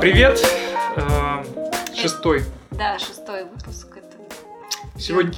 привет. 0.00 0.40
Э, 0.96 1.44
Шестой. 1.94 2.44
Да, 2.70 2.98
шестой 2.98 3.44
выпуск. 3.44 3.88
Это 3.96 4.16
Сегодня, 4.98 5.32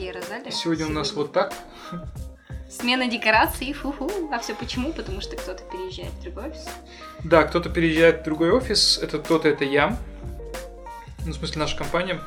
сегодня 0.50 0.86
у 0.86 0.90
нас 0.90 1.12
вот 1.12 1.32
так. 1.32 1.52
Смена 2.70 3.06
декораций, 3.06 3.72
фу-фу. 3.72 4.10
А 4.32 4.38
все 4.38 4.54
почему? 4.54 4.92
Потому 4.92 5.20
что 5.20 5.36
кто-то 5.36 5.62
переезжает 5.64 6.12
в 6.12 6.22
другой 6.22 6.48
офис. 6.50 6.68
Да, 7.24 7.44
кто-то 7.44 7.68
переезжает 7.70 8.20
в 8.20 8.24
другой 8.24 8.50
офис. 8.50 8.98
Это 8.98 9.18
кто-то, 9.18 9.48
это 9.48 9.64
я. 9.64 9.96
Ну, 11.26 11.32
в 11.32 11.34
смысле, 11.34 11.60
наша 11.60 11.76
компания. 11.76 12.20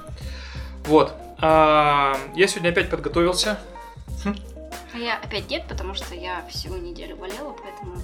Вот. 0.86 1.14
А, 1.42 2.16
я 2.36 2.48
сегодня 2.48 2.70
опять 2.70 2.90
подготовился. 2.90 3.60
А 4.94 4.98
я 4.98 5.18
опять 5.18 5.50
нет, 5.50 5.66
потому 5.68 5.94
что 5.94 6.16
я 6.16 6.46
всю 6.50 6.76
неделю 6.78 7.18
болела, 7.18 7.54
поэтому 7.62 8.02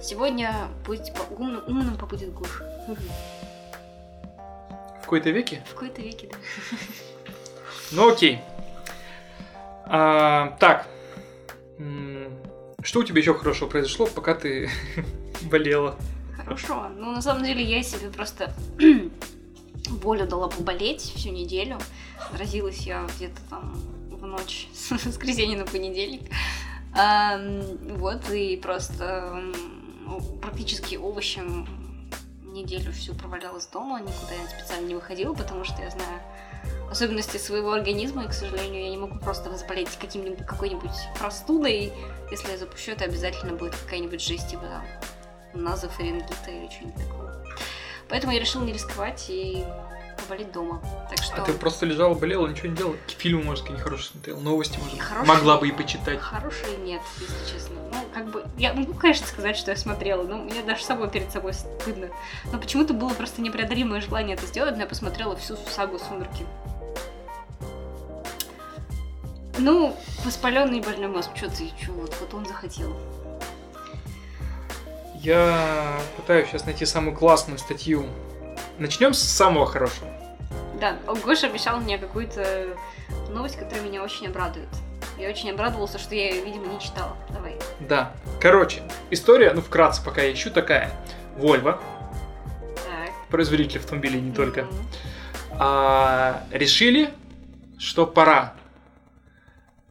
сегодня 0.00 0.54
быть 0.86 1.12
по- 1.14 1.34
умным, 1.34 1.62
умным 1.66 1.96
побудет 1.96 2.32
Гош. 2.32 2.62
В 5.12 5.14
какой-то 5.14 5.30
веке. 5.30 5.62
В 5.66 5.74
какой-то 5.74 6.00
веке, 6.00 6.30
да. 6.30 6.36
Ну 7.90 8.08
окей. 8.08 8.40
А, 9.84 10.56
так. 10.58 10.88
Что 12.82 13.00
у 13.00 13.04
тебя 13.04 13.20
еще 13.20 13.34
хорошего 13.34 13.68
произошло, 13.68 14.06
пока 14.06 14.34
ты 14.34 14.70
болела? 15.50 15.98
Хорошо. 16.34 16.88
Ну, 16.96 17.12
на 17.12 17.20
самом 17.20 17.44
деле, 17.44 17.62
я 17.62 17.82
себе 17.82 18.08
просто 18.08 18.54
волю 19.90 20.26
дала 20.26 20.48
поболеть 20.48 21.02
всю 21.02 21.28
неделю. 21.28 21.78
Заразилась 22.32 22.86
я 22.86 23.06
где-то 23.14 23.42
там 23.50 23.74
в 24.08 24.24
ночь 24.24 24.68
с 24.74 24.92
воскресенья 24.92 25.58
на 25.58 25.66
понедельник. 25.66 26.22
Ам, 26.94 27.60
Вот, 27.98 28.30
и 28.30 28.56
просто 28.56 29.42
ну, 30.06 30.20
практически 30.40 30.96
овощем 30.96 31.81
неделю 32.52 32.92
всю 32.92 33.14
провалялась 33.14 33.66
дома, 33.66 34.00
никуда 34.00 34.34
я 34.34 34.48
специально 34.48 34.86
не 34.86 34.94
выходила, 34.94 35.34
потому 35.34 35.64
что 35.64 35.82
я 35.82 35.90
знаю 35.90 36.20
особенности 36.90 37.38
своего 37.38 37.72
организма, 37.72 38.24
и, 38.24 38.28
к 38.28 38.32
сожалению, 38.32 38.84
я 38.84 38.90
не 38.90 38.98
могу 38.98 39.18
просто 39.18 39.56
заболеть 39.56 39.88
каким-нибудь 39.98 40.46
какой-нибудь 40.46 40.90
простудой. 41.18 41.92
Если 42.30 42.50
я 42.50 42.58
запущу, 42.58 42.92
это 42.92 43.04
обязательно 43.04 43.54
будет 43.54 43.74
какая-нибудь 43.74 44.20
жесть, 44.20 44.50
типа 44.50 44.82
там 45.52 45.64
или 46.64 46.70
что-нибудь 46.70 47.02
такого. 47.02 47.46
Поэтому 48.08 48.32
я 48.32 48.40
решила 48.40 48.62
не 48.62 48.72
рисковать 48.72 49.26
и 49.28 49.64
поболеть 50.32 50.52
дома. 50.52 50.80
Так 51.08 51.22
что 51.22 51.42
А 51.42 51.44
ты 51.44 51.52
просто 51.52 51.86
лежала, 51.86 52.14
болела, 52.14 52.46
ничего 52.46 52.68
не 52.68 52.76
делала? 52.76 52.96
Фильмы, 53.06 53.42
может, 53.42 53.64
какие 53.64 53.78
нехорошие 53.78 54.12
смотрела? 54.12 54.40
Новости, 54.40 54.78
может, 54.78 54.98
Хорошие. 55.00 55.28
могла 55.34 55.58
бы 55.58 55.68
и 55.68 55.72
почитать. 55.72 56.18
хорошие 56.20 56.76
нет, 56.78 57.02
если 57.20 57.52
честно. 57.52 57.76
Ну, 57.92 57.98
как 58.14 58.30
бы, 58.30 58.44
я 58.56 58.72
могу, 58.72 58.94
конечно, 58.94 59.26
сказать, 59.26 59.56
что 59.56 59.70
я 59.70 59.76
смотрела, 59.76 60.22
но 60.22 60.38
мне 60.38 60.62
даже 60.62 60.84
собой 60.84 61.10
перед 61.10 61.30
собой 61.30 61.52
стыдно. 61.52 62.08
Но 62.50 62.58
почему-то 62.58 62.94
было 62.94 63.10
просто 63.10 63.42
непреодолимое 63.42 64.00
желание 64.00 64.36
это 64.36 64.46
сделать, 64.46 64.74
но 64.76 64.82
я 64.82 64.86
посмотрела 64.88 65.36
всю 65.36 65.56
сагу 65.56 65.98
«Сумерки». 65.98 66.46
Ну, 69.58 69.94
воспаленный 70.24 70.80
больной 70.80 71.08
мозг, 71.08 71.30
что 71.36 71.50
ты, 71.50 71.70
что 71.80 71.92
вот, 71.92 72.16
вот 72.20 72.32
он 72.34 72.46
захотел. 72.46 72.96
Я 75.20 75.98
пытаюсь 76.16 76.48
сейчас 76.48 76.64
найти 76.64 76.84
самую 76.86 77.14
классную 77.16 77.58
статью. 77.58 78.06
Начнем 78.78 79.12
с 79.12 79.20
самого 79.20 79.66
хорошего. 79.66 80.08
Да, 80.82 80.96
Гоша 81.24 81.46
обещал 81.46 81.78
мне 81.78 81.96
какую-то 81.96 82.76
новость, 83.30 83.56
которая 83.56 83.84
меня 83.84 84.02
очень 84.02 84.26
обрадует. 84.26 84.66
Я 85.16 85.28
очень 85.28 85.48
обрадовался, 85.52 85.96
что 86.00 86.16
я 86.16 86.30
ее, 86.30 86.44
видимо, 86.44 86.66
не 86.66 86.80
читала. 86.80 87.16
Давай. 87.30 87.56
Да. 87.78 88.10
Короче, 88.40 88.82
история, 89.12 89.52
ну 89.52 89.60
вкратце, 89.60 90.04
пока 90.04 90.22
я 90.22 90.32
ищу, 90.32 90.50
такая. 90.50 90.90
Volvo, 91.38 91.78
Так. 92.74 93.12
производитель 93.30 93.78
автомобилей 93.78 94.20
не 94.20 94.32
только, 94.32 94.62
Мгм. 94.64 94.74
а, 95.60 96.42
решили, 96.50 97.14
что 97.78 98.04
пора. 98.04 98.54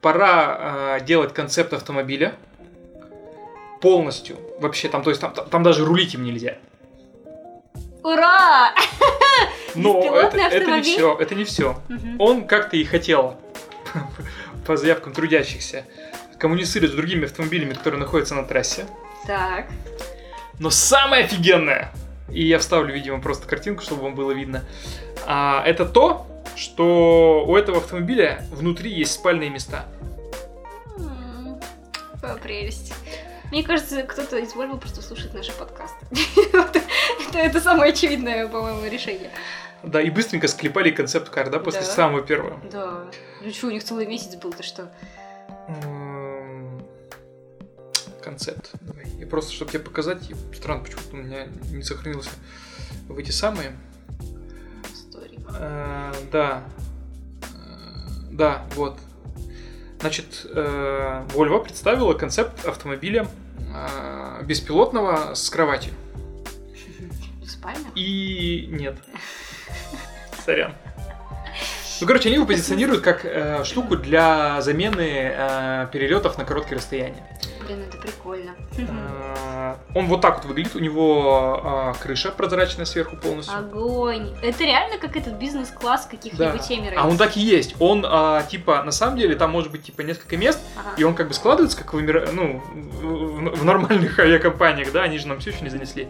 Пора 0.02 0.58
а, 0.60 1.00
делать 1.00 1.34
концепт 1.34 1.72
автомобиля 1.72 2.36
полностью. 3.80 4.38
Вообще, 4.60 4.90
там, 4.90 5.04
то 5.04 5.10
есть 5.10 5.22
там, 5.22 5.32
там, 5.32 5.48
там 5.48 5.64
даже 5.64 5.86
рулить 5.86 6.16
им 6.16 6.26
нельзя. 6.26 6.58
Ура! 8.04 8.74
Но 9.76 10.16
это, 10.16 10.38
это 10.38 10.72
не 10.78 10.82
все, 10.82 11.18
это 11.20 11.36
не 11.36 11.44
все. 11.44 11.82
Мгм. 11.90 12.16
Он 12.20 12.48
как-то 12.48 12.78
и 12.78 12.84
хотел, 12.84 13.36
по 14.66 14.78
заявкам 14.78 15.14
трудящихся, 15.14 15.86
коммуницировать 16.38 16.92
с 16.92 16.96
другими 16.96 17.26
автомобилями, 17.26 17.74
которые 17.74 18.00
находятся 18.00 18.36
на 18.36 18.44
трассе. 18.44 18.86
Так. 19.28 19.68
Но 20.60 20.70
самое 20.70 21.26
офигенное, 21.26 21.92
и 22.30 22.44
я 22.44 22.60
вставлю, 22.60 22.94
видимо, 22.94 23.20
просто 23.22 23.48
картинку, 23.48 23.82
чтобы 23.84 24.04
вам 24.04 24.16
было 24.16 24.32
видно, 24.32 24.64
а, 25.26 25.64
это 25.66 25.86
то, 25.86 26.28
что 26.56 27.46
у 27.48 27.56
этого 27.56 27.78
автомобиля 27.78 28.46
внутри 28.52 28.92
есть 28.92 29.14
спальные 29.14 29.50
места. 29.50 29.86
М, 30.98 31.60
Какая 32.14 32.38
прелесть. 32.38 32.94
Мне 33.52 33.64
кажется, 33.64 34.04
кто-то 34.04 34.38
из 34.38 34.54
Volvo 34.56 34.80
просто 34.80 35.02
слушает 35.02 35.34
наши 35.34 35.52
подкасты. 35.52 36.06
Это, 37.34 37.60
самое 37.60 37.92
очевидное, 37.92 38.48
по-моему, 38.48 38.86
решение. 38.90 39.30
Да, 39.84 40.02
и 40.02 40.10
быстренько 40.10 40.48
склепали 40.48 40.90
концепт-кар, 40.92 41.50
да, 41.50 41.60
после 41.60 41.82
самого 41.82 42.22
первого. 42.22 42.62
Да. 42.72 43.08
Ну 43.42 43.52
что, 43.52 43.68
у 43.68 43.72
них 43.72 43.84
целый 43.84 44.06
месяц 44.06 44.36
был, 44.36 44.54
ты 44.54 44.64
что? 44.64 44.90
Концепт. 48.24 48.72
И 49.20 49.26
просто, 49.26 49.52
чтобы 49.52 49.72
тебе 49.72 49.84
показать, 49.84 50.32
странно, 50.56 50.84
почему-то 50.84 51.14
у 51.14 51.18
меня 51.18 51.48
не 51.72 51.84
сохранился 51.84 52.30
в 53.10 53.18
эти 53.18 53.32
самые. 53.32 53.74
История. 54.94 55.40
Э, 55.60 56.14
Да. 56.32 56.64
Э, 57.42 58.32
Да, 58.32 58.66
вот. 58.76 58.98
Значит, 60.00 60.46
э, 60.46 61.26
Volvo 61.34 61.64
представила 61.64 62.14
концепт 62.14 62.66
автомобиля 62.66 63.28
э, 63.74 64.44
беспилотного 64.44 65.34
с 65.34 65.50
кроватью. 65.50 65.94
В 67.42 67.50
спальнях? 67.50 67.92
И 67.96 68.68
нет. 68.72 68.96
Сорян. 70.46 70.74
Ну, 72.02 72.08
короче, 72.08 72.30
они 72.30 72.38
его 72.38 72.48
позиционируют 72.48 73.04
как 73.04 73.26
э, 73.26 73.64
штуку 73.64 73.96
для 73.96 74.60
замены 74.62 75.34
э, 75.36 75.88
перелетов 75.92 76.38
на 76.38 76.46
короткие 76.46 76.78
расстояния. 76.78 77.24
Блин, 77.72 77.86
это 77.88 77.98
прикольно. 77.98 78.56
Э, 78.78 79.76
он 79.96 80.08
вот 80.08 80.22
так 80.22 80.38
вот 80.38 80.46
выглядит. 80.46 80.76
У 80.76 80.80
него 80.80 81.94
э, 81.96 82.02
крыша 82.02 82.32
прозрачная 82.32 82.86
сверху 82.86 83.16
полностью. 83.16 83.58
Огонь. 83.58 84.34
Это 84.42 84.64
реально 84.64 84.98
как 84.98 85.16
этот 85.16 85.36
бизнес-класс 85.36 86.08
каких-нибудь 86.10 86.70
Эмirates. 86.70 86.96
А 86.98 87.08
он 87.08 87.18
так 87.18 87.38
и 87.38 87.40
есть. 87.40 87.76
Он, 87.80 88.06
а, 88.08 88.44
типа, 88.44 88.84
на 88.84 88.92
самом 88.92 89.18
деле, 89.18 89.36
там 89.36 89.52
может 89.52 89.72
быть, 89.72 89.84
типа, 89.84 90.02
несколько 90.02 90.36
мест, 90.38 90.60
и 90.98 91.04
он 91.04 91.16
как 91.16 91.30
бы 91.30 91.34
складывается, 91.34 91.78
как 91.78 91.94
в, 91.94 92.02
ну, 92.34 92.62
в, 92.62 93.64
нормальных 93.64 94.20
авиакомпаниях, 94.20 94.92
да, 94.92 95.04
они 95.04 95.18
же 95.18 95.28
нам 95.28 95.40
все 95.40 95.52
еще 95.52 95.62
не 95.62 95.70
занесли. 95.70 96.10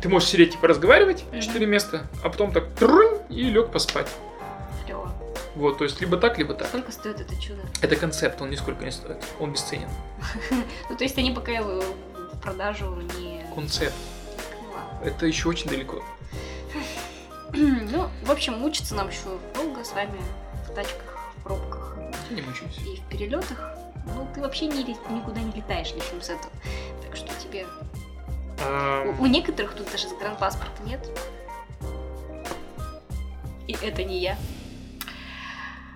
Ты 0.00 0.08
можешь 0.08 0.28
сидеть, 0.28 0.52
типа, 0.52 0.68
разговаривать, 0.68 1.24
четыре 1.40 1.66
места, 1.66 2.02
а 2.22 2.28
потом 2.30 2.52
так 2.52 2.68
трунь, 2.78 3.18
и 3.28 3.44
лег 3.44 3.70
поспать. 3.70 4.08
Вот, 5.54 5.78
то 5.78 5.84
есть 5.84 6.00
либо 6.00 6.16
так, 6.16 6.38
либо 6.38 6.54
так. 6.54 6.68
Сколько 6.68 6.92
стоит 6.92 7.20
это 7.20 7.34
чудо? 7.40 7.62
Это 7.80 7.96
концепт, 7.96 8.40
он 8.40 8.50
нисколько 8.50 8.84
не 8.84 8.90
стоит, 8.92 9.24
он 9.40 9.52
бесценен. 9.52 9.88
Ну, 10.90 10.96
то 10.96 11.04
есть 11.04 11.18
они 11.18 11.32
пока 11.32 11.52
его 11.52 11.82
в 12.32 12.40
продажу 12.40 12.94
не... 13.18 13.44
Концепт. 13.54 13.94
Это 15.04 15.26
еще 15.26 15.48
очень 15.48 15.68
далеко. 15.70 16.02
Ну, 17.52 18.10
в 18.24 18.30
общем, 18.30 18.58
мучиться 18.58 18.94
нам 18.94 19.08
еще 19.08 19.38
долго 19.54 19.82
с 19.82 19.92
вами 19.92 20.20
в 20.68 20.74
тачках, 20.74 21.30
в 21.38 21.42
пробках 21.44 21.96
Я 22.28 22.36
не 22.36 22.42
мучаюсь. 22.42 22.78
и 22.78 22.96
в 23.00 23.08
перелетах. 23.08 23.58
Ну, 24.14 24.28
ты 24.34 24.42
вообще 24.42 24.66
не, 24.66 24.84
никуда 24.84 25.40
не 25.40 25.52
летаешь, 25.52 25.92
начнем 25.94 26.20
с 26.20 26.28
этого. 26.28 26.52
Так 27.02 27.16
что 27.16 27.28
тебе... 27.42 27.66
У, 29.18 29.22
у 29.22 29.26
некоторых 29.26 29.72
тут 29.74 29.90
даже 29.90 30.08
загранпаспорта 30.08 30.82
нет. 30.84 31.00
И 33.66 33.72
это 33.82 34.04
не 34.04 34.18
я. 34.18 34.36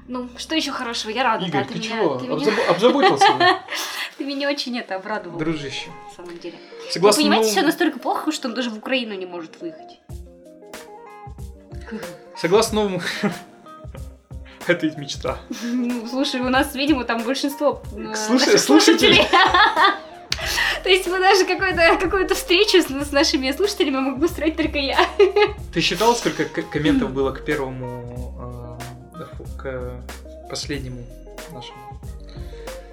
Ну, 0.08 0.28
что 0.36 0.54
еще 0.54 0.72
хорошего? 0.72 1.10
Я 1.10 1.22
рада, 1.22 1.46
Игорь, 1.46 1.62
да, 1.62 1.68
ты, 1.68 1.74
меня, 1.78 1.88
чего? 1.88 2.16
Ты, 2.16 2.26
меня, 2.26 2.70
Обзаботился? 2.70 3.26
ты 4.18 4.24
меня 4.24 4.48
очень 4.48 4.76
это 4.78 4.96
обрадовал, 4.96 5.38
Дружище. 5.38 5.90
на 6.08 6.24
самом 6.24 6.38
деле. 6.38 6.58
Согласно 6.90 7.22
Вы 7.22 7.28
понимаете, 7.28 7.50
все 7.50 7.62
настолько 7.62 7.98
плохо, 7.98 8.32
что 8.32 8.48
он 8.48 8.54
даже 8.54 8.70
в 8.70 8.78
Украину 8.78 9.14
не 9.14 9.26
может 9.26 9.60
выехать. 9.60 10.00
Согласно 12.36 12.82
новому... 12.82 13.02
Это 14.66 14.86
ведь 14.86 14.96
мечта. 14.96 15.38
Ну, 15.62 16.06
слушай, 16.08 16.40
у 16.40 16.48
нас, 16.48 16.74
видимо, 16.74 17.04
там 17.04 17.22
большинство 17.22 17.82
э, 17.96 18.14
Слушай- 18.14 18.58
слушателей. 18.58 19.22
То 20.82 20.88
есть 20.88 21.06
мы 21.06 21.18
даже 21.20 21.44
какую-то 21.44 21.98
какую 22.00 22.28
встречу 22.28 22.80
с, 22.80 22.86
с 22.86 23.12
нашими 23.12 23.50
слушателями 23.52 23.98
мог 23.98 24.18
бы 24.18 24.26
устроить 24.26 24.56
только 24.56 24.78
я. 24.78 24.98
Ты 25.72 25.80
считал, 25.80 26.14
сколько 26.14 26.44
комментов 26.44 27.12
было 27.12 27.32
к 27.32 27.44
первому, 27.44 28.41
к 29.62 30.02
последнему 30.50 31.04
нашему? 31.52 31.78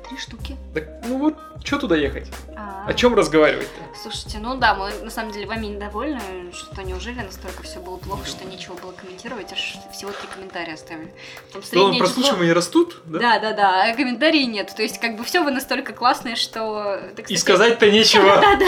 Три 0.07 0.17
штуки. 0.17 0.57
Так, 0.73 0.85
ну 1.05 1.19
вот, 1.19 1.35
что 1.63 1.77
туда 1.77 1.95
ехать? 1.95 2.27
А, 2.55 2.85
О 2.87 2.93
чем 2.95 3.13
разговаривать-то? 3.13 3.99
Слушайте, 4.01 4.39
ну 4.39 4.55
да, 4.57 4.73
мы 4.73 4.91
на 5.03 5.11
самом 5.11 5.31
деле 5.31 5.45
вами 5.45 5.67
недовольны, 5.67 6.19
что 6.51 6.81
неужели 6.81 7.19
настолько 7.21 7.61
все 7.61 7.79
было 7.79 7.97
плохо, 7.97 8.25
что 8.25 8.43
нечего 8.43 8.73
было 8.73 8.91
комментировать, 8.91 9.51
аж 9.53 9.75
всего 9.93 10.09
три 10.11 10.27
комментария 10.33 10.73
оставили. 10.73 11.13
Там 11.53 11.61
То 11.61 11.67
среднее 11.67 11.91
число- 11.93 11.99
прослушивания 11.99 12.53
растут, 12.55 13.01
да? 13.05 13.19
Да, 13.19 13.39
да, 13.39 13.53
да, 13.53 13.83
а 13.83 13.95
комментариев 13.95 14.47
нет. 14.49 14.73
То 14.75 14.81
есть, 14.81 14.99
как 14.99 15.15
бы 15.15 15.23
все 15.23 15.43
вы 15.43 15.51
настолько 15.51 15.93
классные, 15.93 16.35
что... 16.35 16.99
так 17.15 17.29
И 17.29 17.37
сказать, 17.37 17.77
сказать-то 17.77 17.91
нечего. 17.91 18.41
Да, 18.41 18.55
да. 18.55 18.65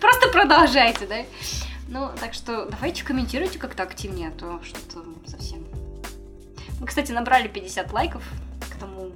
Просто 0.00 0.28
продолжайте, 0.30 1.06
да? 1.06 1.16
Ну, 1.88 2.10
так 2.20 2.34
что 2.34 2.66
давайте 2.66 3.04
комментируйте 3.04 3.60
как-то 3.60 3.84
активнее, 3.84 4.28
а 4.28 4.32
то 4.32 4.60
что-то 4.64 5.04
совсем. 5.26 5.64
Мы, 6.80 6.86
кстати, 6.86 7.12
набрали 7.12 7.48
50 7.48 7.92
лайков 7.92 8.22
к 8.70 8.78
тому, 8.78 9.12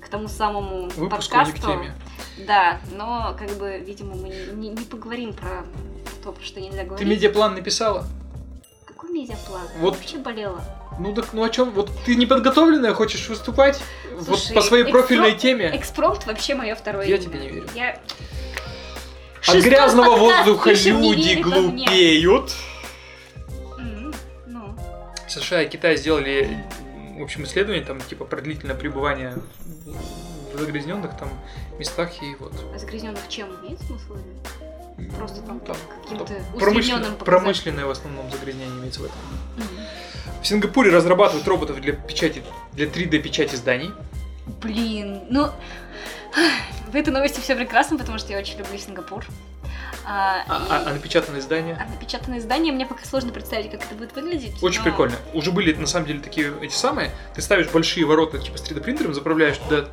к 0.00 0.08
тому 0.08 0.28
самому 0.28 0.88
Выпуску 0.96 1.00
не 1.02 1.08
к 1.08 1.10
подкасту. 1.10 1.60
теме. 1.72 1.94
Да, 2.46 2.78
но 2.96 3.34
как 3.38 3.50
бы, 3.58 3.78
видимо, 3.84 4.14
мы 4.14 4.28
не, 4.28 4.68
не- 4.70 4.76
поговорим 4.84 5.32
про 5.32 5.64
то, 6.22 6.32
про 6.32 6.42
что 6.44 6.60
нельзя 6.60 6.78
Ты 6.82 6.84
говорить. 6.86 7.08
медиаплан 7.08 7.54
написала? 7.54 8.06
Какой 8.86 9.10
медиаплан? 9.10 9.62
Вот. 9.80 9.94
Я 9.94 10.00
вообще 10.00 10.18
болела. 10.18 10.62
Ну 11.00 11.12
так, 11.14 11.32
ну 11.32 11.42
о 11.44 11.48
чем? 11.50 11.70
Вот 11.72 11.90
ты 12.06 12.14
неподготовленная, 12.16 12.94
хочешь 12.94 13.28
выступать? 13.28 13.80
вот 14.14 14.24
Слушай, 14.24 14.54
по 14.54 14.62
своей 14.62 14.84
профильной 14.84 15.34
теме. 15.36 15.70
Экспромт 15.76 16.26
вообще 16.26 16.54
мое 16.54 16.74
второе 16.74 17.06
Я 17.06 17.16
имя. 17.16 17.24
тебе 17.24 17.38
не 17.38 17.48
верю. 17.48 17.68
Я... 17.74 17.90
От 17.92 19.44
Шестой 19.44 19.62
грязного 19.62 20.16
подкаст 20.16 20.46
воздуха 20.46 20.70
люди 20.72 21.34
глупеют. 21.40 22.52
США 25.28 25.62
и 25.62 25.68
Китай 25.68 25.96
сделали, 25.96 26.64
в 27.18 27.22
общем, 27.22 27.44
исследование, 27.44 27.84
там, 27.84 28.00
типа, 28.00 28.24
про 28.24 28.40
длительное 28.40 28.76
пребывание 28.76 29.34
в 30.54 30.58
загрязненных 30.58 31.16
там 31.16 31.30
местах 31.78 32.10
и 32.22 32.34
вот. 32.40 32.52
а 32.74 32.78
загрязненных 32.78 33.28
чем 33.28 33.48
имеет 33.60 33.80
смысл? 33.80 34.16
Просто 35.16 35.42
там 35.42 35.60
там, 35.60 35.76
каким-то 36.02 36.24
там 36.24 36.36
усредненным 36.54 36.58
промышлен- 36.58 37.16
показателем? 37.18 37.24
промышленное 37.24 37.86
в 37.86 37.90
основном 37.90 38.30
загрязнение 38.32 38.78
имеется 38.80 39.00
в 39.00 39.04
этом. 39.04 39.16
М. 39.58 40.42
В 40.42 40.46
Сингапуре 40.46 40.90
разрабатывают 40.90 41.46
роботов 41.46 41.80
для 41.80 41.92
печати, 41.92 42.42
для 42.72 42.86
3D 42.86 43.18
печати 43.20 43.54
зданий. 43.54 43.92
Блин, 44.60 45.22
ну... 45.30 45.50
В 46.90 46.96
этой 46.96 47.10
новости 47.12 47.40
все 47.40 47.54
прекрасно, 47.54 47.98
потому 47.98 48.18
что 48.18 48.32
я 48.32 48.38
очень 48.38 48.58
люблю 48.58 48.78
Сингапур. 48.78 49.24
А, 50.10 50.42
А, 50.48 50.56
и- 50.56 50.66
а- 50.70 50.90
а 50.90 50.94
напечатанные 50.94 51.42
здания? 51.42 51.76
а 51.78 51.90
напечатанные 51.92 52.40
здания 52.40 52.72
мне 52.72 52.86
пока 52.86 53.04
сложно 53.04 53.30
представить, 53.30 53.70
как 53.70 53.84
это 53.84 53.94
будет 53.94 54.14
выглядеть. 54.14 54.62
Очень 54.62 54.78
но- 54.78 54.84
прикольно. 54.84 55.16
Уже 55.34 55.52
были, 55.52 55.74
на 55.74 55.86
самом 55.86 56.06
деле, 56.06 56.20
такие 56.20 56.50
эти 56.62 56.72
самые. 56.72 57.10
Ты 57.34 57.42
ставишь 57.42 57.68
большие 57.68 58.06
ворота, 58.06 58.38
типа, 58.38 58.56
с 58.56 58.62
3D 58.62 58.80
принтером, 58.80 59.12
заправляешь 59.12 59.58
туда, 59.58 59.88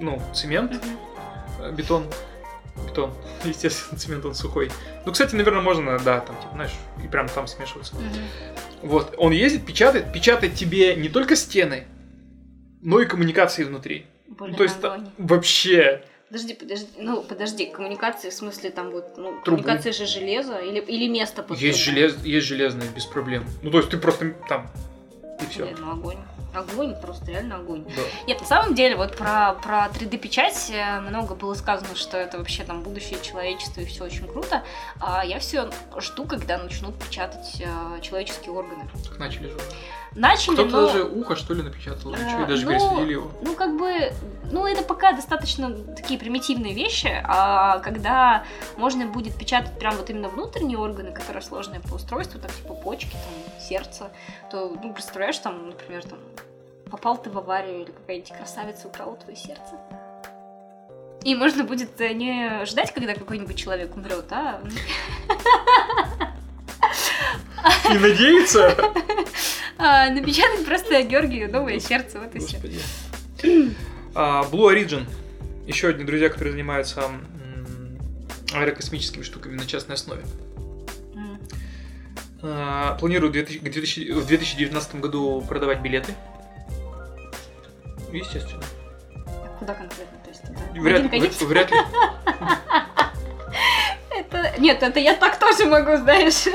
ну, 0.00 0.22
цемент, 0.34 0.72
э, 1.60 1.70
бетон. 1.72 2.06
Бетон. 2.86 3.12
Естественно, 3.44 3.98
цемент 3.98 4.24
он 4.24 4.34
сухой. 4.34 4.70
Ну, 5.04 5.12
кстати, 5.12 5.34
наверное, 5.34 5.60
можно, 5.62 5.98
да, 5.98 6.20
там, 6.20 6.36
типа, 6.36 6.52
знаешь, 6.54 6.72
и 7.04 7.08
прям 7.08 7.28
там 7.28 7.46
смешиваться. 7.46 7.94
Мгм. 7.96 8.06
Вот, 8.82 9.14
он 9.18 9.32
ездит, 9.32 9.66
печатает, 9.66 10.12
печатает 10.12 10.54
тебе 10.54 10.94
не 10.96 11.08
только 11.10 11.36
стены, 11.36 11.86
но 12.80 13.00
и 13.00 13.06
коммуникации 13.06 13.64
внутри. 13.64 14.06
Ну, 14.28 14.34
Блин, 14.46 14.56
то 14.56 14.62
есть 14.62 14.82
огонь. 14.82 15.08
вообще 15.18 16.02
Подожди, 16.28 16.54
подожди, 16.54 16.88
ну 16.98 17.22
подожди, 17.22 17.66
коммуникации 17.66 18.30
в 18.30 18.34
смысле 18.34 18.70
там 18.70 18.90
вот, 18.90 19.16
ну, 19.16 19.40
Трубу. 19.44 19.62
коммуникация 19.62 19.92
же 19.92 20.06
железо 20.06 20.58
или, 20.58 20.80
или 20.80 21.06
место 21.06 21.44
под 21.44 21.58
есть, 21.58 21.78
желез, 21.78 22.16
есть 22.24 22.46
железные 22.46 22.88
без 22.90 23.04
проблем. 23.04 23.44
Ну, 23.62 23.70
то 23.70 23.78
есть 23.78 23.90
ты 23.90 23.96
просто 23.96 24.34
там 24.48 24.68
и 25.40 25.46
все. 25.46 25.72
Ну 25.78 25.92
огонь. 25.92 26.18
Огонь, 26.52 26.94
просто 27.00 27.30
реально 27.30 27.56
огонь. 27.56 27.84
Да. 27.84 28.02
Нет, 28.26 28.40
на 28.40 28.46
самом 28.46 28.74
деле, 28.74 28.96
вот 28.96 29.14
про, 29.14 29.54
про 29.62 29.88
3D-печать 29.88 30.70
э, 30.72 31.00
много 31.00 31.34
было 31.34 31.52
сказано, 31.52 31.94
что 31.94 32.16
это 32.16 32.38
вообще 32.38 32.64
там 32.64 32.82
будущее 32.82 33.18
человечества 33.22 33.82
и 33.82 33.84
все 33.84 34.04
очень 34.04 34.26
круто. 34.26 34.64
А 34.98 35.24
я 35.24 35.38
все 35.38 35.70
жду, 35.98 36.24
когда 36.24 36.56
начнут 36.56 36.98
печатать 36.98 37.60
э, 37.60 38.00
человеческие 38.00 38.52
органы. 38.52 38.88
Так 39.04 39.18
начали 39.18 39.48
же. 39.48 39.58
Начали, 40.16 40.54
Кто-то 40.54 40.70
но... 40.70 40.86
даже 40.86 41.04
ухо, 41.04 41.36
что 41.36 41.52
ли, 41.52 41.62
напечатал. 41.62 42.14
Э, 42.14 42.16
Ничего, 42.16 42.42
и 42.44 42.46
даже 42.46 42.64
ну, 42.64 42.70
пересадили 42.72 43.12
его. 43.12 43.30
Ну, 43.42 43.54
как 43.54 43.76
бы, 43.76 44.12
ну, 44.50 44.66
это 44.66 44.82
пока 44.82 45.12
достаточно 45.12 45.70
такие 45.94 46.18
примитивные 46.18 46.72
вещи, 46.72 47.22
а 47.22 47.80
когда 47.80 48.44
можно 48.78 49.06
будет 49.06 49.36
печатать 49.36 49.78
прям 49.78 49.94
вот 49.96 50.08
именно 50.08 50.30
внутренние 50.30 50.78
органы, 50.78 51.12
которые 51.12 51.42
сложные 51.42 51.80
по 51.80 51.94
устройству, 51.94 52.40
так 52.40 52.50
типа 52.50 52.72
почки, 52.72 53.10
там, 53.10 53.60
сердце, 53.60 54.10
то, 54.50 54.74
ну, 54.82 54.94
представляешь, 54.94 55.36
там, 55.38 55.66
например, 55.66 56.02
там, 56.04 56.18
попал 56.90 57.18
ты 57.18 57.28
в 57.28 57.36
аварию 57.36 57.82
или 57.82 57.90
какая-нибудь 57.90 58.32
красавица 58.32 58.88
украла 58.88 59.16
твое 59.16 59.36
сердце. 59.36 59.74
И 61.24 61.34
можно 61.34 61.62
будет 61.64 62.00
э, 62.00 62.14
не 62.14 62.64
ждать, 62.64 62.90
когда 62.94 63.14
какой-нибудь 63.14 63.56
человек 63.56 63.94
умрет, 63.94 64.26
а 64.30 64.62
И 67.90 67.98
надеяться? 67.98 68.74
а, 69.78 70.10
напечатать 70.10 70.64
просто 70.64 71.02
Георгию 71.02 71.50
новое 71.50 71.78
сердце, 71.80 72.20
вот 72.20 72.34
и 72.34 72.38
все. 72.38 72.58
Господи. 72.58 72.80
А, 74.14 74.44
Blue 74.50 74.72
Origin. 74.72 75.04
Еще 75.66 75.88
одни 75.88 76.04
друзья, 76.04 76.28
которые 76.28 76.52
занимаются 76.52 77.10
аэрокосмическими 78.54 79.22
штуками 79.22 79.56
на 79.56 79.66
частной 79.66 79.96
основе. 79.96 80.22
А, 82.42 82.96
Планируют 82.98 83.30
в 83.30 83.34
2000 83.34 83.58
к 83.58 83.62
2000 83.62 84.12
в 84.12 84.26
2019 84.26 84.94
году 84.96 85.42
продавать 85.48 85.80
билеты. 85.80 86.14
Естественно. 88.12 88.62
Куда 89.58 89.74
конкретно? 89.74 90.18
То 90.22 90.30
есть, 90.30 90.42
это 90.44 91.44
Вряд, 91.44 91.70
ли. 91.70 91.78
Это... 94.18 94.54
Нет, 94.58 94.82
это 94.82 94.98
я 94.98 95.14
так 95.14 95.38
тоже 95.38 95.66
могу, 95.66 95.96
знаешь. 95.98 96.46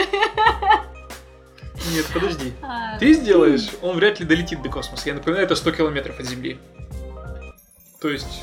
Нет, 1.91 2.05
подожди. 2.13 2.53
А, 2.61 2.97
Ты 2.97 3.13
сделаешь, 3.13 3.69
он 3.81 3.95
вряд 3.97 4.19
ли 4.19 4.25
долетит 4.25 4.61
до 4.61 4.69
космоса. 4.69 5.09
Я 5.09 5.15
напоминаю, 5.15 5.45
это 5.45 5.55
100 5.55 5.71
километров 5.71 6.19
от 6.19 6.25
Земли. 6.25 6.59
То 7.99 8.09
есть, 8.09 8.41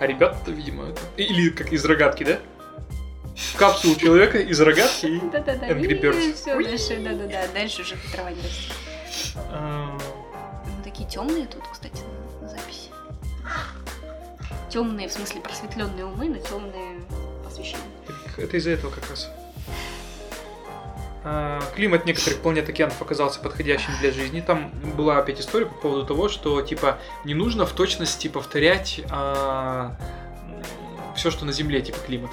а 0.00 0.06
ребята-то, 0.06 0.50
видимо, 0.50 0.88
это- 0.90 1.00
или 1.16 1.50
как 1.50 1.72
из 1.72 1.84
рогатки, 1.84 2.24
да? 2.24 2.38
Капсулу 3.56 3.96
человека 3.96 4.38
из 4.38 4.60
рогатки 4.60 5.06
и... 5.06 5.20
Да-да-да. 5.32 5.68
Angry 5.70 6.00
Birds. 6.00 6.34
Все, 6.34 6.54
дальше, 6.62 7.00
да-да-да, 7.02 7.46
дальше 7.52 7.82
уже 7.82 7.96
трава 8.12 8.30
не 8.30 8.40
растет. 8.42 8.72
Ну, 9.36 10.82
такие 10.84 11.08
темные 11.08 11.46
тут, 11.46 11.62
кстати, 11.72 12.00
на 12.40 12.48
записи. 12.48 12.90
Темные, 14.70 15.08
в 15.08 15.12
смысле, 15.12 15.40
просветленные 15.40 16.04
умы, 16.04 16.28
но 16.28 16.38
темные 16.38 17.00
посвящения. 17.44 17.82
так 18.06 18.38
Это 18.38 18.56
из-за 18.56 18.70
этого 18.70 18.90
как 18.90 19.08
раз. 19.10 19.30
А, 21.24 21.60
Климат 21.74 22.04
некоторых 22.04 22.40
планет 22.40 22.68
океанов 22.68 23.00
оказался 23.00 23.40
подходящим 23.40 23.90
для 24.00 24.12
жизни. 24.12 24.42
Там 24.42 24.70
была 24.96 25.18
опять 25.18 25.40
история 25.40 25.66
по 25.66 25.74
поводу 25.74 26.04
того, 26.06 26.28
что 26.28 26.60
типа 26.60 26.98
не 27.24 27.32
нужно 27.34 27.64
в 27.64 27.72
точности 27.72 28.28
повторять 28.28 29.00
все, 31.16 31.30
что 31.30 31.44
на 31.44 31.52
Земле, 31.52 31.80
типа 31.80 31.98
климат. 32.06 32.30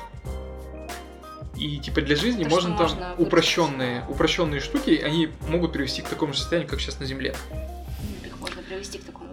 И 1.57 1.77
типа 1.77 2.01
для 2.01 2.15
жизни 2.15 2.43
То, 2.43 2.49
можно 2.49 2.75
там 2.75 2.87
можно 2.87 3.15
упрощенные, 3.17 4.03
упрощенные 4.09 4.59
штуки, 4.59 4.99
они 5.03 5.29
могут 5.47 5.71
привести 5.73 6.01
к 6.01 6.09
такому 6.09 6.33
же 6.33 6.39
состоянию, 6.39 6.69
как 6.69 6.81
сейчас 6.81 6.99
на 6.99 7.05
Земле. 7.05 7.35
Их 8.25 8.39
можно 8.39 8.61
привести 8.63 8.97
к 8.97 9.05
такому 9.05 9.30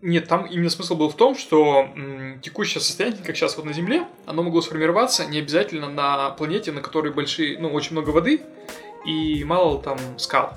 Нет, 0.00 0.28
там 0.28 0.46
именно 0.46 0.70
смысл 0.70 0.96
был 0.96 1.10
в 1.10 1.16
том, 1.16 1.36
что 1.36 1.88
текущее 2.42 2.80
состояние, 2.80 3.22
как 3.22 3.36
сейчас 3.36 3.56
вот 3.56 3.66
на 3.66 3.72
Земле, 3.72 4.06
оно 4.24 4.42
могло 4.42 4.62
сформироваться 4.62 5.26
не 5.26 5.38
обязательно 5.38 5.88
на 5.90 6.30
планете, 6.30 6.72
на 6.72 6.80
которой 6.80 7.12
большие, 7.12 7.58
ну, 7.58 7.70
очень 7.72 7.92
много 7.92 8.10
воды 8.10 8.42
и 9.04 9.44
мало 9.44 9.82
там 9.82 9.98
скал. 10.16 10.54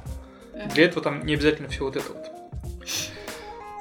Для 0.74 0.86
этого 0.86 1.02
там 1.02 1.26
не 1.26 1.34
обязательно 1.34 1.68
все 1.68 1.84
вот 1.84 1.96
это 1.98 2.06
вот. 2.14 2.28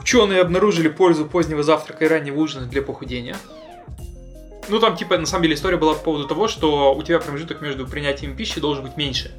Ученые 0.00 0.40
обнаружили 0.40 0.88
пользу 0.88 1.26
позднего 1.26 1.62
завтрака 1.62 2.04
и 2.04 2.08
раннего 2.08 2.40
ужина 2.40 2.66
для 2.66 2.82
похудения. 2.82 3.36
Ну, 4.68 4.80
там, 4.80 4.96
типа, 4.96 5.18
на 5.18 5.26
самом 5.26 5.42
деле 5.42 5.54
история 5.54 5.76
была 5.76 5.94
по 5.94 6.00
поводу 6.00 6.26
того, 6.26 6.48
что 6.48 6.94
у 6.94 7.02
тебя 7.02 7.20
промежуток 7.20 7.60
между 7.60 7.86
принятием 7.86 8.34
пищи 8.36 8.60
должен 8.60 8.82
быть 8.82 8.96
меньше. 8.96 9.32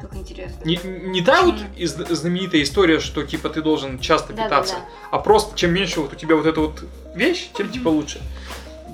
Как 0.00 0.14
интересно. 0.16 0.62
Не, 0.64 0.78
не 0.84 1.22
та 1.22 1.42
вот 1.42 1.56
из- 1.76 1.94
знаменитая 1.94 2.62
история, 2.62 3.00
что, 3.00 3.22
типа, 3.24 3.48
ты 3.50 3.62
должен 3.62 3.98
часто 3.98 4.32
питаться, 4.32 4.76
а 5.10 5.18
просто 5.18 5.56
чем 5.56 5.72
меньше 5.72 6.00
вот 6.00 6.12
у 6.12 6.16
тебя 6.16 6.36
вот 6.36 6.46
эта 6.46 6.60
вот 6.60 6.84
вещь, 7.14 7.50
тем, 7.54 7.66
Мгм. 7.66 7.74
типа, 7.74 7.88
лучше. 7.88 8.20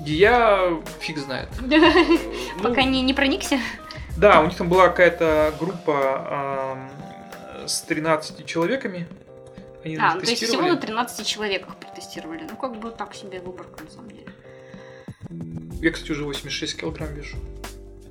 И 0.05 0.13
Я 0.13 0.77
фиг 0.99 1.17
знает. 1.17 1.49
Ну, 1.59 2.63
Пока 2.63 2.83
не, 2.83 3.01
не 3.01 3.13
проникся. 3.13 3.59
Да, 4.17 4.41
у 4.41 4.45
них 4.45 4.55
там 4.57 4.67
была 4.69 4.87
какая-то 4.87 5.53
группа 5.59 6.77
с 7.65 7.81
13 7.81 8.45
человеками. 8.45 9.07
Они 9.83 9.95
А, 9.97 10.15
ну, 10.15 10.21
то 10.21 10.29
есть 10.29 10.43
всего 10.43 10.63
на 10.63 10.75
13 10.77 11.25
человеках 11.27 11.75
протестировали. 11.75 12.43
Ну, 12.49 12.55
как 12.57 12.79
бы 12.79 12.89
так 12.91 13.13
себе 13.15 13.39
выборка, 13.39 13.83
на 13.83 13.89
самом 13.91 14.09
деле. 14.09 14.27
Я, 15.81 15.91
кстати, 15.91 16.11
уже 16.11 16.23
86 16.23 16.79
килограмм 16.79 17.13
вешу. 17.13 17.37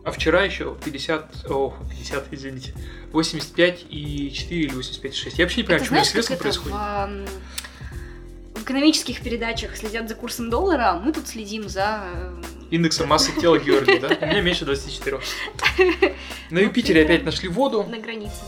А 0.06 0.12
вчера 0.12 0.42
еще 0.44 0.76
50, 0.84 1.46
о, 1.50 1.74
50, 1.90 2.26
извините, 2.30 2.72
85 3.10 3.86
и 3.90 4.30
4 4.32 4.60
или 4.62 4.72
85 4.72 5.12
и 5.12 5.16
6. 5.16 5.38
Я 5.38 5.44
вообще 5.44 5.60
не 5.62 5.66
понимаю, 5.66 5.84
как 5.90 6.16
это 6.30 6.36
происходит. 6.36 6.72
в, 6.72 6.76
ам, 6.80 7.26
экономических 8.54 9.20
передачах 9.20 9.76
следят 9.76 10.08
за 10.08 10.14
курсом 10.14 10.48
доллара, 10.48 10.92
а 10.92 10.98
мы 11.00 11.12
тут 11.12 11.26
следим 11.26 11.68
за... 11.68 12.04
э, 12.14 12.42
Индексом 12.70 13.08
массы 13.08 13.32
тела 13.40 13.58
Георгия, 13.58 13.98
да? 13.98 14.16
У 14.20 14.26
меня 14.26 14.42
меньше 14.42 14.64
24. 14.64 15.18
На 16.50 16.58
Юпитере 16.60 17.02
опять 17.02 17.24
нашли 17.24 17.48
воду. 17.48 17.82
на 17.82 17.98
границе. 17.98 18.42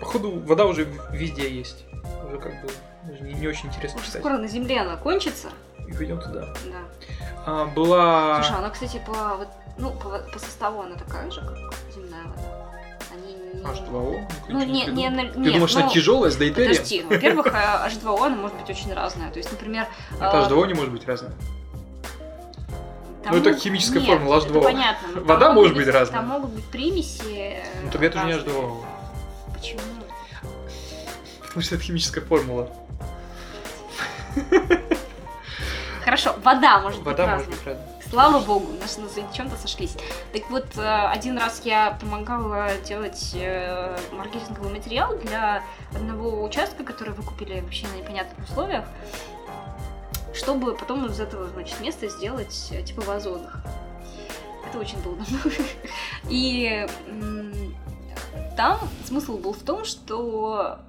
Походу, 0.00 0.30
вода 0.46 0.64
уже 0.66 0.86
везде 1.12 1.50
есть. 1.52 1.84
Уже 2.28 2.38
как 2.38 2.52
бы 2.62 2.70
не, 3.20 3.34
не 3.34 3.48
очень 3.48 3.68
интересно 3.68 3.98
Уже 3.98 4.06
читать. 4.06 4.22
скоро 4.22 4.38
на 4.38 4.46
Земле 4.46 4.78
она 4.80 4.96
кончится. 4.96 5.50
И 5.90 5.94
пойдем 5.94 6.20
туда. 6.20 6.40
Да. 6.64 7.10
А, 7.46 7.66
была... 7.66 8.42
Слушай, 8.42 8.58
она, 8.58 8.70
кстати, 8.70 9.02
по, 9.04 9.36
вот, 9.36 9.48
ну, 9.76 9.90
по, 9.92 10.18
по 10.32 10.38
составу 10.38 10.82
она 10.82 10.94
такая 10.96 11.30
же, 11.30 11.40
как 11.40 11.56
земная 11.92 12.22
вода. 12.24 12.70
Они 13.12 13.34
не... 13.34 13.62
H2O? 13.62 14.20
Ну, 14.48 14.58
не, 14.64 14.86
не, 14.86 15.08
не, 15.08 15.26
Ты 15.32 15.52
думаешь, 15.52 15.74
она 15.74 15.86
ну, 15.86 15.90
тяжелая 15.92 16.30
с 16.30 16.36
дейтерием? 16.36 16.72
Подожди, 16.76 17.02
во-первых, 17.02 17.46
э, 17.46 17.88
H2O, 17.88 18.26
она 18.26 18.36
может 18.36 18.56
быть 18.56 18.70
очень 18.70 18.92
разная. 18.94 19.30
То 19.30 19.38
есть, 19.38 19.50
например... 19.50 19.88
Это 20.16 20.24
э, 20.24 20.48
H2O 20.48 20.66
не 20.68 20.74
может 20.74 20.92
быть 20.92 21.06
разным. 21.08 21.32
там 23.24 23.32
Ну, 23.32 23.38
это 23.40 23.54
химическая 23.54 24.00
нет, 24.00 24.10
формула 24.10 24.38
это 24.38 24.46
H2O. 24.48 24.62
понятно. 24.62 25.08
но 25.14 25.20
Вода 25.22 25.52
может 25.52 25.74
быть 25.74 25.88
разная. 25.88 26.20
Там 26.20 26.28
могут 26.28 26.50
быть 26.50 26.64
примеси. 26.66 27.24
э, 27.32 27.64
Ну, 27.82 27.90
тогда 27.90 28.06
это 28.06 28.18
же 28.20 28.26
не 28.26 28.34
разные. 28.34 28.54
H2O. 28.54 28.84
Почему? 29.54 29.80
Потому 31.42 31.62
что 31.62 31.74
это 31.74 31.82
химическая 31.84 32.22
формула. 32.24 32.70
Хорошо, 36.10 36.34
вода 36.42 36.80
может 36.80 37.02
Вода 37.02 37.22
быть 37.22 37.32
может 37.34 37.46
разной. 37.46 37.56
быть 37.56 37.66
разной. 37.66 38.02
Слава 38.10 38.40
богу, 38.40 38.72
нас 38.80 38.98
на 38.98 39.32
чем-то 39.32 39.56
сошлись. 39.56 39.96
Так 40.32 40.50
вот, 40.50 40.66
э, 40.76 41.06
один 41.06 41.38
раз 41.38 41.62
я 41.64 41.96
помогала 42.00 42.66
делать 42.84 43.30
э, 43.34 43.96
маркетинговый 44.10 44.72
материал 44.72 45.16
для 45.18 45.62
одного 45.94 46.42
участка, 46.42 46.82
который 46.82 47.14
вы 47.14 47.22
купили 47.22 47.60
вообще 47.60 47.86
на 47.86 47.98
непонятных 47.98 48.44
условиях, 48.48 48.86
чтобы 50.34 50.74
потом 50.74 51.06
из 51.06 51.20
этого, 51.20 51.46
значит, 51.46 51.78
места 51.78 52.08
сделать 52.08 52.70
э, 52.72 52.82
типа 52.82 53.02
вазонах. 53.02 53.58
Это 54.68 54.80
очень 54.80 55.00
было 55.02 55.14
давно. 55.14 55.38
И 56.28 56.88
там 58.56 58.80
смысл 59.04 59.38
был 59.38 59.52
в 59.52 59.62
том, 59.62 59.84
что 59.84 60.80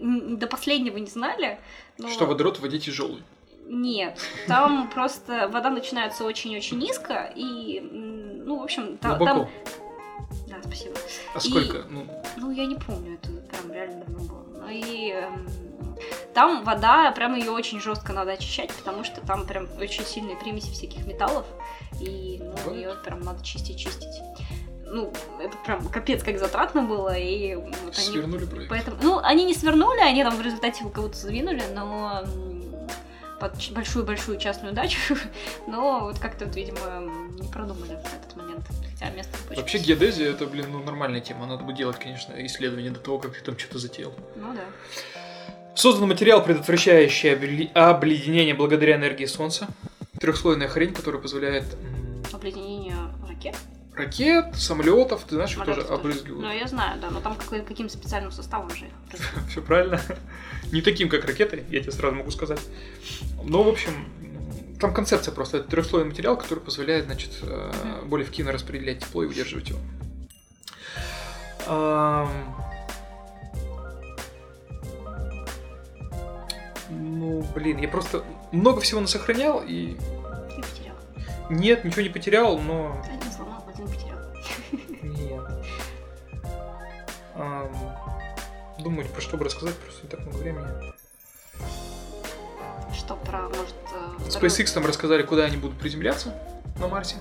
до 0.00 0.46
последнего 0.46 0.96
не 0.96 1.10
знали, 1.10 1.60
но... 1.98 2.08
Что 2.08 2.24
водород 2.24 2.56
в 2.56 2.62
воде 2.62 2.78
тяжелый. 2.78 3.22
Нет, 3.66 4.18
там 4.46 4.88
просто 4.90 5.48
вода 5.48 5.70
начинается 5.70 6.24
очень-очень 6.24 6.78
низко, 6.78 7.32
и, 7.34 7.80
ну, 7.80 8.60
в 8.60 8.62
общем, 8.62 8.98
та- 8.98 9.18
там... 9.18 9.48
Да, 10.48 10.56
спасибо. 10.62 10.94
А 11.34 11.38
И- 11.38 11.40
сколько? 11.40 11.84
Ну, 11.88 12.06
Ну, 12.36 12.50
я 12.50 12.66
не 12.66 12.76
помню, 12.76 13.14
это 13.14 13.30
прям 13.30 13.72
реально 13.72 14.04
давно 14.04 14.20
было. 14.24 14.44
Ну 14.60 14.68
и 14.68 15.10
эм, 15.10 15.46
там 16.34 16.62
вода, 16.64 17.10
прям 17.12 17.34
ее 17.34 17.50
очень 17.50 17.80
жестко 17.80 18.12
надо 18.12 18.32
очищать, 18.32 18.72
потому 18.72 19.02
что 19.04 19.20
там 19.20 19.46
прям 19.46 19.66
очень 19.80 20.04
сильные 20.04 20.36
примеси 20.36 20.70
всяких 20.70 21.06
металлов, 21.06 21.46
и 22.00 22.38
ну, 22.42 22.52
Вот. 22.66 22.74
ее 22.74 22.94
прям 23.04 23.20
надо 23.20 23.42
чистить, 23.44 23.78
чистить. 23.78 24.20
Ну, 24.86 25.12
это 25.40 25.56
прям 25.64 25.88
капец 25.88 26.22
как 26.22 26.38
затратно 26.38 26.82
было, 26.82 27.16
и 27.18 27.56
вот 27.56 27.74
они 27.82 27.92
свернули 27.94 28.44
проект. 28.44 28.70
Поэтому, 28.70 28.96
ну, 29.02 29.18
они 29.18 29.44
не 29.44 29.54
свернули, 29.54 29.98
они 30.00 30.22
там 30.22 30.36
в 30.36 30.40
результате 30.42 30.84
кого-то 30.84 31.16
задвинули, 31.16 31.62
но 31.74 32.22
под 33.40 33.54
большую-большую 33.72 34.38
частную 34.38 34.74
дачу, 34.74 35.16
но 35.66 36.00
вот 36.00 36.18
как-то, 36.18 36.46
вот, 36.46 36.56
видимо, 36.56 36.78
не 37.30 37.48
продумали 37.48 37.96
в 37.96 38.14
этот 38.14 38.36
момент, 38.36 38.64
хотя 38.90 39.10
место 39.10 39.36
очень 39.48 39.60
Вообще 39.60 39.78
геодезия 39.78 40.30
это, 40.30 40.46
блин, 40.46 40.66
ну 40.70 40.82
нормальная 40.82 41.20
тема. 41.20 41.46
Надо 41.46 41.64
бы 41.64 41.72
делать, 41.72 41.98
конечно, 41.98 42.34
исследование 42.46 42.90
до 42.90 43.00
того, 43.00 43.18
как 43.18 43.34
ты 43.34 43.40
там 43.42 43.58
что-то 43.58 43.78
затеял. 43.78 44.12
Ну 44.36 44.54
да. 44.54 44.64
Создан 45.74 46.08
материал, 46.08 46.42
предотвращающий 46.42 47.32
обледенение 47.74 48.54
благодаря 48.54 48.96
энергии 48.96 49.26
Солнца. 49.26 49.66
Трехслойная 50.20 50.68
хрень, 50.68 50.94
которая 50.94 51.20
позволяет 51.20 51.64
Обледенение 52.32 52.96
ракет. 53.28 53.56
Ракет, 53.96 54.54
самолетов, 54.56 55.24
ты 55.24 55.36
знаешь, 55.36 55.56
их 55.56 55.64
тоже 55.64 55.82
обрызгивают. 55.82 56.42
Ну, 56.42 56.52
я 56.52 56.66
знаю, 56.66 57.00
да, 57.00 57.10
но 57.10 57.20
там 57.20 57.36
какой- 57.36 57.62
каким 57.62 57.88
специальным 57.88 58.32
составом 58.32 58.70
же 58.70 58.86
их. 58.86 58.92
Все 59.50 59.62
правильно. 59.62 60.00
Не 60.72 60.82
таким, 60.82 61.08
как 61.08 61.24
ракеты, 61.24 61.64
я 61.70 61.80
тебе 61.80 61.92
сразу 61.92 62.16
могу 62.16 62.30
сказать. 62.30 62.60
Но, 63.44 63.62
в 63.62 63.68
общем, 63.68 63.92
там 64.80 64.92
концепция 64.92 65.32
просто. 65.32 65.58
Это 65.58 65.68
трехслойный 65.70 66.08
материал, 66.10 66.36
который 66.36 66.58
позволяет, 66.60 67.04
значит, 67.06 67.30
э, 67.42 68.02
более 68.06 68.24
эффективно 68.24 68.52
распределять 68.52 69.00
тепло 69.00 69.22
и 69.22 69.26
удерживать 69.26 69.68
его. 69.68 69.78
Ну, 76.90 77.42
блин, 77.54 77.78
я 77.78 77.88
просто 77.88 78.22
много 78.52 78.80
всего 78.80 79.00
насохранял 79.00 79.62
и 79.66 79.92
И 79.92 79.96
потерял. 80.60 80.96
нет, 81.50 81.84
ничего 81.84 82.02
не 82.02 82.08
потерял, 82.10 82.58
но 82.58 83.02
Думать, 88.78 89.08
про 89.12 89.20
что 89.20 89.36
бы 89.36 89.44
рассказать, 89.44 89.76
просто 89.76 90.02
не 90.04 90.08
так 90.08 90.20
много 90.20 90.36
времени. 90.36 90.94
Что 92.94 93.16
про, 93.16 93.42
может... 93.48 93.74
э, 93.92 94.28
второй- 94.28 94.48
SpaceX 94.48 94.72
там 94.72 94.86
рассказали, 94.86 95.22
куда 95.22 95.44
они 95.44 95.56
будут 95.56 95.78
приземляться 95.78 96.34
на 96.78 96.88
Марсе. 96.88 97.16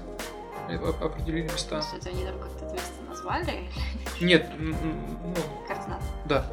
Э, 0.69 0.77
оп- 0.77 1.03
Определили 1.03 1.43
места. 1.43 1.81
То 1.81 1.95
есть 1.95 2.07
они 2.07 2.25
там 2.25 2.39
как-то 2.39 2.65
это 2.65 2.73
место 2.73 2.91
назвали? 3.09 3.69
Нет, 4.21 4.47
ну, 4.57 4.75
Координаты. 5.67 6.03
да. 6.25 6.45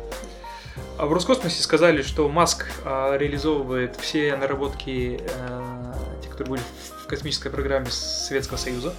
А 0.98 1.06
в 1.06 1.12
Роскосмосе 1.12 1.62
сказали, 1.62 2.02
что 2.02 2.28
Маск 2.28 2.66
а, 2.84 3.16
реализовывает 3.16 3.96
все 3.96 4.36
наработки, 4.36 5.20
э, 5.22 5.92
те, 6.22 6.28
которые 6.28 6.50
были 6.50 6.62
в 7.02 7.06
космической 7.06 7.50
программе 7.50 7.90
Советского 7.90 8.56
Союза. 8.58 8.94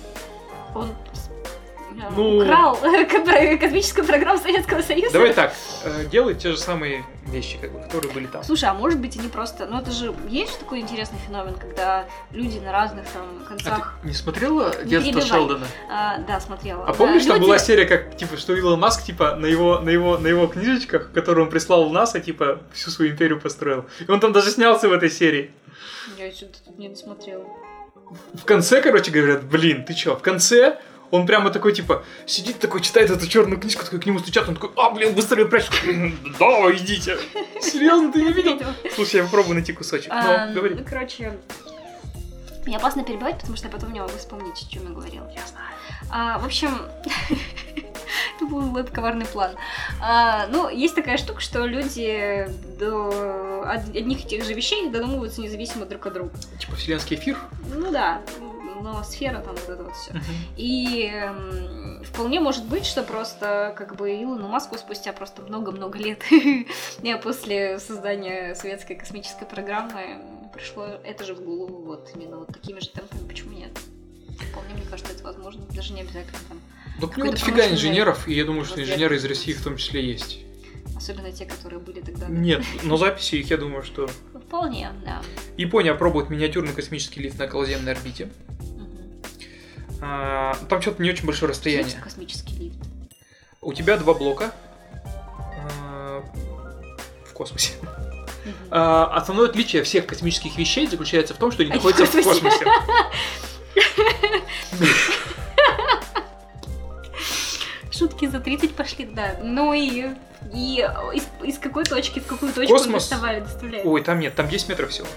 Он 0.75 0.89
Ну- 2.15 2.39
украл 2.39 2.75
ко- 2.81 3.57
космическую 3.57 4.05
программу 4.05 4.39
Советского 4.39 4.81
Союза. 4.81 5.13
Давай 5.13 5.33
так, 5.33 5.53
э, 5.83 6.05
делает 6.05 6.39
те 6.39 6.51
же 6.51 6.57
самые 6.57 7.05
вещи, 7.27 7.57
как 7.59 7.71
бы, 7.71 7.79
которые 7.81 8.11
были 8.13 8.25
там. 8.27 8.43
Слушай, 8.43 8.69
а 8.69 8.73
может 8.73 8.99
быть 8.99 9.17
они 9.17 9.27
просто... 9.27 9.65
Ну 9.67 9.79
это 9.79 9.91
же... 9.91 10.13
Есть 10.29 10.53
же 10.53 10.57
такой 10.59 10.79
интересный 10.79 11.19
феномен, 11.25 11.55
когда 11.55 12.05
люди 12.31 12.59
на 12.59 12.71
разных 12.71 13.05
там 13.07 13.23
А 13.43 13.47
концах... 13.49 13.97
ты 14.01 14.07
не 14.07 14.13
смотрела 14.13 14.73
Не 14.83 14.89
детство 14.89 15.11
перебивай. 15.11 15.27
Шелдона? 15.27 15.67
А, 15.89 16.17
да, 16.19 16.39
смотрела. 16.39 16.83
А 16.83 16.87
Да, 16.87 16.93
помнишь, 16.93 17.25
там 17.25 17.35
люди- 17.37 17.45
была 17.45 17.59
серия, 17.59 17.85
как, 17.85 18.17
типа, 18.17 18.37
что 18.37 18.55
Илон 18.55 18.79
Маск, 18.79 19.03
типа, 19.03 19.35
на 19.35 19.45
его, 19.45 19.79
на 19.79 19.89
его, 19.89 20.17
на 20.17 20.27
его 20.27 20.47
книжечках, 20.47 21.11
которые 21.11 21.45
он 21.45 21.51
прислал 21.51 21.87
в 21.87 21.93
НАСА, 21.93 22.19
типа, 22.19 22.61
всю 22.73 22.89
свою 22.89 23.11
империю 23.11 23.39
построил. 23.39 23.85
И 24.05 24.09
он 24.09 24.19
там 24.19 24.33
даже 24.33 24.49
снялся 24.51 24.89
в 24.89 24.93
этой 24.93 25.09
серии. 25.09 25.51
Я 26.17 26.31
что-то 26.31 26.57
тут 26.65 26.77
не 26.79 26.89
досмотрела. 26.89 27.45
В 28.33 28.43
конце, 28.43 28.81
короче, 28.81 29.11
говорят, 29.11 29.43
блин, 29.43 29.85
ты 29.85 29.93
чё, 29.93 30.15
в 30.15 30.21
конце 30.21 30.79
он 31.11 31.25
прямо 31.27 31.49
такой, 31.51 31.73
типа, 31.73 32.03
сидит 32.25 32.59
такой, 32.59 32.81
читает 32.81 33.09
эту 33.11 33.27
черную 33.27 33.59
книжку, 33.59 33.83
такой 33.83 33.99
к 33.99 34.05
нему 34.05 34.19
стучат, 34.19 34.47
он 34.47 34.55
такой, 34.55 34.71
а, 34.77 34.89
блин, 34.91 35.13
быстрее 35.13 35.45
прячь. 35.45 35.69
Да, 36.39 36.71
идите. 36.75 37.17
Серьезно, 37.61 38.11
ты 38.11 38.21
не 38.23 38.31
видел? 38.31 38.57
Слушай, 38.95 39.17
я 39.17 39.23
попробую 39.23 39.55
найти 39.55 39.73
кусочек. 39.73 40.11
Ну, 40.13 40.53
говори. 40.53 40.75
Ну, 40.75 40.85
короче, 40.87 41.37
мне 42.65 42.77
опасно 42.77 43.03
перебивать, 43.03 43.37
потому 43.39 43.57
что 43.57 43.67
я 43.67 43.71
потом 43.73 43.91
не 43.91 43.99
могу 43.99 44.15
вспомнить, 44.17 44.61
о 44.61 44.69
чем 44.71 44.83
я 44.87 44.89
говорила. 44.93 45.27
Я 45.35 45.45
знаю. 45.47 45.65
А, 46.11 46.39
в 46.39 46.45
общем, 46.45 46.77
это 48.37 48.45
был 48.45 48.75
это 48.77 48.91
коварный 48.91 49.25
план. 49.25 49.55
А, 50.01 50.47
ну, 50.47 50.69
есть 50.69 50.95
такая 50.95 51.17
штука, 51.17 51.39
что 51.41 51.65
люди 51.65 52.47
до 52.79 53.63
од- 53.65 53.95
одних 53.95 54.25
и 54.25 54.27
тех 54.27 54.43
же 54.45 54.53
вещей 54.53 54.89
додумываются 54.89 55.41
независимо 55.41 55.85
друг 55.85 56.05
от 56.05 56.13
друга. 56.13 56.31
Типа 56.59 56.75
вселенский 56.75 57.17
эфир. 57.17 57.37
Ну 57.73 57.91
да, 57.91 58.21
но 58.81 59.03
сфера 59.03 59.39
там 59.39 59.55
вот 59.55 59.69
это 59.69 59.83
вот 59.83 59.95
все. 59.95 60.13
И 60.57 61.09
эм, 61.13 62.03
вполне 62.03 62.39
может 62.39 62.65
быть, 62.65 62.85
что 62.85 63.03
просто 63.03 63.73
как 63.77 63.95
бы 63.95 64.11
Илону 64.11 64.47
Маску 64.47 64.77
спустя 64.77 65.13
просто 65.13 65.41
много-много 65.41 65.97
лет 65.97 66.23
после 67.23 67.79
создания 67.79 68.55
советской 68.55 68.95
космической 68.95 69.45
программы 69.45 70.21
пришло 70.53 70.85
это 71.03 71.23
же 71.23 71.33
в 71.33 71.41
голову 71.41 71.83
вот 71.83 72.09
именно 72.15 72.39
вот 72.39 72.47
такими 72.47 72.79
же 72.79 72.89
темпами. 72.89 73.27
Почему 73.27 73.51
нет? 73.51 73.71
Вполне 74.51 74.73
мне 74.73 74.83
кажется, 74.89 75.13
это 75.13 75.23
возможно. 75.23 75.63
Даже 75.71 75.93
не 75.93 76.01
обязательно 76.01 76.39
там. 76.49 76.59
Ну, 76.99 77.07
у 77.07 77.09
него 77.09 77.31
Какой-то 77.31 77.45
дофига 77.45 77.69
инженеров, 77.69 78.27
и 78.27 78.33
я 78.33 78.45
думаю, 78.45 78.65
что 78.65 78.81
инженеры 78.81 79.15
из 79.15 79.25
России 79.25 79.53
в 79.53 79.63
том 79.63 79.77
числе 79.77 80.05
есть. 80.05 80.39
Особенно 80.95 81.31
те, 81.31 81.45
которые 81.45 81.79
были 81.79 81.99
тогда. 81.99 82.27
Нет, 82.27 82.63
но 82.83 82.95
записи 82.95 83.35
их, 83.35 83.49
я 83.49 83.57
думаю, 83.57 83.81
что... 83.81 84.07
Вполне, 84.33 84.91
да. 85.03 85.21
Япония 85.57 85.95
пробует 85.95 86.29
миниатюрный 86.29 86.73
космический 86.73 87.21
лифт 87.21 87.39
на 87.39 87.45
околоземной 87.45 87.93
орбите. 87.93 88.29
А, 90.01 90.55
Там 90.69 90.81
что-то 90.81 91.01
не 91.01 91.09
очень 91.09 91.25
большое 91.25 91.49
расстояние. 91.51 91.99
космический 92.03 92.55
лифт? 92.55 92.77
У 93.61 93.73
тебя 93.73 93.97
два 93.97 94.13
блока 94.13 94.51
а, 95.03 96.23
в 97.25 97.33
космосе. 97.33 97.73
Мгм. 97.81 98.55
А, 98.71 99.05
Основное 99.15 99.47
отличие 99.49 99.83
всех 99.83 100.07
космических 100.07 100.57
вещей 100.57 100.87
заключается 100.87 101.33
в 101.35 101.37
том, 101.37 101.51
что 101.51 101.61
они 101.61 101.71
в 101.71 101.75
находятся 101.75 102.05
в 102.05 102.23
космосе. 102.23 102.65
Шутки 107.91 108.25
за 108.27 108.39
30 108.39 108.73
пошли, 108.75 109.05
да. 109.05 109.35
Ну 109.43 109.73
и 109.73 110.07
И 110.53 110.77
из, 111.13 111.23
из 111.43 111.59
какой 111.59 111.83
точки 111.83 112.19
в 112.19 112.25
какую 112.25 112.51
точку 112.51 112.73
Космос. 112.77 113.07
доставляет? 113.07 113.85
Ой, 113.85 114.01
там 114.01 114.19
нет, 114.19 114.33
там 114.35 114.47
10 114.49 114.69
метров 114.69 114.89
всего. 114.89 115.07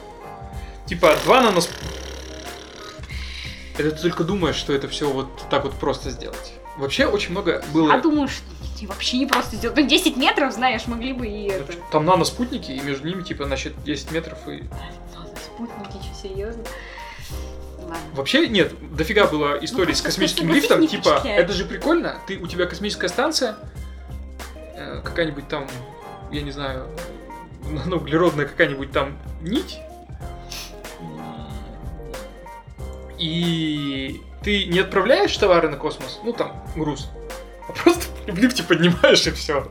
Типа, 0.86 1.16
два 1.24 1.40
нанос... 1.40 1.70
Это 3.76 3.90
ты 3.90 4.02
только 4.02 4.24
думаешь, 4.24 4.56
что 4.56 4.72
это 4.72 4.88
все 4.88 5.10
вот 5.10 5.28
так 5.50 5.64
вот 5.64 5.74
просто 5.74 6.10
сделать. 6.10 6.54
Вообще 6.76 7.06
очень 7.06 7.30
много 7.30 7.62
было... 7.72 7.92
А 7.92 8.00
думаешь, 8.00 8.30
что 8.30 8.86
вообще 8.86 9.18
не 9.18 9.26
просто 9.26 9.56
сделать. 9.56 9.76
Ну, 9.76 9.86
10 9.86 10.16
метров, 10.16 10.52
знаешь, 10.52 10.86
могли 10.86 11.12
бы 11.12 11.26
и 11.26 11.48
это. 11.48 11.72
Там 11.90 12.04
наноспутники, 12.04 12.72
и 12.72 12.80
между 12.80 13.06
ними, 13.06 13.22
типа, 13.22 13.44
значит, 13.44 13.74
10 13.84 14.12
метров 14.12 14.38
и... 14.46 14.62
Ладно, 15.14 15.28
Спутники, 15.42 16.04
что, 16.04 16.28
серьезно? 16.28 16.64
Ладно. 17.78 17.96
Вообще, 18.14 18.48
нет, 18.48 18.72
дофига 18.94 19.26
было 19.26 19.58
историй 19.64 19.92
Ну, 19.92 19.94
с 19.94 20.02
космическим 20.02 20.52
лифтом, 20.52 20.86
типа, 20.86 21.22
это 21.24 21.52
же 21.52 21.64
прикольно, 21.64 22.16
ты, 22.26 22.38
у 22.38 22.46
тебя 22.46 22.66
космическая 22.66 23.08
станция, 23.08 23.56
э, 24.76 25.00
какая-нибудь 25.04 25.48
там, 25.48 25.68
я 26.32 26.42
не 26.42 26.50
знаю, 26.50 26.88
ну, 27.86 27.96
углеродная 27.96 28.46
какая-нибудь 28.46 28.90
там 28.90 29.18
нить, 29.42 29.78
и 33.18 34.20
ты 34.42 34.66
не 34.66 34.80
отправляешь 34.80 35.36
товары 35.36 35.68
на 35.68 35.76
космос, 35.76 36.20
ну, 36.24 36.32
там, 36.32 36.64
груз, 36.76 37.08
а 37.68 37.72
просто 37.72 38.04
в 38.32 38.38
лифте 38.38 38.62
поднимаешь 38.62 39.26
и 39.26 39.30
все. 39.30 39.70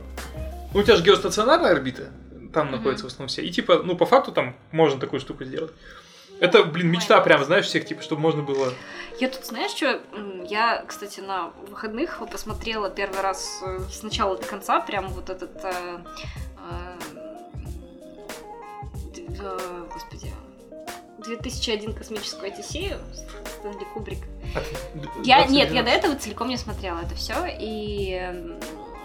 Ну, 0.72 0.80
у 0.80 0.82
тебя 0.82 0.96
же 0.96 1.04
геостационарная 1.04 1.72
орбита, 1.72 2.10
там 2.52 2.70
находятся 2.70 3.04
в 3.04 3.08
основном 3.08 3.28
все, 3.28 3.42
и 3.42 3.50
типа, 3.50 3.82
ну, 3.84 3.96
по 3.96 4.06
факту 4.06 4.32
там 4.32 4.56
можно 4.72 4.98
такую 4.98 5.20
штуку 5.20 5.44
сделать. 5.44 5.72
Это, 6.40 6.64
блин, 6.64 6.90
мечта 6.90 7.20
прям, 7.20 7.44
знаешь, 7.44 7.66
всех, 7.66 7.86
типа, 7.86 8.02
чтобы 8.02 8.20
можно 8.20 8.42
было 8.42 8.72
Я 9.20 9.28
тут, 9.28 9.44
знаешь, 9.44 9.70
что? 9.70 10.00
Я, 10.48 10.84
кстати, 10.86 11.20
на 11.20 11.52
выходных 11.68 12.20
посмотрела 12.30 12.90
первый 12.90 13.20
раз 13.20 13.62
э, 13.64 13.78
с 13.90 14.02
начала 14.02 14.36
до 14.36 14.44
конца 14.44 14.80
прям 14.80 15.08
вот 15.08 15.30
этот... 15.30 15.56
э, 15.64 15.98
э, 16.58 16.98
э, 19.16 19.86
Господи... 19.92 20.32
2001 21.24 21.94
космическую 21.94 22.52
Одиссею 22.52 22.98
Стэнли 23.58 23.84
Кубрик. 23.92 24.18
Я, 25.24 25.38
20 25.38 25.50
нет, 25.50 25.72
я 25.72 25.82
до 25.82 25.90
этого 25.90 26.14
целиком 26.16 26.48
не 26.48 26.56
смотрела 26.56 27.00
это 27.00 27.14
все, 27.14 27.34
и 27.48 28.56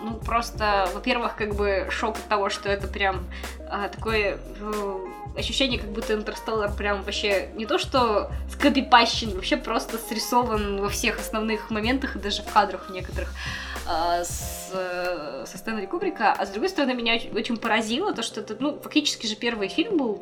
ну 0.01 0.13
просто, 0.15 0.89
во-первых, 0.93 1.35
как 1.35 1.55
бы 1.55 1.87
шок 1.89 2.17
от 2.17 2.23
того, 2.25 2.49
что 2.49 2.69
это 2.69 2.87
прям 2.87 3.27
а, 3.69 3.89
такое 3.89 4.37
э, 4.59 4.99
ощущение, 5.37 5.79
как 5.79 5.89
будто 5.89 6.13
Интерстеллар 6.13 6.73
прям 6.73 7.03
вообще 7.03 7.49
не 7.55 7.65
то 7.65 7.77
что 7.77 8.31
скопипащен, 8.49 9.31
вообще 9.31 9.57
просто 9.57 9.97
срисован 9.97 10.81
во 10.81 10.89
всех 10.89 11.19
основных 11.19 11.69
моментах 11.69 12.15
и 12.15 12.19
даже 12.19 12.43
в 12.43 12.51
кадрах 12.51 12.89
в 12.89 12.93
некоторых 12.93 13.33
а, 13.87 14.23
с, 14.23 14.69
э, 14.73 15.45
со 15.47 15.57
Стэнли 15.57 15.85
Кубрика, 15.85 16.31
а 16.31 16.45
с 16.45 16.49
другой 16.49 16.69
стороны 16.69 16.93
меня 16.93 17.19
очень, 17.33 17.57
поразило 17.57 18.13
то, 18.13 18.23
что 18.23 18.41
это, 18.41 18.55
ну, 18.59 18.79
фактически 18.79 19.27
же 19.27 19.35
первый 19.35 19.67
фильм 19.67 19.97
был 19.97 20.21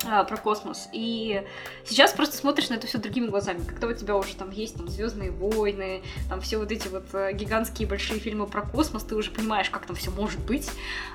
про 0.00 0.36
космос. 0.36 0.88
И 0.92 1.42
сейчас 1.84 2.12
просто 2.12 2.36
смотришь 2.36 2.68
на 2.68 2.74
это 2.74 2.86
все 2.86 2.98
другими 2.98 3.26
глазами. 3.26 3.64
Когда 3.66 3.86
у 3.86 3.92
тебя 3.92 4.16
уже 4.16 4.34
там 4.36 4.50
есть 4.50 4.76
там 4.76 4.88
Звездные 4.88 5.30
войны, 5.30 6.02
там 6.28 6.40
все 6.40 6.58
вот 6.58 6.70
эти 6.70 6.88
вот 6.88 7.04
э, 7.12 7.32
гигантские 7.32 7.88
большие 7.88 8.20
фильмы 8.20 8.46
про 8.46 8.62
космос, 8.62 9.04
ты 9.04 9.14
уже 9.14 9.30
понимаешь, 9.30 9.70
как 9.70 9.86
там 9.86 9.96
все 9.96 10.10
может 10.10 10.40
быть. 10.40 10.70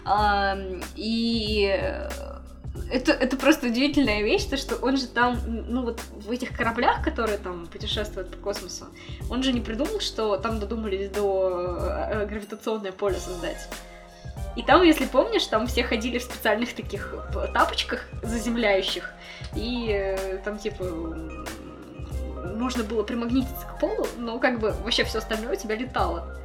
А, 0.05 0.57
И 0.95 1.69
э, 1.71 2.09
это, 2.91 3.12
это 3.12 3.38
просто 3.38 3.67
удивительная 3.67 4.24
вещь, 4.24 4.45
то 4.45 4.57
что 4.57 4.75
он 4.75 4.98
же 4.98 5.07
там, 5.07 5.38
ну 5.45 5.83
вот 5.83 6.01
в 6.13 6.31
этих 6.31 6.55
кораблях, 6.55 7.03
которые 7.03 7.38
там 7.38 7.67
путешествуют 7.67 8.31
по 8.31 8.38
космосу, 8.38 8.86
он 9.29 9.43
же 9.43 9.51
не 9.51 9.62
придумал, 9.62 10.00
что 10.00 10.38
там 10.38 10.59
додумались 10.59 11.09
до 11.09 11.77
э, 12.12 12.25
гравитационное 12.25 12.91
поле 12.91 13.17
создать. 13.17 13.69
И 14.55 14.63
там, 14.63 14.83
если 14.83 15.05
помнишь, 15.05 15.45
там 15.45 15.67
все 15.67 15.83
ходили 15.83 16.17
в 16.17 16.23
специальных 16.23 16.73
таких 16.73 17.13
тапочках 17.53 18.05
заземляющих, 18.21 19.11
и 19.55 19.89
э, 19.91 20.37
там 20.43 20.57
типа 20.57 20.83
нужно 22.59 22.83
было 22.83 23.03
примагнититься 23.03 23.65
к 23.65 23.79
полу, 23.79 24.07
но 24.17 24.39
как 24.39 24.59
бы 24.59 24.71
вообще 24.83 25.03
все 25.03 25.19
остальное 25.19 25.53
у 25.53 25.55
тебя 25.55 25.75
летало. 25.75 26.35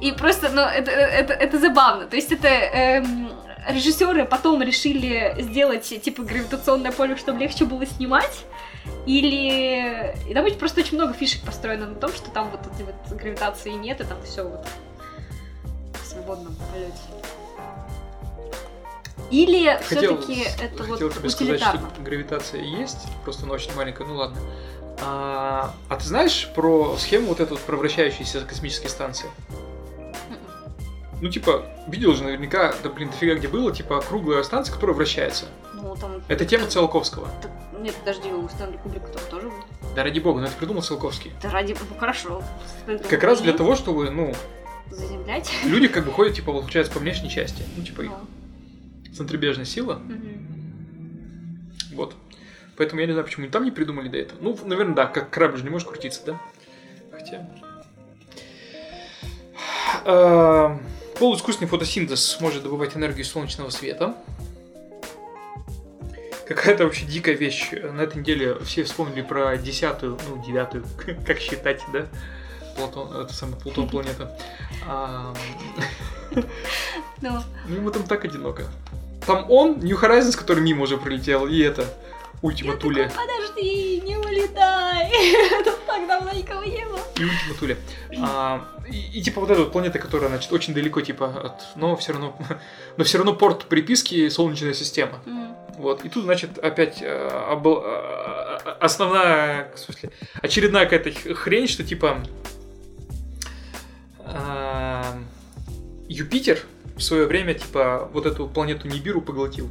И 0.00 0.12
просто, 0.12 0.48
ну, 0.50 0.62
это, 0.62 0.90
это, 0.90 1.32
это 1.32 1.58
забавно. 1.58 2.06
То 2.06 2.16
есть 2.16 2.32
это 2.32 2.48
эм, 2.48 3.30
режиссеры 3.68 4.24
потом 4.24 4.60
решили 4.62 5.34
сделать 5.38 5.84
типа 6.02 6.22
гравитационное 6.22 6.92
поле, 6.92 7.16
чтобы 7.16 7.40
легче 7.40 7.64
было 7.64 7.86
снимать. 7.86 8.44
Или... 9.06 10.14
И 10.28 10.34
там 10.34 10.46
просто 10.58 10.80
очень 10.80 10.96
много 10.96 11.14
фишек 11.14 11.42
построено 11.44 11.86
на 11.86 11.94
том, 11.94 12.12
что 12.12 12.30
там 12.30 12.50
вот 12.50 12.60
этой 12.66 12.84
вот 12.84 13.18
гравитации 13.18 13.70
нет, 13.70 14.00
и 14.00 14.04
там 14.04 14.20
все 14.24 14.42
вот 14.46 14.66
свободном 16.14 16.54
полете. 16.72 16.94
Или 19.30 19.78
все-таки 19.82 20.46
это 20.60 20.82
хотел 20.82 21.08
вот 21.08 21.18
тебе 21.18 21.30
сказать, 21.30 21.60
что 21.60 21.80
гравитация 22.00 22.62
есть, 22.62 23.06
просто 23.24 23.44
она 23.44 23.54
очень 23.54 23.74
маленькая, 23.74 24.06
ну 24.06 24.16
ладно. 24.16 24.38
А, 25.00 25.74
а 25.88 25.96
ты 25.96 26.04
знаешь 26.04 26.48
про 26.54 26.96
схему 26.98 27.28
вот 27.28 27.40
эту 27.40 27.54
вот 27.54 27.60
про 27.60 27.76
вращающиеся 27.76 28.40
космические 28.42 28.90
станции? 28.90 29.26
Мгм. 29.98 30.38
Ну, 31.20 31.30
типа, 31.30 31.64
видел 31.88 32.14
же 32.14 32.22
наверняка, 32.22 32.74
да 32.82 32.90
блин, 32.90 33.10
дофига 33.10 33.34
где 33.34 33.48
было, 33.48 33.72
типа, 33.72 34.00
круглая 34.02 34.42
станция, 34.44 34.72
которая 34.72 34.94
вращается. 34.94 35.46
Ну, 35.74 35.96
там... 35.96 36.22
Это 36.28 36.44
тема 36.44 36.66
Циолковского. 36.66 37.28
Так, 37.42 37.50
Нет, 37.80 37.94
подожди, 37.96 38.30
у 38.30 38.48
Стэнли 38.48 38.76
Кубрика 38.76 39.06
там 39.08 39.22
тоже 39.30 39.48
был. 39.48 39.56
Да 39.96 40.04
ради 40.04 40.20
бога, 40.20 40.40
но 40.40 40.46
это 40.46 40.56
придумал 40.56 40.82
Циолковский. 40.82 41.32
Да 41.42 41.50
ради... 41.50 41.76
Ну, 41.90 41.98
хорошо. 41.98 42.42
Как 43.10 43.22
раз 43.24 43.40
для 43.40 43.52
того, 43.52 43.74
чтобы, 43.74 44.10
ну, 44.10 44.32
Заземлять. 44.90 45.50
люди 45.64 45.88
как 45.88 46.04
бы 46.04 46.12
ходят, 46.12 46.34
типа, 46.34 46.52
получается, 46.52 46.92
по 46.92 46.98
внешней 46.98 47.30
части. 47.30 47.62
Ну, 47.76 47.84
типа, 47.84 48.02
их 48.02 48.10
Ну, 48.10 49.14
центробежная 49.14 49.64
сила. 49.64 50.00
Вот. 51.92 52.14
Поэтому 52.76 53.00
я 53.00 53.06
не 53.06 53.12
знаю, 53.12 53.24
почему 53.24 53.46
и 53.46 53.48
там 53.48 53.64
не 53.64 53.70
придумали 53.70 54.08
до 54.08 54.18
этого. 54.18 54.38
Ну, 54.42 54.58
наверное, 54.64 54.94
да, 54.94 55.06
как 55.06 55.30
корабль 55.30 55.58
же 55.58 55.64
не 55.64 55.70
может 55.70 55.88
крутиться, 55.88 56.22
да? 56.26 56.40
Хотя... 57.12 57.48
А, 60.04 60.80
Полуискусственный 61.18 61.68
фотосинтез 61.68 62.38
может 62.40 62.64
добывать 62.64 62.96
энергию 62.96 63.24
солнечного 63.24 63.70
света. 63.70 64.16
Какая-то 66.46 66.84
вообще 66.84 67.06
дикая 67.06 67.34
вещь. 67.34 67.70
На 67.70 68.02
этой 68.02 68.18
неделе 68.18 68.58
все 68.64 68.82
вспомнили 68.82 69.22
про 69.22 69.56
десятую, 69.56 70.18
ну, 70.28 70.42
девятую, 70.44 70.84
как 71.26 71.38
считать, 71.38 71.82
да? 71.92 72.06
Плутон, 72.74 73.16
это 73.16 73.32
самая 73.32 73.56
Плутон 73.56 73.88
планета. 73.88 74.36
Ну, 77.20 77.40
ну, 77.68 77.74
ему 77.74 77.90
там 77.90 78.02
так 78.04 78.24
одиноко. 78.24 78.64
Там 79.26 79.46
он, 79.50 79.78
New 79.78 79.96
Horizons, 79.98 80.36
который 80.36 80.62
мимо 80.62 80.82
уже 80.82 80.98
пролетел, 80.98 81.46
и 81.46 81.58
это, 81.60 81.86
Ультима 82.42 82.76
Туля. 82.76 83.10
подожди, 83.14 84.02
не 84.04 84.16
улетай. 84.18 85.10
Тут 85.64 85.86
так 85.86 86.06
давно 86.06 86.30
никого 86.32 86.62
не 86.64 86.84
было. 86.84 87.00
И 87.16 87.24
Ультима 87.24 87.54
Туля. 87.58 87.76
А, 88.20 88.68
и, 88.90 89.18
и, 89.18 89.22
типа 89.22 89.40
вот 89.40 89.50
эта 89.50 89.60
вот 89.60 89.72
планета, 89.72 89.98
которая, 89.98 90.28
значит, 90.28 90.52
очень 90.52 90.74
далеко, 90.74 91.00
типа, 91.00 91.26
от... 91.26 91.76
Но 91.76 91.96
все 91.96 92.12
равно... 92.12 92.36
Но 92.98 93.04
все 93.04 93.16
равно 93.16 93.32
порт 93.32 93.64
приписки 93.64 94.28
Солнечная 94.28 94.74
система. 94.74 95.20
М. 95.24 95.56
Вот. 95.78 96.04
И 96.04 96.08
тут, 96.10 96.24
значит, 96.24 96.58
опять 96.58 96.98
э, 97.00 97.30
обл- 97.50 97.82
э, 97.82 98.70
основная, 98.80 99.72
в 99.74 99.78
смысле, 99.78 100.10
очередная 100.42 100.84
какая-то 100.84 101.34
хрень, 101.34 101.66
что 101.66 101.82
типа 101.82 102.18
э, 102.18 102.63
Юпитер 106.08 106.60
в 106.96 107.02
свое 107.02 107.26
время, 107.26 107.54
типа, 107.54 108.08
вот 108.12 108.26
эту 108.26 108.46
планету 108.46 108.88
Нибиру 108.88 109.20
поглотил. 109.20 109.68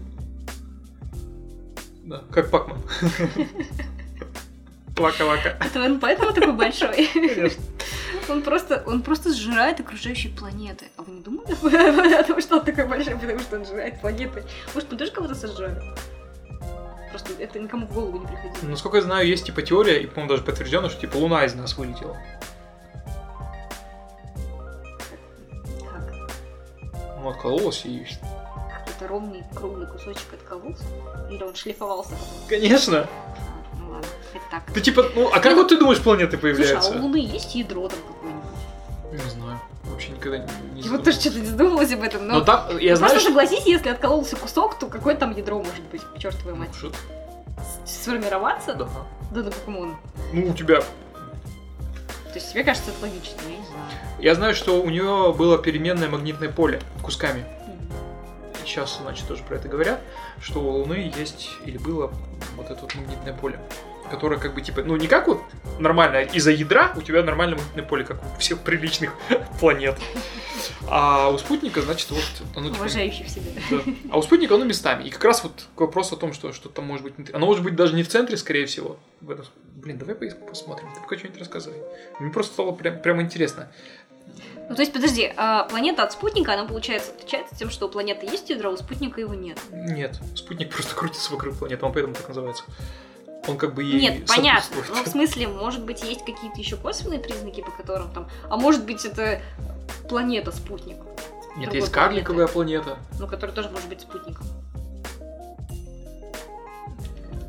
Да, 2.04 2.24
как 2.32 2.52
Пакман. 2.52 2.82
Плака-лака. 4.96 5.58
Это 5.60 5.84
он 5.84 6.00
поэтому 6.00 6.34
такой 6.34 6.54
большой? 6.54 7.08
Конечно. 7.14 7.64
Он 8.30 8.42
просто, 8.42 8.84
он 8.86 9.02
просто 9.02 9.34
сжирает 9.34 9.80
окружающие 9.80 10.32
планеты. 10.32 10.86
А 10.98 11.02
вы 11.02 11.14
не 11.14 11.22
думали 11.22 12.14
о 12.20 12.24
том, 12.24 12.40
что 12.42 12.58
он 12.58 12.66
такой 12.66 12.86
большой, 12.86 13.16
потому 13.16 13.40
что 13.40 13.58
он 13.58 13.66
сжирает 13.66 14.00
планеты? 14.02 14.44
Может, 14.74 14.92
мы 14.92 14.98
тоже 14.98 15.12
кого-то 15.12 15.36
сожрали? 15.36 15.82
Просто 17.10 17.32
это 17.40 17.60
никому 17.60 17.88
в 17.88 17.94
голову 17.94 18.20
не 18.20 18.28
приходило. 18.28 18.70
Насколько 18.70 18.98
я 18.98 19.04
знаю, 19.04 19.28
есть 19.28 19.46
типа 19.46 19.62
теория, 19.62 20.02
и, 20.02 20.08
по-моему, 20.08 20.30
даже 20.30 20.44
подтверждено, 20.44 20.90
что 20.90 21.02
типа 21.02 21.18
Луна 21.18 21.46
из 21.46 21.54
нас 21.54 21.78
вылетела. 21.78 22.18
Ну, 27.24 27.30
откололась 27.30 27.86
и... 27.86 28.06
Какой-то 28.86 29.08
ровный 29.08 29.44
круглый 29.56 29.88
кусочек 29.88 30.34
откололся? 30.34 30.84
Или 31.32 31.42
он 31.42 31.56
шлифовался 31.56 32.12
потом? 32.12 32.28
Конечно! 32.50 32.98
А, 32.98 33.08
ну 33.80 33.92
ладно, 33.92 34.08
так. 34.52 34.64
Ты 34.74 34.82
типа, 34.82 35.06
ну, 35.16 35.30
а 35.34 35.40
как 35.40 35.56
вот 35.56 35.70
ты 35.70 35.78
думаешь, 35.78 36.02
планеты 36.02 36.38
Слушай, 36.38 36.52
а 36.52 36.56
появляются? 36.58 36.92
у 36.92 37.02
Луны 37.02 37.16
есть 37.16 37.56
ядро 37.56 37.88
там 37.88 38.00
какое-нибудь? 38.08 39.24
Не 39.26 39.30
знаю. 39.30 39.60
Вообще 39.86 40.10
никогда 40.12 40.38
не, 40.40 40.82
не 40.82 40.90
вот 40.90 41.04
тоже 41.06 41.20
что-то 41.20 41.40
не 41.40 41.46
задумывалась 41.46 41.94
об 41.94 42.02
этом, 42.04 42.28
но... 42.28 42.40
Но 42.40 42.42
там, 42.42 42.78
я 42.78 42.92
Ну, 42.92 42.98
знаю, 42.98 43.12
Просто 43.14 43.20
что... 43.20 43.28
согласись, 43.30 43.66
если 43.66 43.90
откололся 43.90 44.36
кусок, 44.36 44.78
то 44.80 44.88
какое 44.88 45.16
там 45.16 45.34
ядро 45.36 45.60
может 45.60 45.84
быть, 45.92 46.02
к 46.02 46.18
чертовой 46.20 46.56
мать? 46.56 46.70
Может, 46.74 46.96
Сформироваться? 47.86 48.74
да. 48.74 48.86
Да 49.32 49.42
ну 49.44 49.52
как 49.52 49.68
он? 49.68 49.96
Ну, 50.34 50.50
у 50.50 50.54
тебя... 50.54 50.82
То 52.34 52.40
есть 52.40 52.52
тебе 52.52 52.64
кажется 52.64 52.90
это 52.90 53.02
логично, 53.04 53.40
я 53.44 53.58
не 53.58 53.66
знаю. 53.66 53.92
Я 54.18 54.34
знаю, 54.34 54.56
что 54.56 54.82
у 54.82 54.90
нее 54.90 55.36
было 55.38 55.60
переменное 55.60 56.10
магнитное 56.10 56.50
поле 56.50 56.82
кусками. 57.04 57.46
Мгм. 57.68 57.94
Сейчас, 58.66 59.00
значит, 59.00 59.28
тоже 59.28 59.44
про 59.44 59.58
это 59.58 59.68
говорят, 59.68 60.02
что 60.42 60.60
у 60.60 60.70
Луны 60.70 61.12
есть 61.16 61.52
или 61.64 61.78
было 61.78 62.12
вот 62.56 62.72
это 62.72 62.82
вот 62.82 62.96
магнитное 62.96 63.34
поле, 63.34 63.60
которое 64.10 64.40
как 64.40 64.54
бы 64.54 64.62
типа, 64.62 64.84
ну 64.84 64.96
не 64.96 65.08
как 65.08 65.28
вот 65.28 65.42
нормально 65.80 66.22
из-за 66.22 66.52
ядра 66.52 66.94
у 66.96 67.02
тебя 67.02 67.24
нормальное 67.24 67.58
магнитное 67.58 67.84
поле, 67.84 68.04
как 68.04 68.18
у 68.36 68.40
всех 68.40 68.60
приличных 68.60 69.14
планет, 69.60 69.98
а 70.88 71.30
у 71.30 71.38
спутника, 71.38 71.82
значит, 71.82 72.12
вот 72.12 72.24
оно 72.56 72.70
типа, 72.70 72.82
Уважающих 72.82 73.28
себя. 73.30 73.52
да. 73.70 73.78
А 74.12 74.18
у 74.18 74.22
спутника 74.22 74.56
оно 74.56 74.66
местами. 74.66 75.04
И 75.04 75.10
как 75.10 75.24
раз 75.24 75.44
вот 75.44 75.68
к 75.76 75.82
вопросу 75.82 76.16
о 76.16 76.18
том, 76.18 76.34
что 76.34 76.54
что-то 76.54 76.82
может 76.82 77.04
быть... 77.04 77.34
Оно 77.34 77.46
может 77.46 77.64
быть 77.64 77.76
даже 77.76 77.96
не 77.96 78.04
в 78.04 78.10
центре, 78.10 78.38
скорее 78.38 78.66
всего. 78.66 78.98
В 79.22 79.32
этом... 79.32 79.46
Блин, 79.76 79.98
давай 79.98 80.16
посмотрим. 80.16 80.90
Ты 80.94 81.02
пока 81.02 81.18
что-нибудь 81.18 81.40
рассказывай. 81.40 81.78
Мне 82.20 82.32
просто 82.32 82.54
стало 82.54 82.72
прям, 82.72 83.02
прям 83.02 83.22
интересно. 83.22 83.72
Ну, 84.70 84.76
то 84.76 84.82
есть, 84.82 84.94
подожди, 84.94 85.32
а 85.36 85.66
планета 85.66 86.04
от 86.04 86.14
спутника, 86.14 86.54
она, 86.54 86.66
получается, 86.66 87.12
отличается 87.12 87.56
тем, 87.56 87.70
что 87.70 87.88
у 87.88 87.90
планеты 87.90 88.26
есть 88.26 88.50
ядро, 88.50 88.70
а 88.70 88.74
у 88.74 88.78
спутника 88.78 89.20
его 89.20 89.34
нет. 89.34 89.60
Нет, 89.72 90.20
спутник 90.36 90.74
просто 90.74 90.96
крутится 90.96 91.32
вокруг 91.32 91.58
планеты, 91.58 91.86
он 91.86 91.92
поэтому 91.92 92.16
так 92.16 92.28
называется. 92.30 92.64
Он 93.48 93.58
как 93.58 93.74
бы 93.74 93.84
ей 93.84 94.00
Нет, 94.00 94.28
понятно. 94.28 94.78
Ну, 94.90 95.04
в 95.04 95.08
смысле, 95.08 95.48
может 95.48 95.84
быть, 95.84 96.02
есть 96.04 96.24
какие-то 96.24 96.60
еще 96.60 96.78
косвенные 96.78 97.20
признаки, 97.20 97.62
по 97.62 97.72
которым 97.72 98.10
там... 98.12 98.28
А 98.50 98.56
может 98.56 98.86
быть, 98.86 99.04
это 99.06 99.42
планета-спутник, 100.08 100.98
Нет, 101.58 101.74
есть 101.74 101.92
карликовая 101.92 102.48
планета. 102.48 102.98
ну, 103.20 103.28
который 103.28 103.52
тоже 103.52 103.70
может 103.70 103.90
быть 103.90 104.02
спутником. 104.02 104.46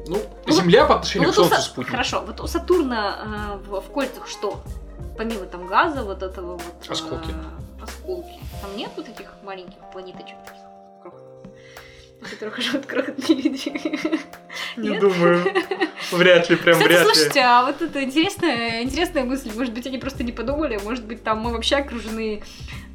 Ну, 0.07 0.19
Ну, 0.47 0.53
Земля 0.53 0.85
по 0.85 0.97
отношению 0.97 1.29
Ну, 1.29 1.33
к 1.33 1.37
вот 1.39 1.47
Солнцу 1.49 1.63
Са- 1.63 1.71
спутник. 1.71 1.91
Хорошо, 1.93 2.23
вот 2.27 2.41
у 2.41 2.47
Сатурна 2.47 3.57
э, 3.65 3.69
в, 3.69 3.81
в 3.81 3.91
кольцах 3.91 4.27
что? 4.29 4.61
Помимо 5.17 5.47
там 5.47 5.67
газа, 5.67 6.03
вот 6.05 6.23
этого 6.23 6.55
вот... 6.59 6.89
э, 6.89 6.93
Осколки. 6.93 7.35
осколки. 7.83 8.39
Там 8.61 8.77
нет 8.77 8.91
вот 8.97 9.09
этих 9.09 9.33
маленьких 9.45 9.79
планеточек 9.93 10.37
на 12.25 12.31
которых 12.31 12.59
живут 12.61 12.87
крохотные 12.87 13.41
люди? 13.43 13.69
Не 14.77 14.89
Нет? 14.91 15.01
думаю. 15.01 15.45
Вряд 16.17 16.51
ли, 16.51 16.57
прям 16.57 16.75
Кстати, 16.77 16.89
вряд 16.89 17.07
ли. 17.07 17.13
слушайте, 17.15 17.41
а 17.41 17.65
вот 17.67 17.83
это 17.83 18.03
интересная, 18.05 18.83
интересная 18.83 19.25
мысль. 19.25 19.51
Может 19.55 19.73
быть, 19.75 19.87
они 19.87 19.99
просто 19.99 20.25
не 20.25 20.33
подумали, 20.33 20.79
может 20.83 21.05
быть, 21.05 21.23
там 21.23 21.39
мы 21.41 21.53
вообще 21.53 21.77
окружены 21.77 22.43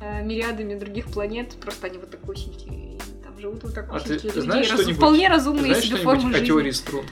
э, 0.02 0.24
мириадами 0.24 0.76
других 0.76 1.06
планет, 1.08 1.54
просто 1.62 1.88
они 1.88 1.98
вот 1.98 2.10
такосенькие, 2.12 2.96
и 2.96 3.00
там 3.24 3.40
живут 3.40 3.64
вот 3.64 3.72
А 3.78 3.82
такосенькие 3.82 4.20
ты 4.20 4.28
люди, 4.28 4.40
знаешь 4.40 4.70
раз- 4.70 4.80
что-нибудь- 4.80 4.98
вполне 4.98 5.28
Ты 5.28 5.34
разумные 5.36 5.66
знаешь 5.74 5.86
себе 5.86 5.98
формы 5.98 6.30
о 6.30 6.34
жизни. 6.34 6.46
теории 6.48 6.72
струн? 6.72 7.06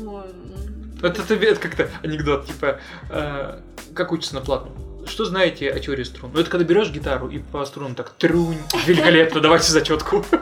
Ну, 0.00 0.22
Это, 1.02 1.22
это, 1.22 1.34
это 1.34 1.60
как-то 1.60 1.90
анекдот, 2.02 2.46
типа, 2.46 2.80
э, 3.10 3.60
как 3.94 4.12
учится 4.12 4.34
на 4.34 4.40
платном. 4.40 4.72
Что 5.06 5.26
знаете 5.26 5.68
о 5.70 5.78
теории 5.80 6.02
струн? 6.04 6.30
Ну, 6.32 6.40
это 6.40 6.48
когда 6.48 6.64
берешь 6.64 6.88
гитару 6.90 7.28
и 7.28 7.38
по 7.38 7.62
струнам 7.66 7.94
так 7.94 8.10
трунь. 8.14 8.56
Великолепно, 8.86 9.40
давайте 9.40 9.70
зачетку. 9.70 10.24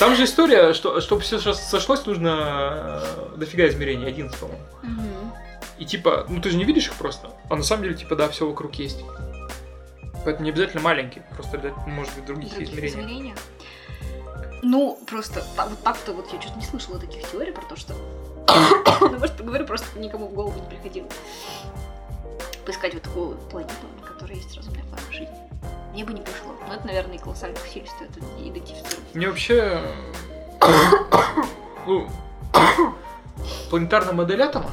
Там 0.00 0.16
же 0.16 0.24
история, 0.24 0.72
что 0.72 0.98
чтобы 1.02 1.20
все 1.20 1.38
сошлось, 1.38 2.06
нужно 2.06 3.02
э, 3.04 3.36
дофига 3.36 3.68
измерений, 3.68 4.08
11, 4.08 4.40
по-моему. 4.40 4.64
мгм. 4.82 5.32
И 5.78 5.84
типа, 5.84 6.24
ну 6.30 6.40
ты 6.40 6.48
же 6.48 6.56
не 6.56 6.64
видишь 6.64 6.86
их 6.86 6.94
просто. 6.94 7.30
А 7.50 7.56
на 7.56 7.62
самом 7.62 7.82
деле, 7.82 7.94
типа, 7.94 8.16
да, 8.16 8.30
все 8.30 8.48
вокруг 8.48 8.74
есть. 8.76 9.04
Поэтому 10.24 10.44
не 10.44 10.52
обязательно 10.52 10.82
маленькие, 10.82 11.22
просто 11.34 11.58
обязательно, 11.58 11.86
может 11.86 12.14
быть, 12.14 12.24
других 12.24 12.50
других 12.50 12.70
измерений. 12.70 12.88
измерениях. 12.88 13.38
Ну, 14.62 14.98
просто 15.06 15.44
вот 15.56 15.82
так-то 15.82 16.14
вот 16.14 16.32
я 16.32 16.40
что-то 16.40 16.58
не 16.58 16.64
слышала 16.64 16.98
таких 16.98 17.30
теорий 17.30 17.52
про 17.52 17.66
то, 17.66 17.76
что... 17.76 17.94
Ну, 19.00 19.18
может, 19.18 19.42
говорю, 19.44 19.66
просто 19.66 19.98
никому 19.98 20.28
в 20.28 20.32
голову 20.32 20.58
не 20.60 20.68
приходило. 20.68 21.08
Поискать 22.64 22.94
вот 22.94 23.02
такую 23.02 23.36
планету, 23.50 23.74
на 24.00 24.06
которой 24.06 24.36
есть 24.36 24.56
разумная 24.56 24.84
форма 24.84 25.12
жизни. 25.12 25.49
Мне 25.92 26.04
бы 26.04 26.12
не 26.12 26.20
пришло. 26.20 26.54
Но 26.68 26.74
это, 26.74 26.86
наверное, 26.86 27.16
и 27.16 27.18
колоссальных 27.18 27.62
усилий 27.64 27.86
стоит 27.86 28.10
идентифицировать. 28.38 29.14
Мне 29.14 29.28
вообще... 29.28 29.80
Ну, 31.86 32.08
планетарная 33.70 34.12
модель 34.12 34.42
атома 34.42 34.70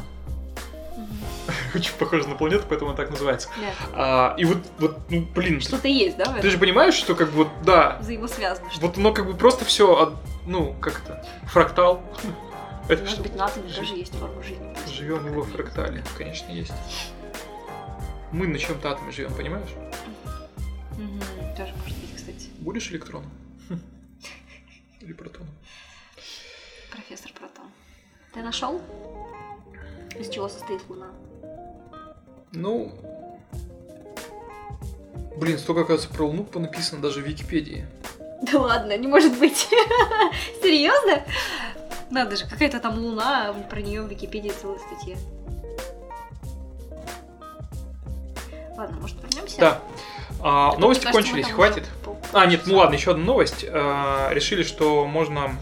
очень 1.77 1.93
похожа 1.93 2.27
на 2.27 2.35
планету, 2.35 2.65
поэтому 2.67 2.91
она 2.91 2.97
так 2.97 3.09
называется. 3.09 3.49
Да. 3.59 3.71
А, 3.93 4.35
и 4.37 4.45
вот, 4.45 4.57
вот, 4.79 4.97
ну, 5.09 5.21
блин, 5.35 5.61
Что-то 5.61 5.87
есть, 5.87 6.17
да, 6.17 6.25
в 6.25 6.33
ты 6.33 6.39
этом? 6.39 6.51
же 6.51 6.57
понимаешь, 6.57 6.93
что 6.93 7.15
как 7.15 7.29
бы 7.29 7.43
вот, 7.43 7.47
да, 7.63 7.97
Взаимосвязано. 8.01 8.69
что 8.71 8.87
вот 8.87 8.97
оно 8.97 9.13
как 9.13 9.25
бы 9.27 9.35
просто 9.35 9.65
все, 9.65 10.13
ну, 10.45 10.73
как 10.81 11.01
это, 11.03 11.25
фрактал. 11.45 12.01
Это 12.87 13.01
Может 13.01 13.15
что? 13.15 13.23
быть, 13.23 13.35
на 13.35 13.45
атоме 13.45 13.69
тоже 13.71 13.95
есть 13.95 14.17
форма 14.17 14.41
жизни. 14.43 14.75
Живем 14.91 15.23
мы 15.23 15.31
во 15.31 15.43
фрактале, 15.43 16.03
конечно, 16.17 16.51
есть. 16.51 16.73
Мы 18.31 18.47
на 18.47 18.57
чем-то 18.57 18.91
атоме 18.91 19.11
живем, 19.11 19.33
понимаешь? 19.33 19.69
Мгм, 20.97 21.21
Тоже 21.55 21.73
может 21.81 21.97
быть, 21.97 22.15
кстати. 22.15 22.49
Будешь 22.59 22.89
электроном? 22.91 23.29
Или 25.01 25.13
протоном? 25.13 25.49
Профессор 26.91 27.31
Протон. 27.33 27.65
Ты 28.33 28.41
нашел? 28.41 28.81
Из 30.19 30.29
чего 30.29 30.49
состоит 30.49 30.81
Луна? 30.89 31.07
Ну, 32.51 32.91
блин, 35.37 35.59
столько, 35.59 35.81
оказывается, 35.81 36.09
про 36.09 36.25
Луну 36.25 36.47
написано 36.55 37.01
даже 37.01 37.21
в 37.21 37.27
Википедии. 37.27 37.85
Да 38.41 38.59
ладно, 38.59 38.97
не 38.97 39.07
может 39.07 39.37
быть. 39.37 39.67
Серьезно? 40.61 41.23
Надо 42.09 42.35
же, 42.35 42.47
какая-то 42.47 42.79
там 42.79 42.97
луна, 42.97 43.53
про 43.69 43.81
нее 43.81 44.01
в 44.01 44.07
Википедии 44.09 44.51
целая 44.61 44.79
статья. 44.79 45.17
Ладно, 48.77 48.99
может 48.99 49.21
вернемся? 49.21 49.59
Да. 49.59 49.83
А, 50.41 50.71
то, 50.73 50.79
новости 50.79 51.05
мы 51.05 51.11
кончились, 51.11 51.49
хватит? 51.49 51.83
А, 52.33 52.45
нет, 52.45 52.61
ну 52.65 52.77
ладно, 52.77 52.93
еще 52.95 53.11
одна 53.11 53.23
новость. 53.23 53.65
А, 53.69 54.29
решили, 54.33 54.63
что 54.63 55.05
можно... 55.05 55.55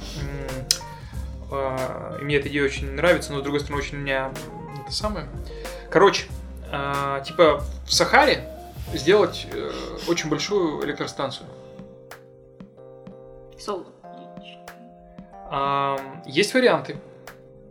а, 1.51 2.17
мне 2.21 2.37
эта 2.37 2.47
идея 2.49 2.65
очень 2.65 2.91
нравится, 2.91 3.31
но 3.33 3.39
с 3.39 3.43
другой 3.43 3.59
стороны 3.61 3.81
очень 3.81 3.97
меня 3.97 4.31
м, 4.47 4.81
это 4.83 4.91
самое. 4.91 5.27
Короче, 5.89 6.25
а, 6.71 7.21
типа 7.21 7.63
в 7.85 7.93
Сахаре 7.93 8.49
сделать 8.93 9.47
э, 9.51 9.71
очень 10.07 10.29
большую 10.29 10.83
электростанцию. 10.85 11.47
Соло. 13.57 13.85
А, 15.49 15.97
есть 16.25 16.53
варианты. 16.53 16.97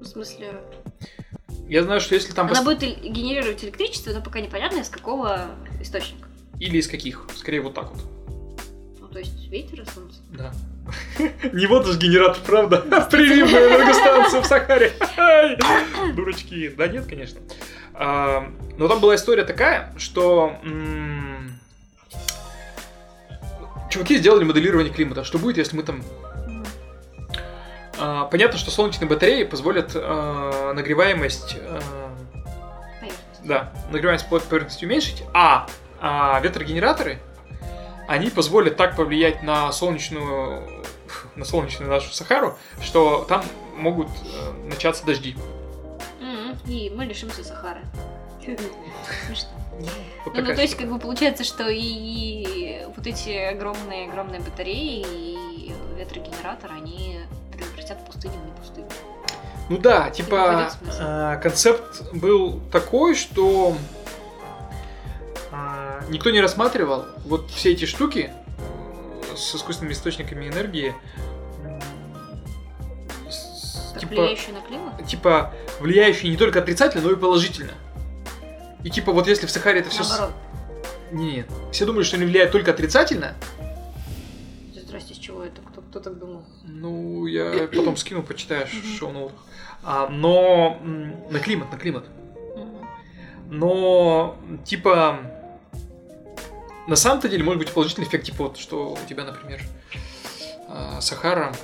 В 0.01 0.05
смысле, 0.07 0.55
Я 1.67 1.83
знаю, 1.83 2.01
что 2.01 2.15
если 2.15 2.33
там... 2.33 2.47
она 2.47 2.61
пос- 2.61 2.65
будет 2.65 2.81
генерировать 2.81 3.63
электричество, 3.65 4.11
но 4.13 4.21
пока 4.23 4.41
непонятно 4.41 4.79
из 4.79 4.89
какого 4.89 5.47
источника. 5.81 6.24
Или 6.61 6.79
из 6.79 6.89
каких? 6.89 7.27
Скорее 7.35 7.61
вот 7.61 7.75
так 7.75 7.91
вот. 7.93 8.03
Ну, 9.01 9.09
то 9.09 9.19
есть 9.19 9.49
ветер 9.49 9.83
и 9.83 9.85
солнце. 9.85 10.21
Да. 10.31 10.53
Не 11.53 11.67
вот 11.67 11.87
же 11.87 11.99
генератор, 11.99 12.43
правда? 12.45 12.79
Приливная 13.11 13.69
энергостанция 13.69 14.41
в 14.41 14.47
Сахаре. 14.47 14.93
Дурачки. 16.15 16.69
Да 16.69 16.89
нет, 16.89 17.07
конечно. 17.07 17.41
А, 17.95 18.53
Но 18.77 18.89
там 18.89 19.01
была 19.01 19.15
история 19.15 19.45
такая, 19.45 19.93
что 19.97 20.57
чуваки 23.91 24.19
сделали 24.19 24.45
моделирование 24.45 24.93
климата. 24.93 25.25
Что 25.25 25.39
будет, 25.39 25.57
если 25.59 25.77
мы 25.77 25.83
там... 25.85 26.03
А, 27.99 28.25
Понятно, 28.25 28.59
что 28.59 28.71
солнечные 28.71 29.09
батареи 29.09 29.45
позволят 29.45 29.93
а, 29.95 30.73
нагреваемость... 30.75 31.57
да, 33.45 33.73
нагреваемость 33.93 34.29
под 34.29 34.43
поверхностью 34.45 34.89
уменьшить, 34.89 35.23
а, 35.33 35.67
а 36.07 36.39
ветрогенераторы, 36.41 37.19
они 38.07 38.29
позволят 38.29 38.77
так 38.77 38.95
повлиять 38.95 39.43
на 39.43 39.73
солнечную, 39.73 40.85
на 41.35 41.47
солнечную 41.47 41.91
нашу 41.91 42.13
Сахару, 42.13 42.59
что 42.83 43.25
там 43.27 43.43
могут 43.75 44.09
э, 44.09 44.69
начаться 44.69 45.07
дожди. 45.07 45.35
И 46.67 46.93
мы 46.95 47.05
лишимся 47.07 47.43
Сахары. 47.43 47.81
Смешно. 49.27 49.49
Вот 50.25 50.35
Ну, 50.35 50.43
ну, 50.43 50.55
то 50.55 50.63
есть, 50.63 50.77
как 50.77 50.89
бы 50.89 50.99
получается, 50.99 51.43
что 51.43 51.69
и, 51.69 51.81
и 51.81 52.87
вот 52.95 53.07
эти 53.07 53.31
огромные-огромные 53.31 54.41
батареи 54.41 55.05
и 55.05 55.75
ветрогенераторы, 55.99 56.75
они 56.75 57.21
превратят 57.53 58.05
пустыню 58.07 58.35
в 58.35 58.45
не 58.47 58.53
пустыню. 58.53 58.89
Ну 59.71 59.79
да, 59.79 60.11
типа 60.11 60.71
э, 60.99 61.41
концепт 61.43 62.03
был 62.13 62.61
такой, 62.71 63.15
что 63.15 63.75
никто 66.09 66.31
не 66.31 66.41
рассматривал 66.41 67.07
вот 67.25 67.51
все 67.51 67.73
эти 67.73 67.85
штуки 67.85 68.31
с 69.37 69.55
искусственными 69.55 69.95
источниками 69.95 70.49
энергии. 70.49 70.95
типа, 73.99 74.15
влияющие 74.15 74.55
на 74.55 74.61
климат? 74.61 75.07
типа 75.07 75.55
влияющие 75.81 76.31
не 76.31 76.37
только 76.37 76.61
отрицательно, 76.61 77.05
но 77.05 77.13
и 77.13 77.17
положительно. 77.17 77.73
И 78.83 78.91
типа 78.91 79.13
вот 79.13 79.27
если 79.27 79.47
в 79.47 79.51
Сахаре 79.51 79.81
это 79.81 79.91
все... 79.91 80.03
Наоборот. 80.03 80.35
Нет, 81.13 81.47
все 81.73 81.87
думали, 81.87 82.03
что 82.03 82.17
они 82.17 82.27
влияют 82.27 82.53
только 82.53 82.73
отрицательно, 82.73 83.35
здрасте, 84.95 85.15
с 85.15 85.19
чего 85.19 85.43
это? 85.43 85.61
Кто, 85.61 85.81
кто 85.81 85.99
так 85.99 86.19
думал? 86.19 86.45
Ну, 86.63 87.27
я 87.27 87.67
потом 87.67 87.97
скину, 87.97 88.23
почитаешь 88.23 88.71
шоу 88.97 89.33
а, 89.83 90.09
Но 90.09 90.79
на 91.31 91.41
климат, 91.41 91.73
на 91.73 91.79
климат. 91.79 92.05
Но, 93.51 94.37
типа, 94.65 95.19
на 96.87 96.97
самом-то 96.97 97.29
деле 97.29 97.45
может 97.45 97.59
быть 97.59 97.71
положительный 97.73 98.07
эффект, 98.07 98.27
типа 98.27 98.45
вот, 98.45 98.59
что 98.59 98.93
у 98.93 99.09
тебя, 99.09 99.25
например, 99.25 99.61
а, 100.69 101.01
Сахара 101.01 101.55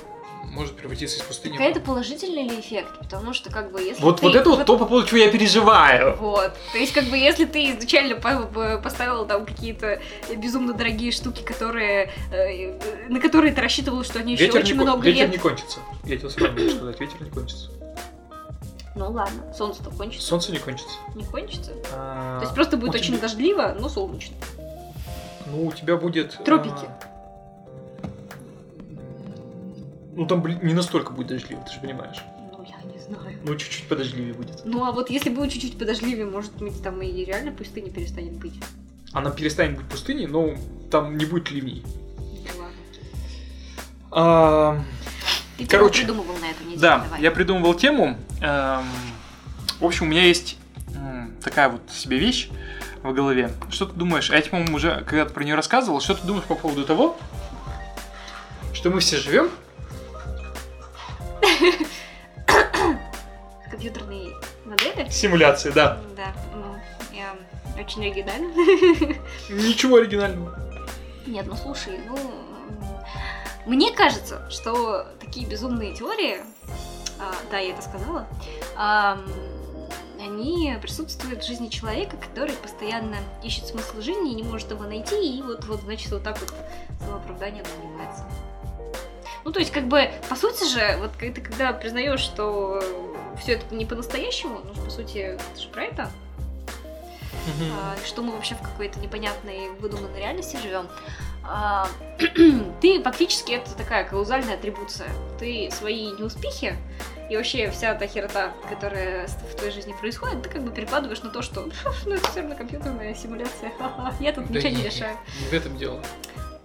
может 0.45 0.75
превратиться 0.75 1.17
из 1.17 1.21
пустыни. 1.21 1.53
Какой 1.53 1.71
это 1.71 1.79
положительный 1.79 2.43
ли 2.43 2.59
эффект? 2.59 2.97
Потому 2.99 3.33
что, 3.33 3.49
как 3.49 3.71
бы, 3.71 3.81
если 3.81 4.01
Вот, 4.01 4.19
ты... 4.19 4.25
вот 4.25 4.35
это 4.35 4.49
вот 4.49 4.65
то, 4.65 4.77
по 4.77 4.85
поводу 4.85 5.07
чего 5.07 5.19
я 5.19 5.31
переживаю. 5.31 6.17
Вот. 6.17 6.53
То 6.71 6.77
есть, 6.77 6.93
как 6.93 7.05
бы, 7.05 7.17
если 7.17 7.45
ты 7.45 7.71
изначально 7.71 8.15
поставил 8.15 9.25
там 9.25 9.45
какие-то 9.45 10.01
безумно 10.35 10.73
дорогие 10.73 11.11
штуки, 11.11 11.43
которые, 11.43 12.11
э, 12.31 13.07
на 13.09 13.19
которые 13.19 13.53
ты 13.53 13.61
рассчитывал, 13.61 14.03
что 14.03 14.19
они 14.19 14.33
еще 14.33 14.45
ветер 14.45 14.61
очень 14.61 14.77
не, 14.77 14.83
много 14.83 15.03
ветер 15.03 15.23
лет... 15.23 15.31
не 15.31 15.37
кончится. 15.37 15.79
Я 16.03 16.17
тебе 16.17 16.29
сразу 16.29 16.53
могу 16.53 16.69
сказать, 16.69 16.99
ветер 16.99 17.21
не 17.21 17.29
кончится. 17.29 17.69
Ну 18.93 19.09
ладно, 19.09 19.53
солнце-то 19.57 19.89
кончится. 19.89 20.27
Солнце 20.27 20.51
не 20.51 20.59
кончится. 20.59 20.97
Не 21.15 21.23
кончится? 21.23 21.71
А, 21.93 22.39
То 22.39 22.43
есть 22.43 22.53
просто 22.55 22.75
будет 22.75 22.95
очень 22.95 23.17
дождливо, 23.19 23.75
но 23.79 23.87
солнечно. 23.87 24.35
Ну, 25.51 25.67
у 25.67 25.71
тебя 25.73 25.97
будет... 25.97 26.39
Тропики. 26.43 26.85
а, 26.85 28.07
Ну, 30.15 30.25
там, 30.25 30.45
не 30.45 30.73
настолько 30.73 31.11
будет 31.13 31.27
дождливо, 31.27 31.61
ты 31.63 31.73
же 31.73 31.79
понимаешь. 31.79 32.17
Ну, 32.51 32.63
я 32.67 32.81
не 32.91 32.99
знаю. 32.99 33.37
Ну, 33.43 33.55
чуть-чуть 33.55 33.87
подождливее 33.87 34.33
будет. 34.33 34.61
Ну, 34.65 34.83
а 34.85 34.91
вот 34.91 35.09
если 35.09 35.29
будет 35.29 35.51
чуть-чуть 35.51 35.77
подождливее, 35.77 36.25
может 36.25 36.53
быть, 36.57 36.81
там 36.83 37.01
и 37.01 37.23
реально 37.25 37.51
пустыня 37.51 37.89
перестанет 37.91 38.33
быть. 38.33 38.53
Она 39.13 39.31
перестанет 39.31 39.77
быть 39.77 39.87
пустыней, 39.87 40.27
но 40.27 40.55
там 40.89 41.17
не 41.17 41.25
будет 41.25 41.51
ливней. 41.51 41.83
Ну, 42.17 42.61
ладно. 42.61 42.75
А, 44.11 44.81
Ты 45.57 45.65
Короче, 45.65 46.03
придумывал 46.05 46.37
на 46.37 46.49
эту 46.49 46.63
неделю, 46.65 46.79
Да, 46.81 46.99
давай. 46.99 47.21
я 47.21 47.31
придумывал 47.31 47.73
тему. 47.73 48.17
Эм, 48.41 48.85
В 49.79 49.85
общем, 49.85 50.05
у 50.05 50.09
меня 50.09 50.23
есть 50.23 50.57
такая 51.43 51.69
вот 51.69 51.81
себе 51.91 52.19
вещь 52.19 52.49
в 53.03 53.13
голове. 53.13 53.51
Что 53.69 53.85
ты 53.85 53.93
думаешь? 53.93 54.29
А 54.29 54.35
я, 54.35 54.41
по-моему, 54.43 54.75
уже 54.75 55.03
когда-то 55.05 55.33
про 55.33 55.43
нее 55.43 55.55
рассказывал. 55.55 56.01
Что 56.01 56.15
ты 56.15 56.25
думаешь 56.25 56.45
по 56.45 56.55
поводу 56.55 56.85
того, 56.85 57.17
что 58.73 58.89
мы 58.89 58.99
все 58.99 59.17
живем? 59.17 59.49
Компьютерные 63.69 64.35
модели? 64.65 65.09
Симуляции, 65.09 65.71
да. 65.71 65.97
Да, 66.15 66.33
ну, 66.53 66.75
я 67.13 67.35
очень 67.81 68.05
оригинально. 68.05 68.53
Ничего 69.49 69.97
оригинального. 69.97 70.57
Нет, 71.25 71.45
ну 71.47 71.55
слушай, 71.55 71.99
ну... 72.07 72.17
Мне 73.65 73.91
кажется, 73.91 74.49
что 74.49 75.05
такие 75.19 75.45
безумные 75.47 75.93
теории, 75.93 76.39
а, 77.19 77.31
да, 77.51 77.59
я 77.59 77.73
это 77.73 77.81
сказала, 77.83 78.27
ам, 78.75 79.23
они 80.21 80.75
присутствуют 80.81 81.43
в 81.43 81.47
жизни 81.47 81.67
человека, 81.67 82.17
который 82.17 82.55
постоянно 82.55 83.17
ищет 83.43 83.67
смысл 83.67 84.01
жизни 84.01 84.31
и 84.31 84.35
не 84.35 84.43
может 84.43 84.71
его 84.71 84.83
найти, 84.83 85.37
и 85.37 85.41
вот, 85.41 85.65
вот 85.65 85.81
значит, 85.81 86.11
вот 86.11 86.23
так 86.23 86.39
вот 86.39 86.53
самооправданием 86.99 87.65
занимается. 87.65 88.25
Ну, 89.43 89.51
то 89.51 89.59
есть, 89.59 89.71
как 89.71 89.87
бы, 89.87 90.11
по 90.29 90.35
сути 90.35 90.69
же, 90.71 90.97
вот 90.99 91.11
ты 91.17 91.41
когда 91.41 91.73
признаешь, 91.73 92.19
что 92.19 92.81
все 93.41 93.53
это 93.53 93.73
не 93.73 93.85
по-настоящему, 93.85 94.61
ну, 94.63 94.83
по 94.83 94.89
сути, 94.89 95.17
это 95.17 95.59
же 95.59 95.67
про 95.69 95.83
это, 95.83 96.11
а, 97.73 97.95
что 98.05 98.21
мы 98.21 98.33
вообще 98.33 98.55
в 98.55 98.61
какой-то 98.61 98.99
непонятной 98.99 99.69
выдуманной 99.79 100.19
реальности 100.19 100.57
живем. 100.61 100.87
А, 101.43 101.87
ты 102.81 103.01
фактически 103.01 103.53
это 103.53 103.73
такая 103.75 104.03
каузальная 104.03 104.55
атрибуция. 104.55 105.09
Ты 105.39 105.69
свои 105.71 106.11
неуспехи 106.11 106.75
и 107.31 107.37
вообще 107.37 107.71
вся 107.71 107.95
та 107.95 108.07
херота, 108.07 108.51
которая 108.69 109.25
в 109.25 109.55
твоей 109.55 109.71
жизни 109.71 109.95
происходит, 109.97 110.43
ты 110.43 110.49
как 110.49 110.63
бы 110.63 110.71
перекладываешь 110.71 111.21
на 111.21 111.29
то, 111.29 111.41
что 111.41 111.69
ну 112.05 112.15
это 112.15 112.29
все 112.29 112.41
равно 112.41 112.55
компьютерная 112.55 113.15
симуляция, 113.15 113.71
я 114.19 114.33
тут 114.33 114.51
Да 114.51 114.59
ничего 114.59 114.75
не 114.75 114.83
решаю. 114.83 115.15
В 115.49 115.53
этом 115.53 115.77
дело. 115.77 116.03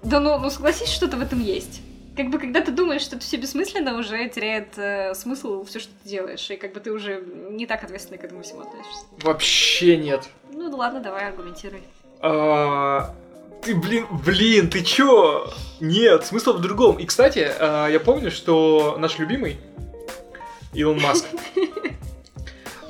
Да 0.03 0.19
ну, 0.19 0.37
ну 0.39 0.51
согласись, 0.51 0.89
что-то 0.89 1.19
в 1.19 1.23
этом 1.23 1.41
есть. 1.41 1.83
Как 2.17 2.31
бы 2.31 2.41
когда 2.41 2.63
ты 2.63 2.73
думаешь, 2.73 3.03
что 3.03 3.15
это 3.15 3.25
все 3.25 3.37
бессмысленно, 3.37 3.97
уже 3.97 4.29
теряет 4.29 4.77
э, 4.77 5.15
смысл 5.15 5.65
все, 5.67 5.79
что 5.79 5.93
ты 6.03 6.09
делаешь, 6.09 6.51
и 6.51 6.57
как 6.57 6.73
бы 6.73 6.81
ты 6.81 6.91
уже 6.91 7.23
не 7.51 7.67
так 7.67 7.85
ответственно 7.85 8.19
к 8.19 8.25
этому 8.25 8.43
всему 8.43 8.63
относишься. 8.63 9.05
Вообще 9.23 9.97
нет. 9.97 10.29
Ну 10.51 10.69
да 10.69 10.77
ладно, 10.77 10.99
давай 10.99 11.29
аргументируй. 11.29 11.83
А, 12.21 13.15
Ты, 13.63 13.77
блин, 13.77 14.07
блин, 14.25 14.69
ты 14.69 14.83
чё? 14.83 15.49
Нет, 15.79 16.27
смысл 16.27 16.55
в 16.55 16.61
другом. 16.61 16.97
И, 16.97 17.07
кстати, 17.07 17.53
а, 17.57 17.87
я 17.87 18.01
помню, 18.01 18.33
что 18.33 18.97
наш 18.99 19.19
любимый 19.19 19.59
Илон 20.77 21.01
Маск 21.01 21.25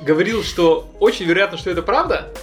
говорил, 0.01 0.43
что 0.43 0.89
очень 0.99 1.25
вероятно, 1.25 1.57
что 1.57 1.69
это 1.69 1.81
правда, 1.81 2.33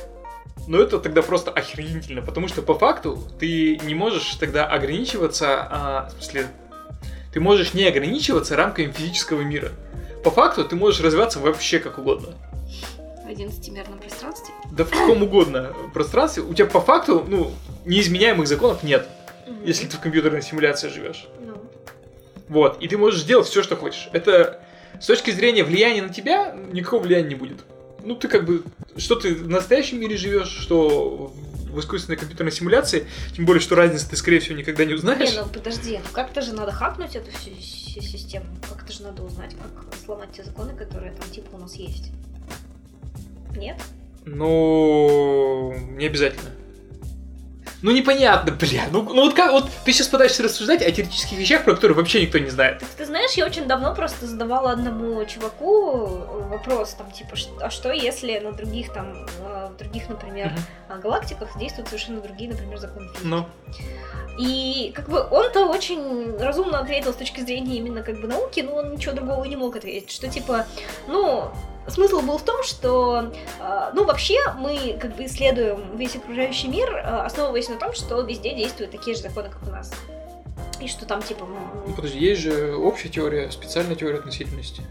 но 0.66 0.80
это 0.80 0.98
тогда 0.98 1.22
просто 1.22 1.50
охренительно, 1.50 2.22
потому 2.22 2.48
что 2.48 2.62
по 2.62 2.74
факту 2.74 3.22
ты 3.38 3.78
не 3.84 3.94
можешь 3.94 4.36
тогда 4.36 4.66
ограничиваться, 4.66 5.68
а, 5.70 6.08
в 6.18 6.22
смысле, 6.22 6.48
ты 7.32 7.40
можешь 7.40 7.74
не 7.74 7.84
ограничиваться 7.84 8.56
рамками 8.56 8.90
физического 8.90 9.42
мира. 9.42 9.72
По 10.24 10.30
факту 10.30 10.64
ты 10.64 10.76
можешь 10.76 11.00
развиваться 11.00 11.38
вообще 11.40 11.78
как 11.78 11.98
угодно. 11.98 12.28
В 13.24 13.28
11-мерном 13.28 13.98
пространстве. 13.98 14.54
Да 14.72 14.84
в 14.84 14.90
каком 14.90 15.22
угодно 15.22 15.74
пространстве. 15.92 16.42
У 16.42 16.54
тебя 16.54 16.66
по 16.66 16.80
факту, 16.80 17.24
ну, 17.26 17.52
неизменяемых 17.84 18.46
законов 18.46 18.82
нет, 18.82 19.06
если 19.64 19.86
ты 19.86 19.96
в 19.98 20.00
компьютерной 20.00 20.42
симуляции 20.42 20.88
живешь. 20.88 21.26
Ну, 21.40 21.54
Вот. 22.48 22.80
И 22.80 22.88
ты 22.88 22.96
можешь 22.96 23.24
делать 23.24 23.46
все, 23.46 23.62
что 23.62 23.76
хочешь. 23.76 24.08
Это 24.12 24.63
с 25.00 25.06
точки 25.06 25.30
зрения 25.30 25.64
влияния 25.64 26.02
на 26.02 26.08
тебя 26.12 26.54
никакого 26.72 27.02
влияния 27.02 27.28
не 27.28 27.34
будет. 27.34 27.64
Ну, 28.02 28.14
ты 28.16 28.28
как 28.28 28.44
бы, 28.44 28.62
что 28.96 29.16
ты 29.16 29.34
в 29.34 29.48
настоящем 29.48 30.00
мире 30.00 30.16
живешь, 30.16 30.48
что 30.48 31.32
в 31.70 31.80
искусственной 31.80 32.16
компьютерной 32.16 32.52
симуляции, 32.52 33.06
тем 33.34 33.46
более, 33.46 33.60
что 33.60 33.74
разницы 33.74 34.08
ты, 34.08 34.16
скорее 34.16 34.38
всего, 34.40 34.56
никогда 34.56 34.84
не 34.84 34.90
Не, 34.90 34.94
узнаешь. 34.94 35.34
ну 35.34 35.48
подожди, 35.48 35.98
ну 35.98 36.12
как-то 36.12 36.40
же 36.42 36.52
надо 36.52 36.70
хакнуть 36.70 37.16
эту 37.16 37.30
всю 37.32 37.50
си- 37.60 38.00
систему. 38.00 38.44
Как-то 38.68 38.92
же 38.92 39.02
надо 39.02 39.22
узнать, 39.22 39.52
как 39.54 39.94
сломать 40.04 40.30
те 40.32 40.44
законы, 40.44 40.74
которые 40.76 41.12
там 41.12 41.28
типа 41.30 41.54
у 41.54 41.58
нас 41.58 41.74
есть. 41.76 42.10
Нет? 43.56 43.76
Ну, 44.24 45.74
не 45.96 46.06
обязательно. 46.06 46.50
Ну, 47.84 47.90
непонятно, 47.90 48.50
бля. 48.50 48.84
Ну, 48.90 49.02
ну 49.02 49.24
вот 49.24 49.34
как, 49.34 49.52
вот 49.52 49.70
ты 49.84 49.92
сейчас 49.92 50.08
пытаешься 50.08 50.42
рассуждать 50.42 50.80
о 50.80 50.90
теоретических 50.90 51.36
вещах, 51.36 51.64
про 51.64 51.74
которые 51.74 51.94
вообще 51.94 52.22
никто 52.22 52.38
не 52.38 52.48
знает. 52.48 52.78
Так 52.78 52.88
ты 52.88 53.04
знаешь, 53.04 53.32
я 53.32 53.44
очень 53.44 53.66
давно 53.66 53.94
просто 53.94 54.26
задавала 54.26 54.70
одному 54.70 55.22
чуваку 55.26 56.06
вопрос, 56.48 56.94
там, 56.94 57.10
типа, 57.10 57.36
а 57.60 57.68
что 57.68 57.92
если 57.92 58.38
на 58.38 58.52
других, 58.52 58.90
там, 58.90 59.26
э, 59.38 59.68
в 59.70 59.76
других, 59.76 60.08
например, 60.08 60.54
э, 60.88 60.98
галактиках 60.98 61.58
действуют 61.58 61.88
совершенно 61.88 62.22
другие, 62.22 62.48
например, 62.48 62.78
законы 62.78 63.08
физики. 63.08 63.26
Ну, 63.26 63.46
И 64.38 64.90
как 64.94 65.10
бы 65.10 65.22
он-то 65.30 65.66
очень 65.66 66.38
разумно 66.38 66.78
ответил 66.78 67.12
с 67.12 67.16
точки 67.16 67.40
зрения 67.42 67.76
именно 67.76 68.02
как 68.02 68.18
бы 68.18 68.26
науки, 68.26 68.60
но 68.60 68.76
он 68.76 68.92
ничего 68.92 69.14
другого 69.14 69.44
не 69.44 69.56
мог 69.56 69.76
ответить. 69.76 70.10
Что 70.10 70.28
типа, 70.28 70.66
ну, 71.06 71.50
смысл 71.88 72.20
был 72.20 72.38
в 72.38 72.42
том, 72.42 72.62
что, 72.62 73.32
э, 73.60 73.90
ну, 73.94 74.04
вообще 74.04 74.38
мы 74.56 74.96
как 75.00 75.16
бы 75.16 75.24
исследуем 75.26 75.96
весь 75.96 76.16
окружающий 76.16 76.68
мир, 76.68 76.94
э, 76.94 77.00
основываясь 77.00 77.68
на 77.68 77.76
том, 77.76 77.92
что 77.92 78.20
везде 78.22 78.54
действуют 78.54 78.92
такие 78.92 79.16
же 79.16 79.22
законы, 79.22 79.50
как 79.50 79.62
у 79.66 79.70
нас. 79.70 79.92
И 80.80 80.88
что 80.88 81.06
там 81.06 81.22
типа... 81.22 81.46
ну, 81.86 81.94
подожди, 81.94 82.18
есть 82.18 82.40
же 82.40 82.76
общая 82.76 83.08
теория, 83.08 83.50
специальная 83.50 83.94
теория 83.94 84.18
относительности. 84.18 84.82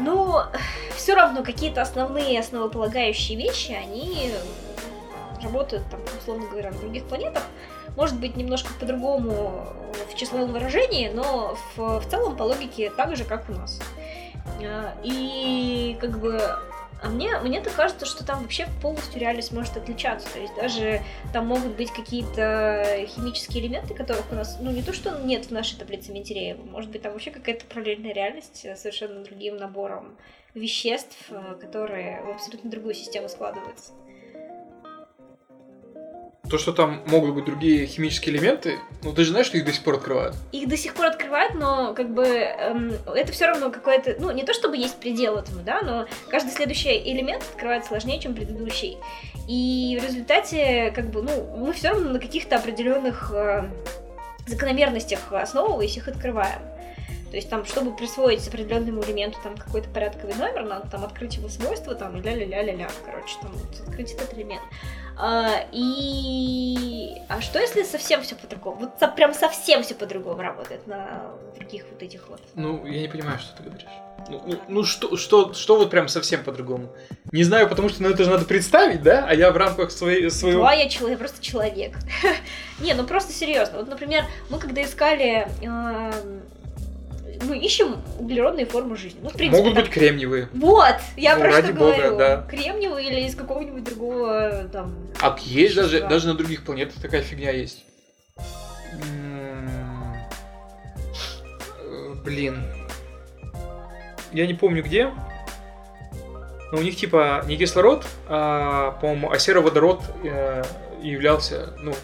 Но 0.00 0.46
все 0.94 1.14
равно 1.14 1.42
какие-то 1.42 1.82
основные 1.82 2.38
основополагающие 2.38 3.36
вещи, 3.36 3.72
они 3.72 4.32
работают, 5.42 5.84
там, 5.90 6.00
условно 6.18 6.46
говоря, 6.48 6.70
на 6.70 6.78
других 6.78 7.04
планетах. 7.04 7.42
Может 7.96 8.18
быть, 8.18 8.36
немножко 8.36 8.70
по-другому 8.78 9.66
в 10.10 10.14
числовом 10.16 10.52
выражении, 10.52 11.08
но 11.08 11.56
в, 11.76 12.00
в 12.00 12.08
целом 12.08 12.36
по 12.36 12.44
логике 12.44 12.90
так 12.90 13.16
же, 13.16 13.24
как 13.24 13.48
у 13.48 13.52
нас. 13.52 13.80
А, 14.64 14.94
И 15.02 15.96
как 16.00 16.18
бы 16.18 16.40
а 17.00 17.10
мне, 17.10 17.38
мне-то 17.38 17.70
кажется, 17.70 18.06
что 18.06 18.24
там 18.24 18.42
вообще 18.42 18.66
полностью 18.82 19.20
реальность 19.20 19.52
может 19.52 19.76
отличаться. 19.76 20.28
То 20.32 20.40
есть 20.40 20.54
даже 20.56 21.00
там 21.32 21.46
могут 21.46 21.76
быть 21.76 21.92
какие-то 21.92 23.06
химические 23.06 23.64
элементы, 23.64 23.94
которых 23.94 24.24
у 24.32 24.34
нас, 24.34 24.58
ну 24.60 24.72
не 24.72 24.82
то, 24.82 24.92
что 24.92 25.16
нет 25.20 25.46
в 25.46 25.50
нашей 25.52 25.78
таблице 25.78 26.12
Менделеева, 26.12 26.64
может 26.64 26.90
быть 26.90 27.02
там 27.02 27.12
вообще 27.12 27.30
какая-то 27.30 27.66
параллельная 27.66 28.12
реальность 28.12 28.66
совершенно 28.76 29.22
другим 29.22 29.56
набором 29.56 30.16
веществ, 30.54 31.16
э, 31.30 31.56
которые 31.60 32.22
в 32.22 32.30
абсолютно 32.30 32.70
другую 32.70 32.94
систему 32.94 33.28
складываются. 33.28 33.92
То, 36.48 36.56
что 36.56 36.72
там 36.72 37.02
могут 37.06 37.34
быть 37.34 37.44
другие 37.44 37.86
химические 37.86 38.34
элементы, 38.34 38.78
ну 39.02 39.12
ты 39.12 39.24
же 39.24 39.30
знаешь, 39.30 39.46
что 39.46 39.58
их 39.58 39.66
до 39.66 39.72
сих 39.72 39.82
пор 39.84 39.94
открывают. 39.94 40.34
Их 40.52 40.68
до 40.68 40.76
сих 40.76 40.94
пор 40.94 41.06
открывают, 41.06 41.54
но 41.54 41.92
как 41.94 42.08
бы 42.08 42.24
эм, 42.24 42.92
это 43.14 43.32
все 43.32 43.46
равно 43.46 43.70
какое-то, 43.70 44.16
ну 44.18 44.30
не 44.30 44.44
то 44.44 44.54
чтобы 44.54 44.76
есть 44.76 44.98
предел 44.98 45.36
этому, 45.36 45.62
да, 45.62 45.82
но 45.82 46.06
каждый 46.30 46.50
следующий 46.50 46.96
элемент 47.12 47.42
открывает 47.42 47.84
сложнее, 47.84 48.18
чем 48.18 48.34
предыдущий. 48.34 48.96
И 49.46 49.98
в 50.00 50.04
результате, 50.04 50.90
как 50.94 51.10
бы, 51.10 51.22
ну, 51.22 51.56
мы 51.56 51.72
все 51.72 51.88
равно 51.88 52.10
на 52.10 52.18
каких-то 52.18 52.56
определенных 52.56 53.32
э, 53.32 53.68
закономерностях 54.46 55.20
основываясь, 55.32 55.96
их 55.96 56.08
открываем. 56.08 56.60
То 57.30 57.36
есть 57.36 57.50
там, 57.50 57.64
чтобы 57.64 57.94
присвоить 57.94 58.46
определенному 58.48 59.02
элементу 59.04 59.38
там 59.42 59.56
какой-то 59.56 59.88
порядковый 59.90 60.34
номер, 60.34 60.64
надо 60.64 60.88
там 60.88 61.04
открыть 61.04 61.36
его 61.36 61.48
свойства, 61.48 61.94
там 61.94 62.16
ля-ля-ля-ля-ля, 62.16 62.88
короче, 63.04 63.36
там 63.42 63.52
вот, 63.52 63.88
открыть 63.88 64.12
этот 64.12 64.32
элемент. 64.34 64.62
А, 65.20 65.66
и... 65.72 67.16
А 67.28 67.40
что 67.40 67.58
если 67.58 67.82
совсем 67.82 68.22
все 68.22 68.36
по-другому? 68.36 68.80
Вот 68.80 68.90
со- 69.00 69.08
прям 69.08 69.34
совсем 69.34 69.82
все 69.82 69.94
по-другому 69.94 70.40
работает 70.40 70.86
на 70.86 71.32
других 71.56 71.84
вот 71.90 72.02
этих 72.02 72.28
вот. 72.28 72.40
Ну, 72.54 72.86
я 72.86 73.00
не 73.00 73.08
понимаю, 73.08 73.38
что 73.38 73.56
ты 73.56 73.64
говоришь. 73.64 73.86
Ну, 74.28 74.42
ну, 74.46 74.58
ну, 74.68 74.84
что, 74.84 75.16
что, 75.16 75.52
что 75.54 75.76
вот 75.76 75.90
прям 75.90 76.08
совсем 76.08 76.44
по-другому? 76.44 76.92
Не 77.32 77.44
знаю, 77.44 77.68
потому 77.68 77.88
что 77.88 78.02
ну, 78.02 78.10
это 78.10 78.24
же 78.24 78.30
надо 78.30 78.44
представить, 78.44 79.02
да? 79.02 79.26
А 79.28 79.34
я 79.34 79.50
в 79.50 79.56
рамках 79.56 79.90
своей, 79.90 80.30
своего... 80.30 80.62
Да, 80.64 80.72
я 80.72 80.88
человек, 80.88 81.18
просто 81.18 81.42
человек. 81.42 81.96
Не, 82.80 82.94
ну 82.94 83.04
просто 83.04 83.32
серьезно. 83.32 83.78
Вот, 83.78 83.88
например, 83.88 84.24
мы 84.50 84.58
когда 84.58 84.82
искали 84.82 85.48
э, 85.62 86.40
мы 87.42 87.58
ищем 87.58 87.96
углеродные 88.18 88.66
формы 88.66 88.96
жизни. 88.96 89.20
Ну, 89.22 89.28
в 89.30 89.34
принципе, 89.34 89.58
Могут 89.62 89.74
там- 89.74 89.84
быть 89.84 89.92
кремниевые. 89.92 90.48
Вот, 90.54 90.96
я 91.16 91.34
Ну, 91.36 91.42
про 91.42 91.50
ради 91.52 91.68
что 91.68 91.76
бога, 91.76 91.96
говорю. 91.96 92.16
да. 92.18 92.46
Кремниевый 92.48 93.04
или 93.06 93.20
из 93.26 93.34
какого-нибудь 93.34 93.84
другого 93.84 94.68
там. 94.72 94.94
А 95.20 95.36
есть 95.40 95.74
даже, 95.76 95.88
Вещества. 95.96 96.08
даже 96.08 96.28
на 96.28 96.34
других 96.34 96.64
планетах 96.64 97.00
такая 97.00 97.22
фигня 97.22 97.50
есть. 97.52 97.84
Э, 101.80 102.14
Блин. 102.24 102.62
Я 104.32 104.46
не 104.46 104.54
помню 104.54 104.82
где. 104.82 105.10
Но 106.70 106.78
у 106.78 106.82
них 106.82 106.96
типа 106.96 107.42
не 107.46 107.56
кислород, 107.56 108.04
а, 108.28 108.90
по-моему, 109.00 109.30
а 109.30 109.38
сероводород 109.38 110.02
э, 110.22 110.62
являлся, 111.02 111.72
ну, 111.80 111.94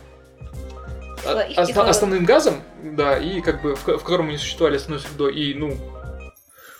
кислород. 1.54 1.90
основным 1.90 2.24
газом, 2.24 2.62
да, 2.92 3.18
и 3.18 3.40
как 3.40 3.62
бы 3.62 3.74
в, 3.74 3.82
в 3.82 4.02
котором 4.02 4.28
они 4.28 4.36
существовали 4.36 4.76
основной 4.76 5.00
средой, 5.00 5.34
и 5.34 5.54
ну, 5.54 5.76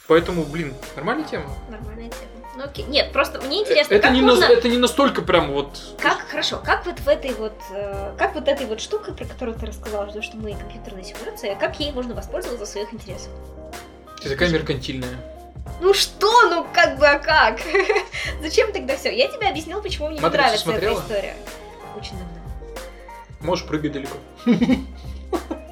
поэтому, 0.06 0.44
блин, 0.44 0.74
нормальная 0.96 1.24
тема. 1.24 1.50
Нормальная 1.70 2.10
тема. 2.10 2.34
Ну 2.56 2.64
окей. 2.64 2.84
Нет, 2.84 3.12
просто 3.12 3.40
мне 3.40 3.62
интересно, 3.62 3.94
это, 3.94 4.04
как 4.04 4.12
не 4.12 4.20
можно... 4.20 4.42
нас- 4.42 4.50
это 4.50 4.68
не 4.68 4.76
настолько 4.78 5.22
прям 5.22 5.52
вот... 5.52 5.96
Как, 5.98 6.20
хорошо, 6.28 6.60
как 6.64 6.86
вот 6.86 7.00
в 7.00 7.08
этой 7.08 7.32
вот, 7.34 7.54
э, 7.72 8.14
как 8.16 8.34
вот 8.34 8.46
этой 8.46 8.66
вот 8.66 8.80
штукой, 8.80 9.12
про 9.12 9.24
которую 9.24 9.58
ты 9.58 9.66
рассказала, 9.66 10.08
что 10.08 10.22
что 10.22 10.36
мы 10.36 10.54
компьютерная 10.54 11.02
симуляция, 11.02 11.56
как 11.56 11.80
ей 11.80 11.90
можно 11.90 12.14
воспользоваться 12.14 12.64
в 12.64 12.68
своих 12.68 12.94
интересах? 12.94 13.32
Ты 14.22 14.28
такая 14.28 14.50
меркантильная. 14.50 15.16
Ну 15.80 15.94
что, 15.94 16.48
ну 16.48 16.66
как 16.72 16.98
бы, 16.98 17.06
а 17.08 17.18
как? 17.18 17.58
Зачем 18.40 18.72
тогда 18.72 18.96
все? 18.96 19.16
Я 19.16 19.26
тебе 19.28 19.48
объяснил, 19.48 19.82
почему 19.82 20.08
мне 20.08 20.18
не 20.18 20.22
«Матрицу» 20.22 20.42
нравится 20.42 20.64
смотрела? 20.64 20.92
эта 20.92 21.02
история. 21.02 21.36
Очень 21.96 22.18
давно. 22.18 22.34
Можешь 23.40 23.66
прыгать 23.66 23.92
далеко. 23.92 24.16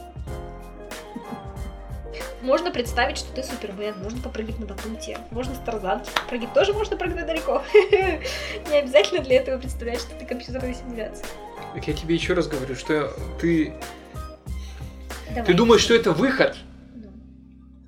Можно 2.42 2.72
представить, 2.72 3.18
что 3.18 3.32
ты 3.32 3.44
супермен, 3.44 3.94
можно 4.02 4.20
попрыгать 4.20 4.58
на 4.58 4.66
батуте, 4.66 5.18
можно 5.30 5.54
с 5.54 5.58
тарзанки 5.58 6.10
прыгать, 6.28 6.52
тоже 6.52 6.72
можно 6.72 6.96
прыгнуть 6.96 7.24
далеко. 7.24 7.62
Не 8.68 8.78
обязательно 8.78 9.22
для 9.22 9.36
этого 9.36 9.60
представлять, 9.60 10.00
что 10.00 10.10
ты 10.18 10.26
компьютерная 10.26 10.74
симуляция. 10.74 11.24
Так 11.72 11.86
я 11.86 11.94
тебе 11.94 12.16
еще 12.16 12.34
раз 12.34 12.48
говорю, 12.48 12.74
что 12.74 13.12
ты, 13.40 13.72
Давай. 15.28 15.44
ты 15.44 15.54
думаешь, 15.54 15.82
что 15.82 15.94
это 15.94 16.10
выход, 16.10 16.56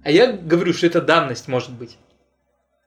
а 0.04 0.10
я 0.12 0.30
говорю, 0.32 0.72
что 0.72 0.86
это 0.86 1.00
данность 1.00 1.48
может 1.48 1.70
быть. 1.70 1.98